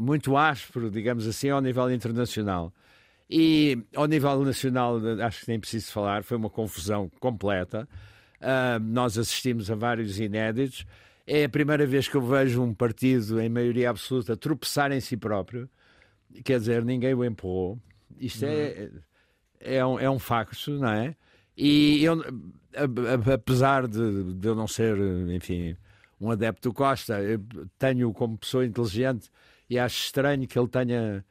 muito 0.00 0.36
áspero, 0.36 0.90
digamos 0.90 1.26
assim, 1.26 1.50
ao 1.50 1.60
nível 1.60 1.90
internacional. 1.90 2.72
E 3.28 3.84
ao 3.94 4.06
nível 4.06 4.44
nacional, 4.44 5.00
acho 5.20 5.40
que 5.40 5.48
nem 5.48 5.58
preciso 5.58 5.90
falar, 5.90 6.22
foi 6.22 6.36
uma 6.36 6.48
confusão 6.48 7.10
completa. 7.18 7.88
Ah, 8.40 8.78
nós 8.80 9.18
assistimos 9.18 9.70
a 9.70 9.74
vários 9.74 10.18
inéditos. 10.18 10.86
É 11.26 11.44
a 11.44 11.48
primeira 11.48 11.86
vez 11.86 12.08
que 12.08 12.16
eu 12.16 12.22
vejo 12.22 12.62
um 12.62 12.72
partido 12.72 13.40
em 13.40 13.48
maioria 13.48 13.90
absoluta 13.90 14.36
tropeçar 14.36 14.92
em 14.92 15.00
si 15.00 15.16
próprio. 15.16 15.68
Quer 16.44 16.58
dizer, 16.60 16.84
ninguém 16.84 17.14
o 17.14 17.24
empurrou. 17.24 17.78
Isto 18.18 18.44
é, 18.44 18.90
é, 19.60 19.84
um, 19.84 19.98
é 19.98 20.08
um 20.08 20.18
facto, 20.18 20.70
não 20.78 20.88
é? 20.88 21.16
E 21.56 22.04
eu, 22.04 22.22
apesar 23.32 23.88
de, 23.88 24.34
de 24.34 24.46
eu 24.46 24.54
não 24.54 24.68
ser, 24.68 24.96
enfim, 25.34 25.76
um 26.20 26.30
adepto 26.30 26.68
do 26.68 26.74
Costa, 26.74 27.20
eu 27.20 27.40
tenho 27.78 28.12
como 28.12 28.36
pessoa 28.38 28.64
inteligente 28.64 29.30
e 29.68 29.78
acho 29.78 29.98
estranho 30.04 30.46
que 30.46 30.58
ele 30.58 30.68
tenha 30.68 31.24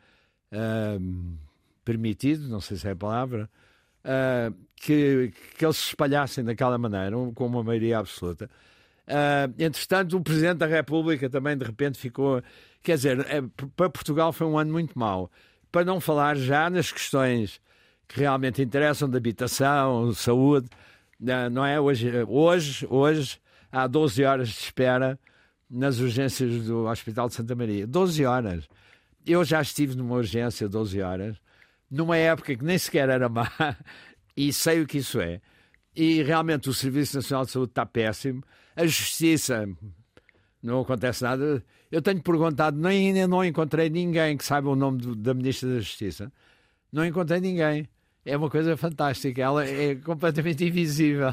ahm, 0.51 1.35
permitido, 1.83 2.47
não 2.47 2.59
sei 2.59 2.77
se 2.77 2.87
é 2.87 2.91
a 2.91 2.95
palavra, 2.95 3.49
ah, 4.05 4.51
que, 4.77 5.33
que 5.57 5.65
eles 5.65 5.77
se 5.77 5.87
espalhassem 5.89 6.43
daquela 6.43 6.77
maneira, 6.77 7.17
um- 7.17 7.33
com 7.33 7.45
uma 7.47 7.63
maioria 7.63 7.97
absoluta. 7.99 8.49
Ah, 9.07 9.49
entretanto, 9.59 10.17
o 10.17 10.21
Presidente 10.21 10.57
da 10.59 10.67
República 10.67 11.29
também 11.29 11.57
de 11.57 11.65
repente 11.65 11.97
ficou. 11.97 12.41
Quer 12.83 12.95
dizer, 12.97 13.19
é, 13.29 13.41
para 13.75 13.89
Portugal 13.89 14.31
foi 14.31 14.47
um 14.47 14.57
ano 14.57 14.71
muito 14.71 14.97
mau. 14.97 15.29
Para 15.71 15.83
não 15.83 15.99
falar 15.99 16.35
já 16.37 16.69
nas 16.69 16.91
questões 16.91 17.59
que 18.07 18.19
realmente 18.19 18.61
interessam 18.61 19.09
de 19.09 19.17
habitação, 19.17 20.13
saúde, 20.13 20.69
ah, 21.27 21.49
não 21.49 21.65
é? 21.65 21.79
Hoje, 21.81 22.11
hoje, 22.27 22.87
hoje 22.89 23.39
há 23.71 23.87
12 23.87 24.23
horas 24.23 24.49
de 24.49 24.55
espera 24.59 25.19
nas 25.69 25.99
urgências 25.99 26.63
do 26.65 26.85
Hospital 26.85 27.27
de 27.27 27.33
Santa 27.35 27.55
Maria. 27.55 27.87
12 27.87 28.23
horas. 28.25 28.67
Eu 29.25 29.43
já 29.43 29.59
estive 29.61 29.95
numa 29.95 30.15
urgência 30.15 30.69
12 30.69 31.01
horas, 31.01 31.35
numa 31.95 32.17
época 32.17 32.55
que 32.55 32.63
nem 32.63 32.77
sequer 32.77 33.09
era 33.09 33.27
má, 33.29 33.49
e 34.35 34.51
sei 34.53 34.81
o 34.81 34.87
que 34.87 34.97
isso 34.99 35.19
é. 35.21 35.39
E 35.95 36.21
realmente 36.23 36.69
o 36.69 36.73
Serviço 36.73 37.15
Nacional 37.15 37.45
de 37.45 37.51
Saúde 37.51 37.71
está 37.71 37.85
péssimo. 37.85 38.43
A 38.75 38.85
Justiça, 38.85 39.67
não 40.61 40.81
acontece 40.81 41.23
nada. 41.23 41.63
Eu 41.91 42.01
tenho 42.01 42.21
perguntado, 42.21 42.77
nem, 42.77 43.07
ainda 43.07 43.27
não 43.27 43.45
encontrei 43.45 43.89
ninguém 43.89 44.35
que 44.35 44.43
saiba 44.43 44.69
o 44.69 44.75
nome 44.75 44.97
do- 44.99 45.15
da 45.15 45.33
Ministra 45.33 45.69
da 45.69 45.79
Justiça. 45.79 46.31
Não 46.91 47.05
encontrei 47.05 47.39
ninguém. 47.39 47.87
É 48.25 48.35
uma 48.35 48.49
coisa 48.49 48.75
fantástica. 48.75 49.41
Ela 49.41 49.65
é 49.65 49.95
completamente 49.95 50.65
invisível. 50.65 51.29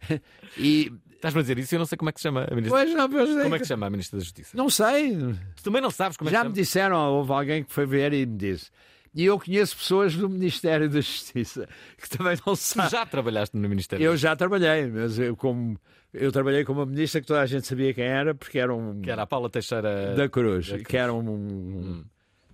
E 0.58 0.92
Estás-me 1.14 1.38
a 1.38 1.42
dizer 1.42 1.58
isso 1.60 1.72
eu 1.74 1.78
não 1.78 1.86
sei 1.86 1.96
como 1.96 2.08
é 2.10 2.12
que 2.12 2.18
se 2.18 2.24
chama 2.24 2.44
a 2.50 2.54
Ministra. 2.54 2.80
Pois 2.80 2.94
não, 2.94 3.08
pois 3.08 3.30
é 3.30 3.42
Como 3.44 3.46
é 3.46 3.50
que- 3.50 3.58
que 3.58 3.64
se 3.64 3.68
chama 3.68 3.86
a 3.86 3.90
Ministra 3.90 4.18
da 4.18 4.24
Justiça? 4.24 4.56
não 4.56 4.68
sei. 4.68 5.16
Tu 5.54 5.62
também 5.62 5.80
não 5.80 5.90
sabes 5.90 6.16
como 6.16 6.28
é 6.28 6.32
Já 6.32 6.42
que 6.42 6.48
me 6.48 6.54
se 6.56 6.56
chama? 6.56 6.64
disseram, 6.96 7.12
houve 7.14 7.32
alguém 7.32 7.62
que 7.62 7.72
foi 7.72 7.86
ver 7.86 8.12
e 8.12 8.26
me 8.26 8.36
disse. 8.36 8.70
E 9.14 9.24
eu 9.26 9.38
conheço 9.38 9.76
pessoas 9.76 10.16
do 10.16 10.28
Ministério 10.28 10.88
da 10.88 11.00
Justiça 11.00 11.68
que 12.00 12.08
também 12.08 12.36
não 12.46 12.54
Tu 12.54 12.56
sabem. 12.56 12.90
já 12.90 13.04
trabalhaste 13.04 13.56
no 13.56 13.68
Ministério. 13.68 14.02
Eu 14.04 14.16
já 14.16 14.34
trabalhei, 14.34 14.86
mas 14.86 15.18
eu, 15.18 15.36
como, 15.36 15.78
eu 16.14 16.32
trabalhei 16.32 16.64
com 16.64 16.72
uma 16.72 16.86
ministra 16.86 17.20
que 17.20 17.26
toda 17.26 17.40
a 17.42 17.46
gente 17.46 17.66
sabia 17.66 17.92
quem 17.92 18.04
era, 18.04 18.34
porque 18.34 18.58
era 18.58 18.74
um. 18.74 19.00
Que 19.02 19.10
era 19.10 19.22
a 19.22 19.26
Paula 19.26 19.50
Teixeira 19.50 20.14
da 20.14 20.28
Cruz, 20.28 20.66
da 20.68 20.74
Cruz. 20.76 20.86
que 20.88 20.96
era 20.96 21.12
um. 21.12 21.28
um- 21.30 22.04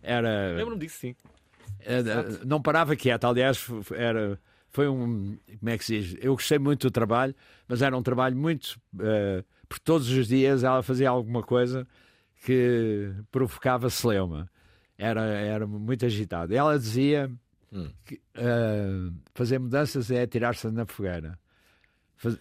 Era. 0.02 0.54
Lembro-me 0.56 0.80
disso, 0.80 0.98
sim. 0.98 1.14
era- 1.80 2.24
não 2.44 2.61
parava 2.61 2.96
quieta, 2.96 3.28
aliás, 3.28 3.64
era. 3.94 4.38
Foi 4.70 4.88
um. 4.88 5.38
Como 5.61 5.70
é 5.70 5.78
que 5.78 5.84
se 5.84 6.00
diz? 6.00 6.16
Eu 6.20 6.34
gostei 6.34 6.59
muito 6.59 6.88
do 6.88 6.90
trabalho, 6.90 7.34
mas 7.68 7.82
era 7.82 7.96
um 7.96 8.02
trabalho 8.02 8.36
muito. 8.36 8.80
eh, 9.00 9.44
porque 9.68 9.82
todos 9.84 10.09
os 10.11 10.26
dias 10.28 10.64
ela 10.64 10.82
fazia 10.82 11.09
alguma 11.11 11.42
coisa 11.42 11.86
que 12.44 13.12
provocava 13.30 13.88
celeuma. 13.90 14.48
Era, 14.99 15.22
era 15.22 15.66
muito 15.66 16.05
agitado. 16.05 16.53
Ela 16.55 16.76
dizia 16.78 17.30
Hum. 17.72 17.88
que 18.05 18.20
eh, 18.34 19.11
fazer 19.34 19.59
mudanças 19.61 20.11
é 20.11 20.26
tirar-se 20.26 20.68
na 20.70 20.84
fogueira. 20.84 21.38
Faz- 22.16 22.36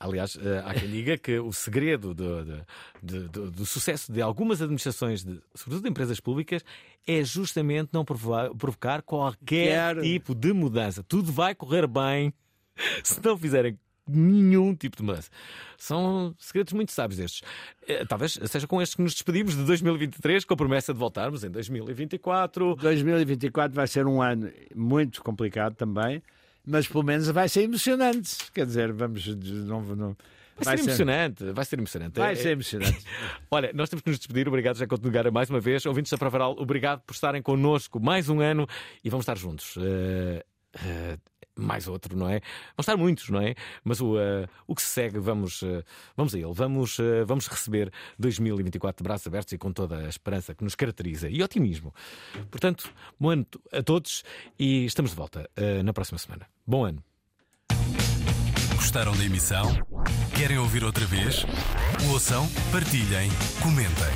Aliás, 0.00 0.36
eh, 0.36 0.62
há 0.66 0.74
quem 0.74 0.90
diga 0.90 1.16
que 1.16 1.38
o 1.38 1.52
segredo 1.52 2.12
do, 2.14 2.44
do- 2.44 2.66
do- 3.02 3.28
do- 3.28 3.50
do 3.50 3.66
sucesso 3.66 4.12
de 4.12 4.20
algumas 4.20 4.60
administrações, 4.60 5.24
de- 5.24 5.40
sobretudo 5.54 5.84
de 5.84 5.90
empresas 5.90 6.20
públicas, 6.20 6.62
é 7.06 7.22
justamente 7.24 7.90
não 7.92 8.04
provocar, 8.04 8.50
provocar 8.54 9.02
qualquer 9.02 9.94
Quer- 9.94 10.00
tipo 10.02 10.34
de 10.34 10.52
mudança. 10.52 11.02
Tudo 11.02 11.32
vai 11.32 11.54
correr 11.54 11.86
bem 11.86 12.34
se 13.04 13.22
não 13.24 13.36
fizerem 13.38 13.78
nenhum 14.08 14.74
tipo 14.74 14.96
de 14.96 15.02
mudança. 15.02 15.30
São 15.78 16.34
segredos 16.38 16.72
muito 16.72 16.92
sábios 16.92 17.18
estes. 17.20 17.42
Eh, 17.86 18.04
Talvez 18.04 18.38
seja 18.46 18.66
com 18.66 18.80
estes 18.80 18.94
que 18.96 19.02
nos 19.02 19.14
despedimos 19.14 19.56
de 19.56 19.64
2023, 19.64 20.44
com 20.44 20.54
a 20.54 20.56
promessa 20.56 20.92
de 20.92 20.98
voltarmos 20.98 21.44
em 21.44 21.50
2024. 21.50 22.76
2024 22.76 23.74
vai 23.74 23.86
ser 23.86 24.06
um 24.06 24.20
ano 24.22 24.50
muito 24.74 25.22
complicado 25.22 25.74
também, 25.74 26.22
mas 26.66 26.86
pelo 26.86 27.02
menos 27.04 27.28
vai 27.28 27.48
ser 27.48 27.62
emocionante. 27.62 28.36
Quer 28.52 28.66
dizer, 28.66 28.92
vamos. 28.92 29.26
Não, 29.26 29.82
não, 29.82 30.16
Vai, 30.56 30.78
ser 30.78 30.84
emocionante, 30.84 31.44
vai 31.52 31.64
ser 31.64 31.78
emocionante. 31.78 32.18
Vai 32.18 32.32
É- 32.32 32.36
ser 32.36 32.50
emocionante. 32.50 33.04
Olha, 33.50 33.72
nós 33.74 33.88
temos 33.90 34.02
que 34.02 34.10
nos 34.10 34.18
despedir. 34.18 34.46
Obrigado, 34.46 34.76
já 34.76 34.86
Nogueira, 35.02 35.30
mais 35.30 35.50
uma 35.50 35.58
vez. 35.60 35.84
Ouvintes 35.84 36.12
da 36.12 36.18
Pravaral, 36.18 36.54
obrigado 36.58 37.00
por 37.00 37.12
estarem 37.12 37.42
connosco 37.42 37.98
mais 37.98 38.28
um 38.28 38.40
ano 38.40 38.66
e 39.02 39.10
vamos 39.10 39.24
estar 39.24 39.36
juntos. 39.36 39.74
Eh, 39.78 40.44
eh, 40.84 41.18
mais 41.56 41.86
outro, 41.88 42.16
não 42.16 42.28
é? 42.28 42.40
Vão 42.76 42.80
estar 42.80 42.96
muitos, 42.96 43.28
não 43.30 43.40
é? 43.40 43.54
Mas 43.82 44.00
o, 44.00 44.18
eh, 44.18 44.48
o 44.66 44.74
que 44.74 44.82
se 44.82 44.88
segue, 44.88 45.18
vamos, 45.18 45.62
eh, 45.62 45.84
vamos 46.16 46.34
a 46.34 46.38
ele. 46.38 46.52
Vamos, 46.52 46.98
eh, 46.98 47.24
vamos 47.24 47.46
receber 47.46 47.92
2024 48.18 49.02
de 49.02 49.08
braços 49.08 49.26
abertos 49.26 49.52
e 49.52 49.58
com 49.58 49.72
toda 49.72 49.98
a 49.98 50.08
esperança 50.08 50.54
que 50.54 50.64
nos 50.64 50.74
caracteriza 50.74 51.28
e 51.28 51.42
otimismo. 51.42 51.94
Portanto, 52.50 52.90
bom 53.18 53.30
ano 53.30 53.46
a 53.72 53.82
todos 53.82 54.24
e 54.58 54.84
estamos 54.84 55.12
de 55.12 55.16
volta 55.16 55.48
na 55.84 55.92
próxima 55.92 56.18
semana. 56.18 56.46
Bom 56.66 56.84
ano. 56.84 57.02
Gostaram 58.74 59.16
da 59.16 59.24
emissão? 59.24 59.76
Querem 60.36 60.58
ouvir 60.58 60.84
outra 60.84 61.06
vez? 61.06 61.44
Ouçam, 62.10 62.48
partilhem, 62.70 63.30
comentem. 63.62 64.12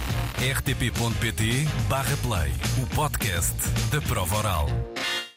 rtp.pt/play 0.55 2.53
o 2.83 2.87
podcast 2.95 3.57
da 3.91 4.01
prova 4.03 4.37
oral. 4.37 4.69